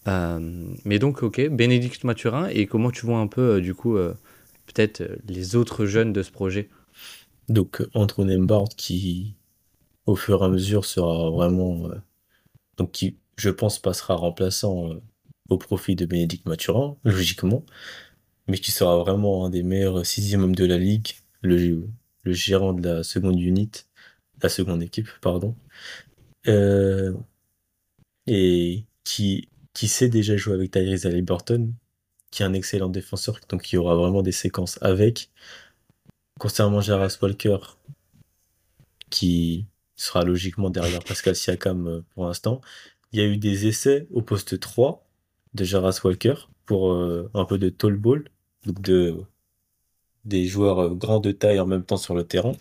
[0.08, 0.40] Euh,
[0.86, 3.98] mais donc, ok, Bénédicte Mathurin, et comment tu vois un peu, euh, du coup,
[4.74, 6.70] peut-être les autres jeunes de ce projet
[7.50, 9.36] Donc, Andrew Nembard, qui,
[10.06, 11.90] au fur et à mesure, sera vraiment.
[12.78, 15.02] donc, qui, je pense, passera remplaçant
[15.50, 17.66] au profit de Bénédicte Mathurin, logiquement,
[18.48, 21.10] mais qui sera vraiment un des meilleurs sixième hommes de la ligue.
[21.42, 21.88] Le,
[22.26, 23.72] gérant de la seconde unit,
[24.44, 25.56] la seconde équipe, pardon,
[26.48, 27.14] euh,
[28.28, 31.74] et qui, qui sait déjà jouer avec Tyrese Halliburton,
[32.32, 35.30] qui est un excellent défenseur, donc qui aura vraiment des séquences avec.
[36.40, 37.58] Concernant Jaras Walker,
[39.10, 39.66] qui
[39.96, 42.62] sera logiquement derrière Pascal Siakam euh, pour l'instant,
[43.12, 45.06] il y a eu des essais au poste 3
[45.54, 46.36] de Jaras Walker
[46.66, 48.30] pour euh, un peu de tall ball,
[48.66, 49.18] donc de
[50.26, 52.54] des joueurs euh, grands de taille en même temps sur le terrain.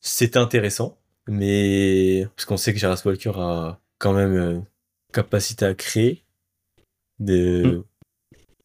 [0.00, 4.64] C'est intéressant, mais parce qu'on sait que Jaras Walker a quand même
[5.12, 6.24] capacité à créer.
[7.20, 7.62] De...
[7.62, 7.84] Mm.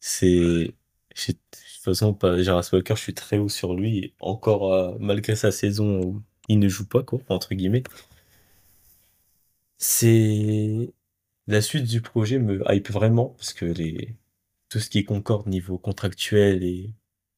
[0.00, 0.74] C'est.
[1.28, 1.38] De toute
[1.82, 4.14] façon, pas Jaras Walker, je suis très haut sur lui.
[4.20, 7.84] Encore, euh, malgré sa saison où il ne joue pas, quoi, entre guillemets.
[9.78, 10.92] C'est.
[11.46, 14.16] La suite du projet me hype vraiment, parce que les,
[14.68, 16.92] tout ce qui concorde niveau contractuel et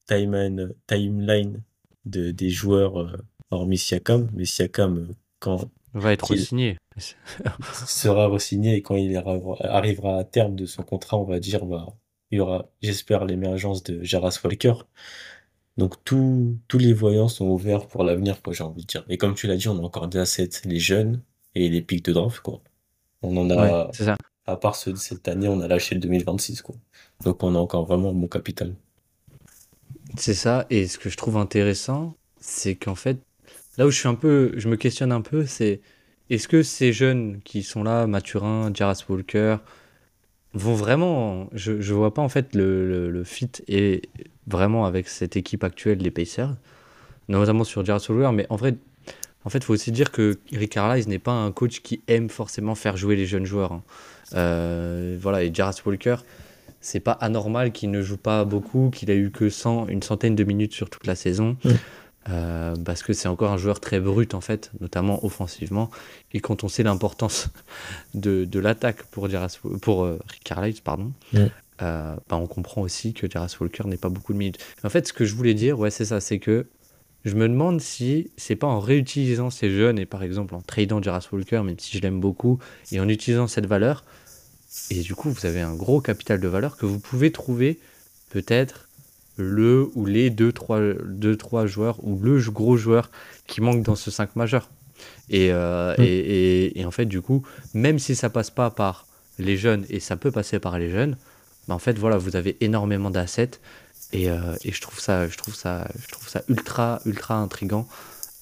[0.07, 1.63] timeline, timeline
[2.05, 3.17] de, des joueurs euh,
[3.51, 4.29] hormis Siakam.
[4.33, 5.69] Mais Siakam, euh, quand.
[5.93, 6.77] Va être re-signé.
[7.87, 11.87] sera re-signé et quand il arrivera à terme de son contrat, on va dire, bah,
[12.29, 14.73] il y aura, j'espère, l'émergence de Jaras Walker.
[15.77, 19.05] Donc tous les voyants sont ouverts pour l'avenir, quoi, j'ai envie de dire.
[19.09, 21.23] Et comme tu l'as dit, on a encore des assets, les jeunes
[21.55, 22.61] et les pics de draft, quoi.
[23.21, 23.91] On en a.
[23.93, 24.15] ça
[24.49, 26.61] à part ceux de cette année, on a lâché le 2026.
[26.61, 26.75] Quoi.
[27.23, 28.75] Donc on a encore vraiment mon capital.
[30.17, 33.19] C'est ça, et ce que je trouve intéressant, c'est qu'en fait,
[33.79, 35.79] là où je suis un peu, je me questionne un peu, c'est
[36.29, 39.55] est-ce que ces jeunes qui sont là, Mathurin, Jaras Walker,
[40.53, 44.01] vont vraiment, je, ne vois pas en fait le, fit et
[44.47, 46.55] vraiment avec cette équipe actuelle des Pacers,
[47.29, 48.75] notamment sur Jaras Walker, mais en vrai,
[49.47, 52.75] fait, il faut aussi dire que Rick Carlisle n'est pas un coach qui aime forcément
[52.75, 53.71] faire jouer les jeunes joueurs.
[53.71, 53.83] hein.
[54.33, 56.17] Euh, voilà, et Jarrett Walker,
[56.81, 60.35] c'est pas anormal qu'il ne joue pas beaucoup, qu'il a eu que 100, une centaine
[60.35, 61.55] de minutes sur toute la saison.
[61.63, 61.69] Mm.
[62.27, 65.89] Euh, parce que c'est encore un joueur très brut en fait, notamment offensivement.
[66.33, 67.47] Et quand on sait l'importance
[68.13, 71.37] de, de l'attaque pour, Jarrett- pour euh, Rick Carlisle, pardon, Mm.
[71.81, 74.59] euh, bah, on comprend aussi que Jarrett Walker n'ait pas beaucoup de minutes.
[74.83, 76.67] En fait, ce que je voulais dire, ouais, c'est ça, c'est que
[77.25, 81.01] je me demande si c'est pas en réutilisant ces jeunes et par exemple en tradant
[81.01, 82.59] Jarrett Walker, même si je l'aime beaucoup,
[82.91, 84.03] et en utilisant cette valeur,
[84.91, 87.79] et du coup vous avez un gros capital de valeur que vous pouvez trouver
[88.29, 88.88] peut-être
[89.39, 93.09] le ou les 2-3 joueurs ou le gros joueur
[93.47, 94.69] qui manque dans ce 5 majeur.
[95.29, 96.03] Et, euh, et,
[96.65, 99.07] et- et en fait, du coup, même si ça passe pas par
[99.37, 101.17] les jeunes et ça peut passer par les jeunes,
[101.67, 103.51] bah en fait, voilà, vous avez énormément d'assets
[104.11, 107.87] et, euh, et je trouve ça, je trouve ça, je trouve ça ultra, ultra intrigant,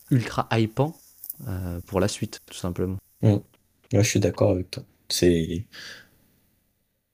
[0.09, 0.95] ultra hypant
[1.47, 2.97] euh, pour la suite, tout simplement.
[3.21, 3.39] Ouais,
[3.93, 4.83] je suis d'accord avec toi.
[5.09, 5.65] C'est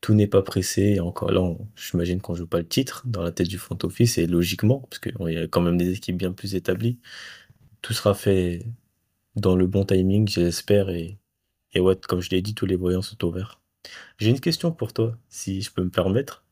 [0.04, 0.82] tout n'est pas pressé.
[0.84, 1.42] Et encore là,
[1.78, 5.00] j'imagine qu'on joue pas le titre dans la tête du front office et logiquement, parce
[5.00, 7.00] qu'il y a quand même des équipes bien plus établies.
[7.82, 8.66] Tout sera fait
[9.36, 10.90] dans le bon timing, j'espère.
[10.90, 11.18] Et,
[11.74, 13.62] et ouais, comme je l'ai dit, tous les voyants sont ouverts.
[14.20, 16.46] J'ai une question pour toi, si je peux me permettre,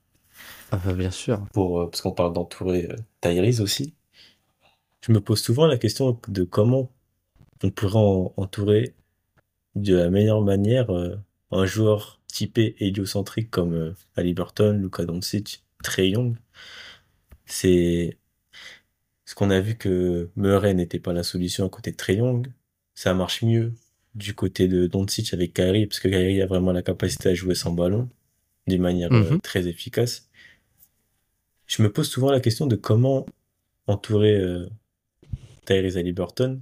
[0.71, 1.45] Ah bah, bien sûr.
[1.53, 3.95] pour, euh, parce qu'on parle d'entourer euh, Tyrese aussi.
[5.05, 6.91] Je me pose souvent la question de comment
[7.63, 8.95] on pourrait en- entourer
[9.75, 11.17] de la meilleure manière euh,
[11.51, 16.35] un joueur typé héliocentrique comme euh, Haliburton, Luka Doncic, Trae Young.
[17.45, 18.17] C'est
[19.25, 22.47] ce qu'on a vu que Murray n'était pas la solution à côté de Trae Young.
[22.95, 23.73] Ça marche mieux
[24.15, 27.55] du côté de Doncic avec Kyrie, parce que Kyrie a vraiment la capacité à jouer
[27.55, 28.09] sans ballon
[28.67, 29.41] d'une manière euh, Mhm.
[29.41, 30.29] très efficace.
[31.67, 33.25] Je me pose souvent la question de comment
[33.87, 34.67] entourer euh,
[35.65, 36.61] Tyrese Haliburton.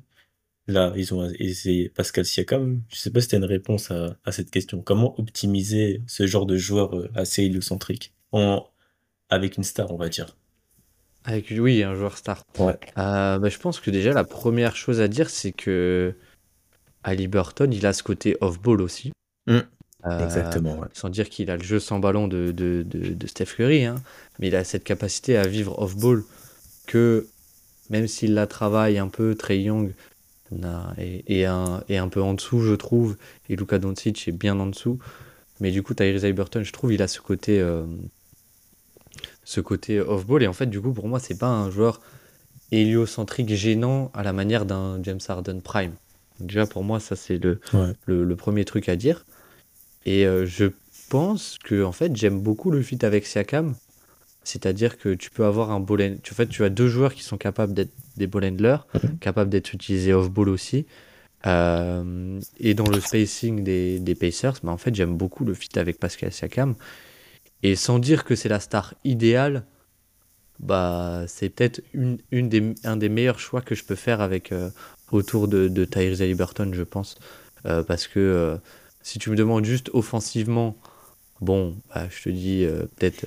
[0.69, 2.81] Là, ils ont essayé Pascal Siakam.
[2.89, 4.83] Je sais pas si tu as une réponse à, à cette question.
[4.83, 8.67] Comment optimiser ce genre de joueur euh, assez héliocentrique en,
[9.29, 10.37] avec une star, on va dire?
[11.23, 12.43] Avec, oui, un joueur star.
[12.59, 12.77] Ouais.
[12.99, 16.13] Euh, bah, je pense que déjà, la première chose à dire, c'est que
[17.03, 19.11] Ali Burton, il a ce côté off-ball aussi.
[19.47, 19.57] Mm.
[20.05, 20.87] Euh, Exactement, ouais.
[20.93, 23.95] Sans dire qu'il a le jeu sans ballon de, de, de, de Steph Curry, hein,
[24.37, 26.23] mais il a cette capacité à vivre off-ball
[26.85, 27.25] que,
[27.89, 29.93] même s'il la travaille un peu, Trey Young
[30.57, 33.17] est un, est un peu en dessous, je trouve,
[33.49, 34.99] et Luka Doncic est bien en dessous.
[35.59, 37.85] Mais du coup, Tyrese Haliburton, je trouve, il a ce côté, euh,
[39.43, 40.43] ce côté off-ball.
[40.43, 42.01] Et en fait, du coup, pour moi, c'est pas un joueur
[42.71, 45.93] héliocentrique gênant à la manière d'un James Harden Prime.
[46.39, 47.93] Déjà, pour moi, ça, c'est le, Ouais.
[48.05, 49.25] le, le premier truc à dire.
[50.05, 50.67] Et euh, je
[51.09, 53.75] pense que en fait, j'aime beaucoup le fit avec Siakam.
[54.49, 57.37] C'est-à-dire que tu peux avoir un ball En fait, tu as deux joueurs qui sont
[57.37, 59.17] capables d'être des ball handlers, Mhm.
[59.19, 60.85] capables d'être utilisés off-ball aussi.
[61.45, 65.77] Euh, et dans le spacing des, des Pacers, bah, en fait, j'aime beaucoup le fit
[65.77, 66.75] avec Pascal Siakam.
[67.61, 69.65] Et sans dire que c'est la star idéale,
[70.59, 74.51] bah, c'est peut-être une, une des, un des meilleurs choix que je peux faire avec,
[74.51, 74.69] euh,
[75.11, 77.17] autour de, de Tyrese Haliburton, je pense.
[77.65, 78.57] Euh, parce que
[79.01, 80.75] si tu me demandes juste offensivement,
[81.39, 82.65] bon, bah, je te dis
[82.97, 83.25] peut-être,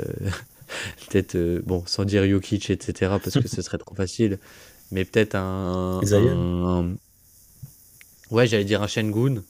[1.08, 4.38] peut-être, euh, bon, sans dire Jokic, etc., parce que ce serait trop facile,
[4.90, 6.96] mais peut-être un, un- un-
[8.30, 9.42] ouais, j'allais dire un Shengun,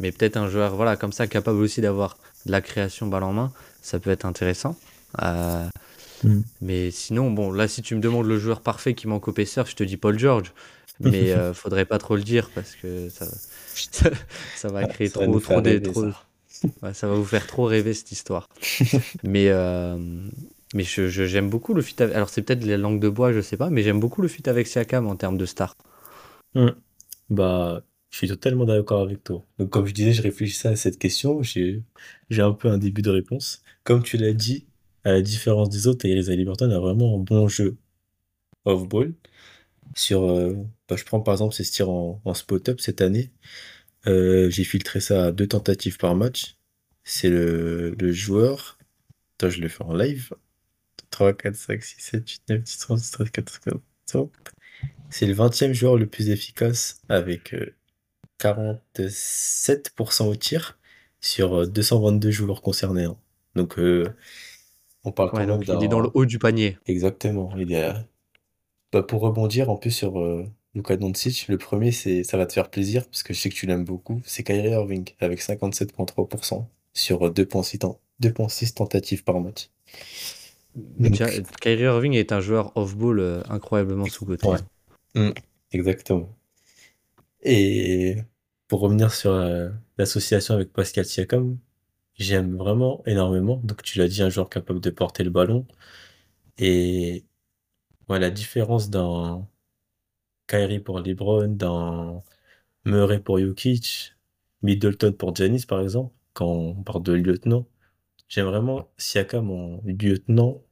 [0.00, 3.32] mais peut-être un joueur, voilà, comme ça, capable aussi d'avoir de la création balle en
[3.32, 3.52] main,
[3.82, 4.76] ça peut être intéressant.
[5.22, 5.66] Euh,
[6.22, 6.40] Mm.
[6.62, 9.66] mais sinon, bon, là, si tu me demandes le joueur parfait qui manque au Pacers,
[9.66, 10.52] je te dis Paul George.
[11.00, 13.26] Mais euh, faudrait pas trop le dire parce que ça,
[13.90, 14.10] ça,
[14.56, 16.24] ça va créer Ça va trop, trop, des, trop- ça.
[16.82, 18.48] Ouais, ça va vous faire trop rêver cette histoire.
[19.22, 19.98] mais euh,
[20.74, 21.96] mais je, je- j'aime beaucoup le fit.
[22.02, 22.14] Avec...
[22.14, 24.48] Alors c'est peut-être les langues de bois, je sais pas, mais j'aime beaucoup le fit
[24.48, 25.74] avec Siakam en termes de star.
[27.30, 29.44] Bah, je suis totalement d'accord avec toi.
[29.58, 31.42] Donc, comme je disais, je réfléchissais à cette question.
[31.42, 31.82] J'ai,
[32.38, 33.62] un peu un début de réponse.
[33.84, 34.66] Comme tu l'as dit,
[35.04, 37.76] à la différence des autres, Tyrese Haliburton a vraiment un bon jeu
[38.64, 39.14] off-ball.
[39.96, 40.54] Sur, euh,
[40.88, 43.30] bah, je prends par exemple ses tirs en, en spot-up cette année.
[44.06, 46.56] Euh, j'ai filtré ça à deux tentatives par match.
[47.04, 48.78] C'est le, le joueur.
[49.38, 50.32] Attends, je le fais en live.
[51.10, 53.74] 3, 4, 5, 6, 7, 8, 9, 10, 11, 13, 14, 15,
[54.06, 54.28] 16.
[55.10, 57.74] C'est le 20e joueur le plus efficace avec euh,
[58.38, 60.78] 47% au tir
[61.20, 63.04] sur euh, 222 joueurs concernés.
[63.04, 63.16] hein.
[63.54, 64.14] Donc, euh,
[65.04, 66.78] on parle quand Ouais, même donc il est dans le haut du panier.
[66.86, 67.52] Exactement.
[67.56, 67.92] Il est...
[68.92, 72.52] Bah, pour rebondir en plus sur euh, Luka Doncic, le premier, c'est, ça va te
[72.52, 74.20] faire plaisir parce que je sais que tu l'aimes beaucoup.
[74.24, 79.70] C'est Kyrie Irving avec 57,3% sur euh, 2,6 ten- 2,6 tentatives par match.
[80.74, 81.22] Donc,
[81.60, 84.46] Kyrie Irving est un joueur off-ball euh, incroyablement sous-coté.
[84.48, 84.58] Ouais.
[85.14, 85.30] Mm,
[85.72, 86.28] exactement.
[87.42, 88.16] Et
[88.68, 89.68] pour revenir sur euh,
[89.98, 91.58] l'association avec Pascal Siakam,
[92.14, 93.60] j'aime vraiment énormément.
[93.62, 95.66] Donc tu l'as dit, un joueur capable de porter le ballon.
[96.58, 97.24] Et
[98.08, 99.48] voilà, la différence dans
[100.46, 102.24] Kyrie pour LeBron, dans
[102.84, 104.14] Murray pour Jokic,
[104.62, 107.66] Middleton pour Giannis par exemple, quand on parle de lieutenant,
[108.28, 110.62] j'aime vraiment Siakam en lieutenant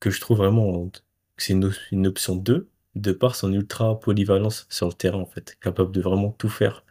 [0.00, 1.00] que je trouve vraiment que
[1.38, 5.92] c'est une, option 2 de par son ultra polyvalence sur le terrain en fait, capable
[5.92, 6.84] de vraiment tout faire.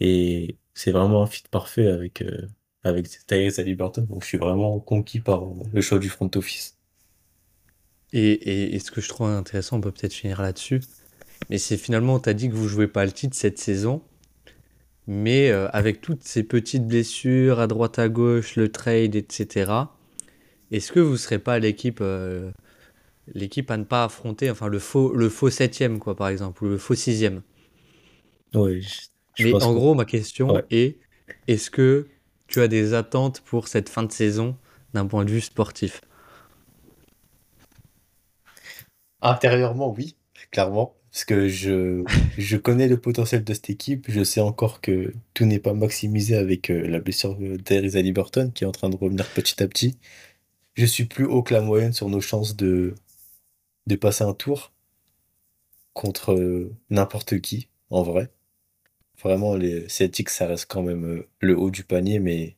[0.00, 2.48] Et c'est vraiment un fit parfait avec euh,
[2.84, 5.42] avec Tyrese Haliburton, donc je suis vraiment conquis par
[5.72, 6.76] le choix du front office.
[8.12, 10.80] Et, et, ce que je trouve intéressant, on peut peut-être finir là-dessus,
[11.50, 14.02] mais c'est finalement, tu as dit que vous jouez pas le titre cette saison,
[15.06, 19.72] mais euh, avec toutes ces petites blessures à droite à gauche, le trade, etc.,
[20.72, 22.50] est-ce que vous serez pas l'équipe euh,
[23.28, 26.68] l'équipe à ne pas affronter, enfin le faux, le faux septième, quoi, par exemple, ou
[26.68, 27.42] le faux sixième?
[28.54, 28.86] Oui.
[29.38, 30.98] Mais en gros, ma question est
[31.48, 32.08] est-ce que
[32.46, 34.56] tu as des attentes pour cette fin de saison
[34.94, 36.00] d'un point de vue sportif?
[39.20, 40.16] Intérieurement, oui,
[40.50, 40.94] clairement.
[41.16, 42.04] Parce que je,
[42.36, 44.04] je connais le potentiel de cette équipe.
[44.06, 48.64] Je sais encore que tout n'est pas maximisé avec euh, la blessure d'Erisa Liberton qui
[48.64, 49.96] est en train de revenir petit à petit.
[50.74, 52.92] Je suis plus haut que la moyenne sur nos chances de,
[53.86, 54.74] de passer un tour
[55.94, 58.30] contre euh, n'importe qui, en vrai.
[59.22, 62.56] Vraiment, les Celtics, ça reste quand même euh, le haut du panier, mais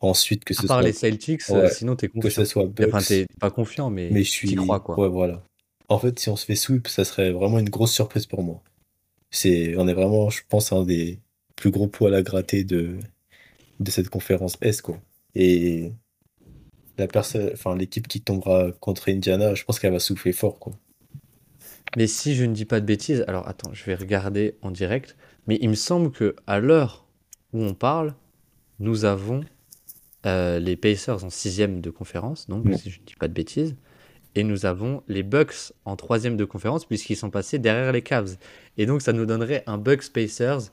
[0.00, 2.22] ensuite que ce à part les Celtics, sinon t'es confiant.
[2.22, 4.52] Que ce soit Bucks, enfin, t'es pas confiant, mais, mais je suis...
[4.56, 4.98] crois, quoi.
[4.98, 5.44] Ouais, voilà.
[5.90, 8.62] En fait, si on se fait sweep, ça serait vraiment une grosse surprise pour moi.
[9.30, 11.18] C'est, on est vraiment, je pense, un des
[11.56, 12.96] plus gros poids à gratter de,
[13.80, 15.00] de cette conférence S, quoi.
[15.34, 15.92] Et
[16.96, 20.72] la personne, enfin l'équipe qui tombera contre Indiana, je pense qu'elle va souffler fort, quoi.
[21.96, 25.16] Mais si je ne dis pas de bêtises, alors attends, je vais regarder en direct.
[25.48, 27.04] Mais il me semble que à l'heure
[27.52, 28.14] où on parle,
[28.78, 29.40] nous avons
[30.24, 33.74] euh, les Pacers en sixième de conférence, donc si je ne dis pas de bêtises,
[34.34, 38.36] et nous avons les Bucks en troisième de conférence puisqu'ils sont passés derrière les Cavs.
[38.78, 40.70] Et donc ça nous donnerait un Bucks Pacers,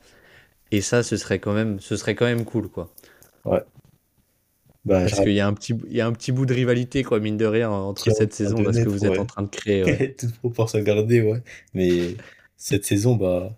[0.70, 2.92] et ça ce serait quand même, ce serait quand même cool, quoi.
[3.44, 3.62] Ouais.
[4.84, 7.02] Bah, parce qu'il y, a un petit, il y a un petit bout de rivalité,
[7.02, 9.84] quoi, mine de rien, entre cette saison parce que vous êtes en train de créer.
[9.84, 10.14] Ouais.
[10.18, 11.42] Toute proportion gardée, ouais.
[11.74, 12.16] Mais
[12.56, 13.54] cette saison, bah,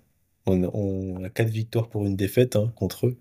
[0.46, 3.16] on, on, a quatre victoires pour une défaite hein, contre eux.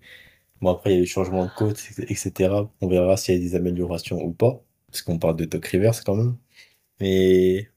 [0.60, 2.52] Bon, après, il y a eu changement de coach, etc.
[2.80, 4.60] On verra s'il y a des améliorations ou pas.
[4.90, 6.36] Parce qu'on parle de Doc Rivers quand même.
[7.00, 7.68] Mais.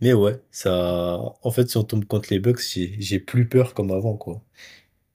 [0.00, 1.18] Mais ouais, ça.
[1.42, 4.42] En fait, si on tombe contre les Bucks, j'ai plus peur comme avant, quoi.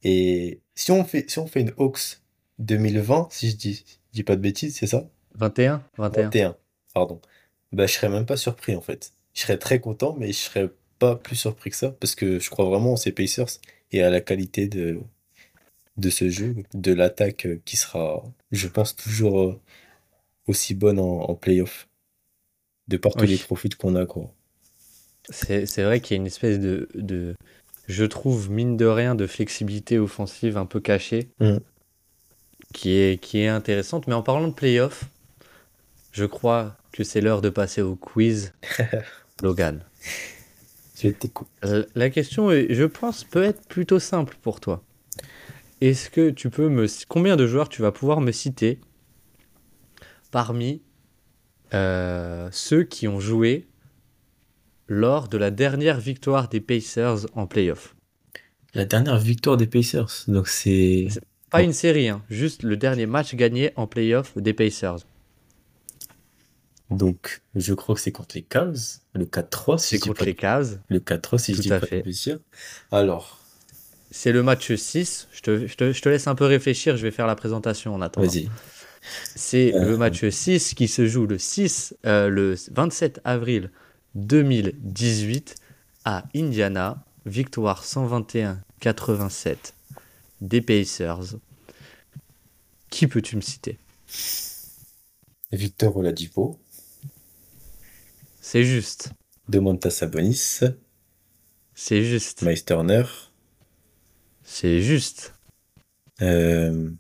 [0.04, 2.22] Et si on fait, si on fait une Hawks
[2.60, 3.84] 2020, si je dis,
[4.14, 5.10] dis pas de bêtises, c'est ça?
[5.36, 6.24] 21 21.
[6.26, 6.58] 21,
[6.94, 7.22] pardon.
[7.72, 9.14] Bah, je serais même pas surpris en fait.
[9.34, 10.70] Je serais très content, mais je serais
[11.00, 13.60] pas plus surpris que ça parce que je crois vraiment en ces Pacers
[13.92, 15.02] et à la qualité de,
[15.98, 19.62] de ce jeu, de l'attaque qui sera, je pense, toujours euh,
[20.48, 21.88] aussi bonne en, playoff.
[22.88, 24.32] De par tous les profits qu'on a, quoi.
[25.30, 27.36] C'est vrai qu'il y a une espèce de, de,
[27.88, 31.30] je trouve, mine de rien, de flexibilité offensive un peu cachée.
[31.40, 31.58] Mmh
[32.76, 34.08] qui est, qui est intéressante.
[34.08, 35.06] Mais en parlant de playoff,
[36.12, 38.54] je crois que c'est l'heure de passer au quiz.
[39.42, 39.84] Logan.
[40.98, 41.48] Je t'écoute.
[41.96, 44.84] La question, je pense, peut être plutôt simple pour toi.
[45.82, 46.88] Est-ce que tu peux me...
[47.08, 48.80] Combien de joueurs tu vas pouvoir me citer
[50.32, 50.82] parmi
[51.74, 53.68] euh, ceux qui ont joué
[54.88, 57.96] lors de la dernière victoire des Pacers en playoff
[58.74, 61.08] La dernière victoire des Pacers, donc c'est...
[61.50, 62.22] Pas une série, hein.
[62.30, 65.06] juste le dernier match gagné en playoff des Pacers.
[66.92, 69.78] Donc, je crois que c'est contre les Cavs, le 4-3.
[69.80, 70.80] c'est contre les Cavs.
[70.88, 72.04] Le 4-3, si je dis pas fait.
[72.92, 73.40] Alors.
[74.12, 75.28] C'est le match 6.
[75.34, 77.94] Je te, je, te, je te, laisse un peu réfléchir, je vais faire la présentation
[77.96, 78.28] en attendant.
[78.28, 78.50] Vas-y.
[79.36, 83.72] C'est le euh, match 6 qui se joue le, 6, euh, le 27 avril
[84.16, 85.56] 2018
[86.06, 87.04] à Indiana.
[87.26, 89.74] Victoire 121-87
[90.42, 91.38] des Pacers.
[92.92, 93.80] Qui peux-tu me citer?
[95.52, 96.60] Victor Oladipo.
[98.42, 99.12] C'est juste.
[99.50, 100.60] Demonta Sabonis.
[101.74, 102.44] C'est juste.
[102.44, 103.06] Miles Turner.
[104.44, 105.34] C'est juste.
[106.22, 106.92] Euh...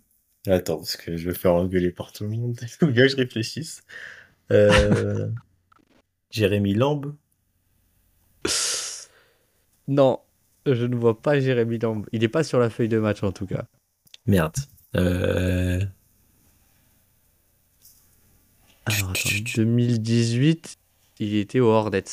[0.47, 2.57] Attends, parce que je vais faire engueuler par tout le monde.
[2.61, 3.83] Il faut que je réfléchisse.
[4.51, 5.29] Euh...
[6.29, 7.15] Jérémy Lamb.
[9.87, 10.19] Non,
[10.65, 12.05] je ne vois pas Jérémy Lamb.
[12.11, 13.65] Il n'est pas sur la feuille de match en tout cas.
[14.25, 14.55] Merde.
[14.95, 15.83] Euh...
[18.85, 20.77] Alors, attends, 2018,
[21.19, 22.03] il était au Hornets.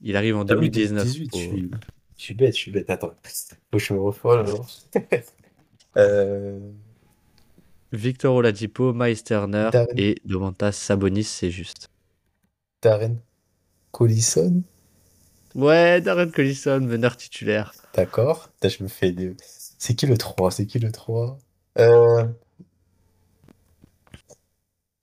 [0.00, 1.04] Il arrive en 2019.
[1.04, 1.74] 2018,
[2.16, 2.88] Je suis bête, je suis bête.
[2.90, 3.14] Attends.
[3.72, 4.68] Faut que je me alors.
[5.96, 6.60] euh...
[7.92, 9.86] Victor Oladipo, Miles Turner Darren.
[9.96, 11.88] et Domantas Sabonis, c'est juste.
[12.82, 13.16] Darren
[13.92, 14.62] Collison?
[15.54, 17.72] Ouais, Darren Collison, meneur titulaire.
[17.94, 18.50] D'accord.
[18.62, 19.34] Je me fais des...
[19.78, 20.50] C'est qui le 3?
[20.50, 21.38] C'est qui le 3?
[21.78, 22.24] Euh...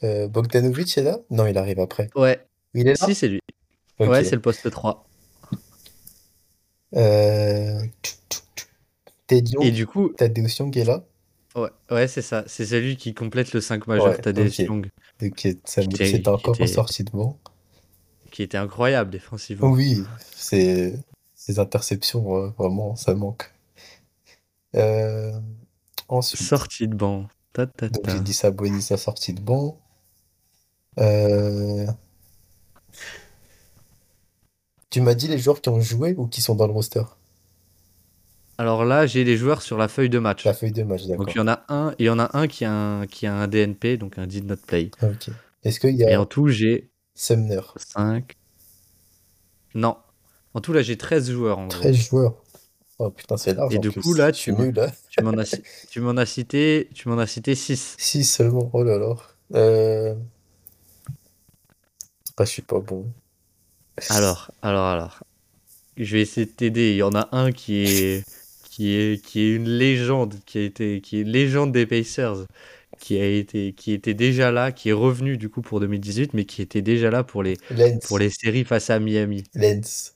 [0.03, 1.19] euh, Bogdanovic est là?
[1.29, 2.09] Non, il arrive après.
[2.15, 3.07] Ouais, Il est là?
[3.07, 3.39] si, c'est lui.
[3.99, 5.05] Ouais, c'est le poste 3.
[6.95, 7.79] Euh...
[9.25, 11.03] Teddy Et du coup, Tadeusz Young est là?
[11.55, 12.43] Ouais, ouais c'est ça.
[12.47, 14.59] C'est celui qui complète le 5 majeur, Ouais, Tadeusz ok.
[14.59, 14.89] Young,
[15.21, 17.37] Ok, ça me- Qui était- c'était encore était- sortie de banc.
[18.31, 19.69] qui était incroyable défensivement.
[19.69, 20.03] Oui,
[20.35, 20.97] c'est
[21.35, 23.51] ces interceptions, euh, vraiment, ça manque.
[24.75, 25.31] Euh,
[26.07, 27.27] ensuite, Sortie de banc.
[27.53, 28.11] Ta, ta, donc ta.
[28.11, 29.79] j'ai dit Sabonis à sortie de banc.
[30.99, 31.85] Euh,
[34.89, 37.03] Tu m'as dit les joueurs qui ont joué ou qui sont dans le roster?
[38.57, 40.45] Alors là, j'ai les joueurs sur la feuille de match.
[40.45, 41.25] La feuille de match, d'accord.
[41.25, 43.25] Donc il y en a un, il y en a un qui a un, qui
[43.25, 44.91] a un DNP, donc un did not play.
[45.01, 45.29] Ok.
[45.63, 47.61] Est-ce qu'il y Et a en tout, j'ai Sumner?
[47.77, 48.35] 5.
[49.75, 49.97] Non.
[50.53, 51.79] En tout, là, j'ai 13 joueurs en gros.
[51.79, 52.35] 13 joueurs.
[52.99, 54.53] Oh putain, c'est large Et du coup, là, tu.
[55.09, 57.95] Tu m'en as, ci- tu m'en as cité, tu m'en as cité 6.
[57.97, 59.15] 6 seulement, oh là là.
[59.55, 60.13] Euh...
[62.37, 63.11] Ah, je suis pas bon.
[64.09, 65.23] Alors, alors, alors.
[65.97, 66.91] Je vais essayer de t'aider.
[66.91, 68.25] Il y en a un qui est,
[68.73, 72.47] qui est, qui est une légende, qui a été, qui est une légende des Pacers,
[72.99, 76.45] qui a été, qui était déjà là, qui est revenu du coup pour 2018, mais
[76.45, 78.03] qui était déjà là pour les, Lens.
[78.07, 79.43] pour les séries face à Miami.
[79.53, 80.15] Lens.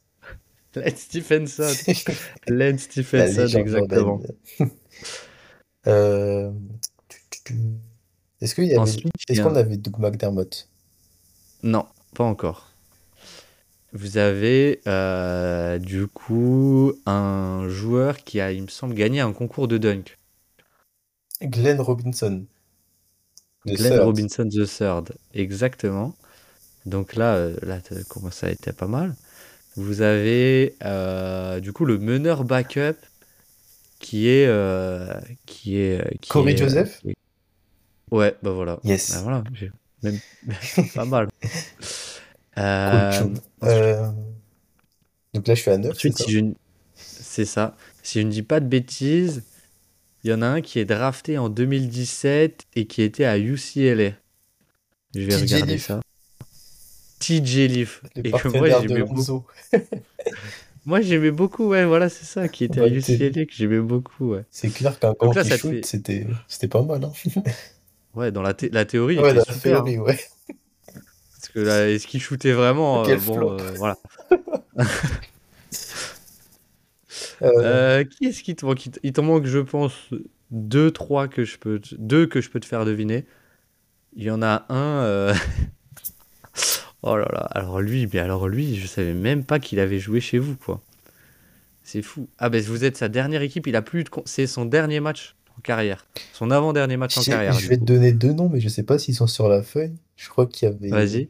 [0.76, 1.72] Lance Stephenson.
[2.48, 4.22] Lance La Stephenson, exactement.
[5.86, 6.52] Euh,
[8.42, 9.42] Est-ce avait...
[9.42, 10.68] Qu'on avait Doug McDermott?
[11.64, 12.67] Non, pas encore.
[13.94, 19.68] Vous avez euh, du coup un joueur qui a, il me semble, gagné un concours
[19.68, 20.18] de dunk.
[21.42, 22.46] Glenn Robinson.
[23.66, 24.04] The Glenn third.
[24.06, 26.16] Robinson the Third, exactement.
[26.86, 29.16] Donc là, euh, là, t'as commencé à être pas mal.
[29.76, 32.98] Vous avez euh, du coup le meneur backup
[34.00, 35.14] qui est euh,
[35.46, 37.16] qui est qui Corey est, Joseph qui est-
[38.12, 38.80] Ouais, bah voilà.
[38.84, 39.12] Yes.
[39.12, 39.44] Bah voilà,
[40.04, 40.20] même
[40.96, 41.28] pas mal.
[42.58, 43.30] Euh.
[43.64, 44.12] Euh,
[45.34, 46.40] Donc là, je suis à 9, c'est Ensuite, ça si je...
[46.40, 46.54] ne-
[46.96, 47.76] c'est ça.
[48.04, 49.44] Si je ne dis pas de bêtises,
[50.24, 54.12] il y en a un qui est drafté en 2017 et qui était à UCLA.
[55.16, 55.86] Je vais TJ regarder Leaf.
[55.86, 56.02] ça.
[57.20, 58.02] TJ Leaf.
[58.16, 59.46] Le Et que moi, j'aimais beaucoup.
[60.86, 63.80] Moi, j'aimais beaucoup, ouais, voilà, c'est ça, qui était à Ouais, t'es- UCLA, que j'aimais
[63.82, 64.46] beaucoup, ouais.
[64.52, 67.04] C'est clair qu'un grand shoot, fait- c'était c'était pas mal.
[67.04, 67.12] Hein.
[68.16, 69.46] Ouais, dans la, thé- la théorie, Ouais, la hein.
[69.62, 70.18] théorie, ouais.
[71.58, 73.98] Parce que là, est-ce qu'il shootait vraiment Quel euh, Bon, euh, voilà.
[77.42, 78.86] Euh, qui est-ce qui te manque?
[78.86, 79.94] Il te- Il t'en manque, je pense,
[80.50, 83.26] deux, trois que je peux, te- deux que je peux te faire deviner.
[84.16, 85.34] Il y en a un.
[87.04, 87.42] oh là là.
[87.52, 90.82] Alors lui, mais alors lui, je savais même pas qu'il avait joué chez vous, quoi.
[91.84, 92.28] C'est fou.
[92.40, 93.68] Ah ben vous êtes sa dernière équipe.
[93.68, 94.10] Il a plus de.
[94.26, 96.08] C'est son dernier match en carrière.
[96.34, 97.54] Son avant-dernier match en carrière.
[97.54, 99.94] je vais te donner deux noms, mais je sais pas s'ils sont sur la feuille.
[100.16, 100.90] Je crois qu'il y avait.
[100.90, 101.30] Vas-y.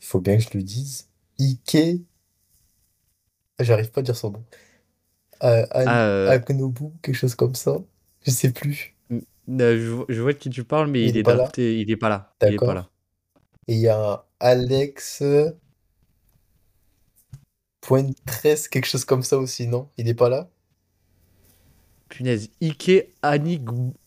[0.00, 1.08] Il faut bien que je le dise.
[1.38, 2.02] Ike.
[3.58, 4.44] J'arrive pas à dire son nom.
[5.42, 7.76] Euh, An- Ah, euh, Agnobu, quelque chose comme ça.
[8.26, 8.94] Je sais plus.
[9.10, 11.50] je, vois- je vois de qui tu parles, mais Il il, est pas là.
[11.56, 12.32] Il est pas là.
[12.42, 12.88] Il est pas là.
[13.68, 15.22] Et il y a un Alex
[17.80, 19.88] Pointress, quelque chose comme ça aussi, non?
[19.96, 20.48] Il est pas là?
[22.08, 22.50] Punaise.
[22.60, 23.62] Ike Anik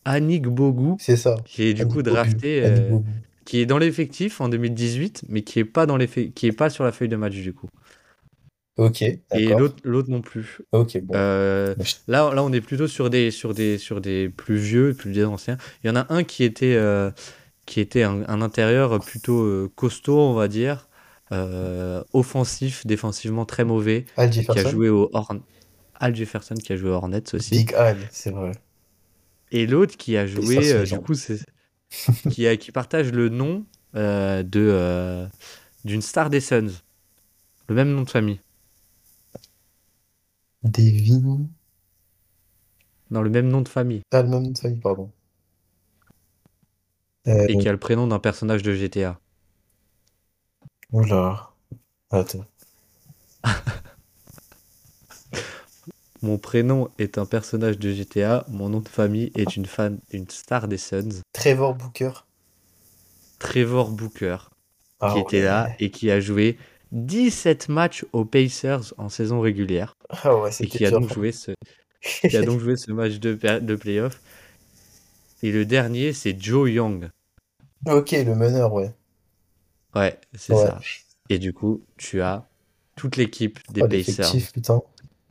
[0.06, 1.36] Anikbogu, C'est ça.
[1.46, 2.64] qui est du coup Anigbogu, drafté.
[2.64, 3.12] euh, Anigbogu.
[3.46, 6.70] Qui est dans l'effectif en 2018, mais qui est pas dans l'effet, qui est pas
[6.70, 7.70] sur la feuille de match du coup.
[8.78, 9.54] Ok, Et
[9.84, 10.60] l'autre, non plus.
[10.72, 11.14] Ok, bon.
[11.16, 14.96] Euh, Bah, là, là, on est plutôt sur des, sur des, sur des plus vieux,
[14.96, 15.58] plus anciens.
[15.84, 17.12] Il y en a un qui était, euh,
[17.66, 20.90] qui était un, un intérieur plutôt euh, costaud, on va dire,
[22.14, 24.70] offensif, défensivement très mauvais, Al qui a Jefferson?
[24.70, 25.42] joué au Horn...
[25.96, 27.56] Al Jefferson qui a joué au Hornets aussi.
[27.56, 28.52] Big Al, c'est vrai.
[29.52, 31.40] Et l'autre qui a joué, du coup, c'est
[32.30, 33.66] qui, a- qui partage le nom
[33.96, 35.28] euh, de euh,
[35.86, 36.70] d'une star des Suns,
[37.70, 38.40] le même nom de famille,
[40.74, 41.50] Devin.
[43.12, 45.12] dans le même nom de famille, Ah, le même nom de famille, pardon.
[47.28, 49.18] Euh, et qui a le prénom d'un personnage de GTA.
[50.94, 51.54] oula.
[52.12, 52.48] Attends.
[56.24, 60.30] Mon prénom est un personnage de GTA, mon nom de famille est une fan, une
[60.30, 62.12] star des Suns, Trevor Booker.
[63.40, 64.38] Trevor Booker,
[65.02, 66.58] Ah qui était là et qui a joué
[66.94, 69.98] 17 matchs aux Pacers en saison régulière.
[70.10, 71.52] Ah ouais, et qui a, donc joué ce,
[72.02, 74.22] qui a donc joué ce match de, de playoff.
[75.42, 77.10] Et le dernier, c'est Joe Young.
[77.86, 78.94] Ok, le meneur, ouais.
[79.94, 80.80] Ouais, c'est ça.
[81.30, 82.48] Et du coup, tu as
[82.96, 84.32] toute l'équipe des oh, Pacers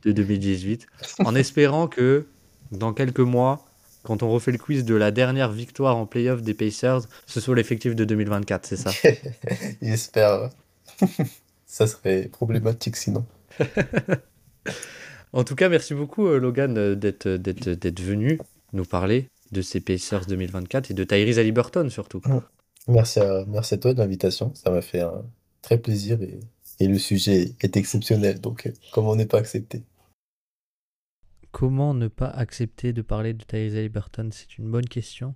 [0.05, 0.87] de 2018,
[1.19, 2.25] en espérant que
[2.71, 3.65] dans quelques mois,
[4.03, 7.55] quand on refait le quiz de la dernière victoire en playoff des Pacers, ce soit
[7.55, 8.91] l'effectif de 2024, c'est ça?
[9.81, 10.49] J'espère.
[11.65, 13.25] ça serait problématique sinon.
[15.33, 18.39] en tout cas, merci beaucoup euh, Logan euh, d'être, d'être, d'être venu
[18.73, 22.21] nous parler de ces Pacers 2024 et de Tyrese Haliburton surtout.
[22.87, 25.23] Merci à, merci à toi de l'invitation, ça m'a fait un
[25.61, 26.39] très plaisir et,
[26.79, 29.83] et le sujet est exceptionnel, donc euh, comment n'est pas accepté
[31.53, 35.35] Comment ne pas accepter de parler de Tyrese Haliburton C'est une bonne question.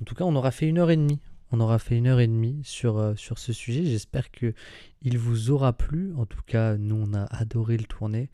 [0.00, 1.20] En tout cas, on aura fait une heure et demie.
[1.52, 3.84] On aura fait une heure et demie sur, euh, ce sujet.
[3.84, 4.54] J'espère que
[5.02, 6.14] il vous aura plu.
[6.16, 8.30] En tout cas, nous, on a adoré le tourner.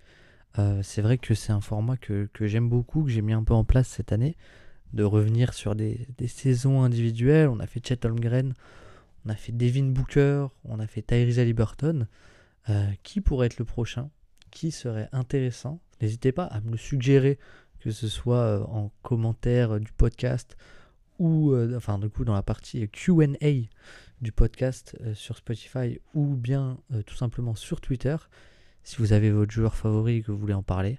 [0.61, 3.55] Euh, c'est vrai que c'est un format que, j'aime beaucoup, que j'ai mis un peu
[3.55, 4.37] en place cette année,
[4.93, 7.49] de revenir sur des, saisons individuelles.
[7.49, 8.55] On a fait Chet Holmgren,
[9.25, 12.07] on a fait Devin Booker, on a fait Tyrese Haliburton.
[12.69, 14.11] Euh, qui pourrait être le prochain?
[14.53, 15.81] Qui serait intéressant?
[16.01, 17.39] N'hésitez pas à me le suggérer,
[17.81, 20.57] que ce soit euh, en commentaire du podcast
[21.19, 23.27] ou, euh, enfin, du coup, dans la partie QA
[24.21, 28.17] du podcast euh, sur Spotify ou bien tout simplement sur Twitter.
[28.83, 30.99] Si vous avez votre joueur favori et que vous voulez en parler,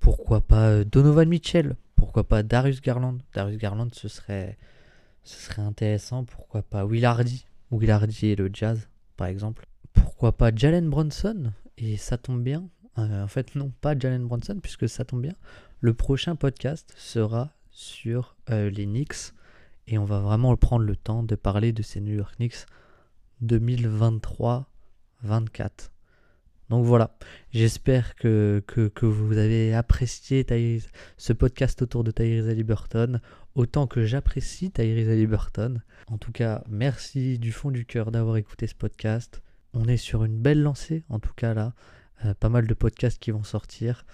[0.00, 1.76] pourquoi pas Donovan Mitchell?
[1.96, 3.18] Pourquoi pas Darius Garland?
[3.34, 4.56] Darius Garland, ce serait,
[5.24, 6.24] ce serait intéressant.
[6.24, 7.46] Pourquoi pas Will Hardy?
[7.70, 9.66] Will Hardy et le Jazz, par exemple.
[9.92, 12.68] Pourquoi pas Jalen Bronson Et ça tombe bien,
[12.98, 15.34] euh, en fait, non, pas Jalen Bronson, puisque ça tombe bien.
[15.80, 19.32] Le prochain podcast sera sur euh, les Knicks.
[19.88, 22.66] Et on va vraiment prendre le temps de parler de ces New York Knicks
[23.44, 24.64] 2023-24.
[26.68, 27.16] Donc voilà,
[27.52, 30.44] j'espère que, que, vous avez apprécié
[31.16, 33.20] ce podcast autour de Tyrese Haliburton
[33.54, 35.80] autant que j'apprécie Tyrese Haliburton.
[36.08, 39.42] En tout cas, merci du fond du cœur d'avoir écouté ce podcast.
[39.74, 41.72] On est sur une belle lancée, en tout cas là.
[42.24, 44.04] Euh, pas mal de podcasts qui vont sortir.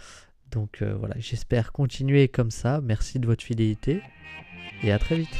[0.50, 2.80] Donc euh, voilà, j'espère continuer comme ça.
[2.82, 4.02] Merci de votre fidélité
[4.82, 5.34] et à très vite.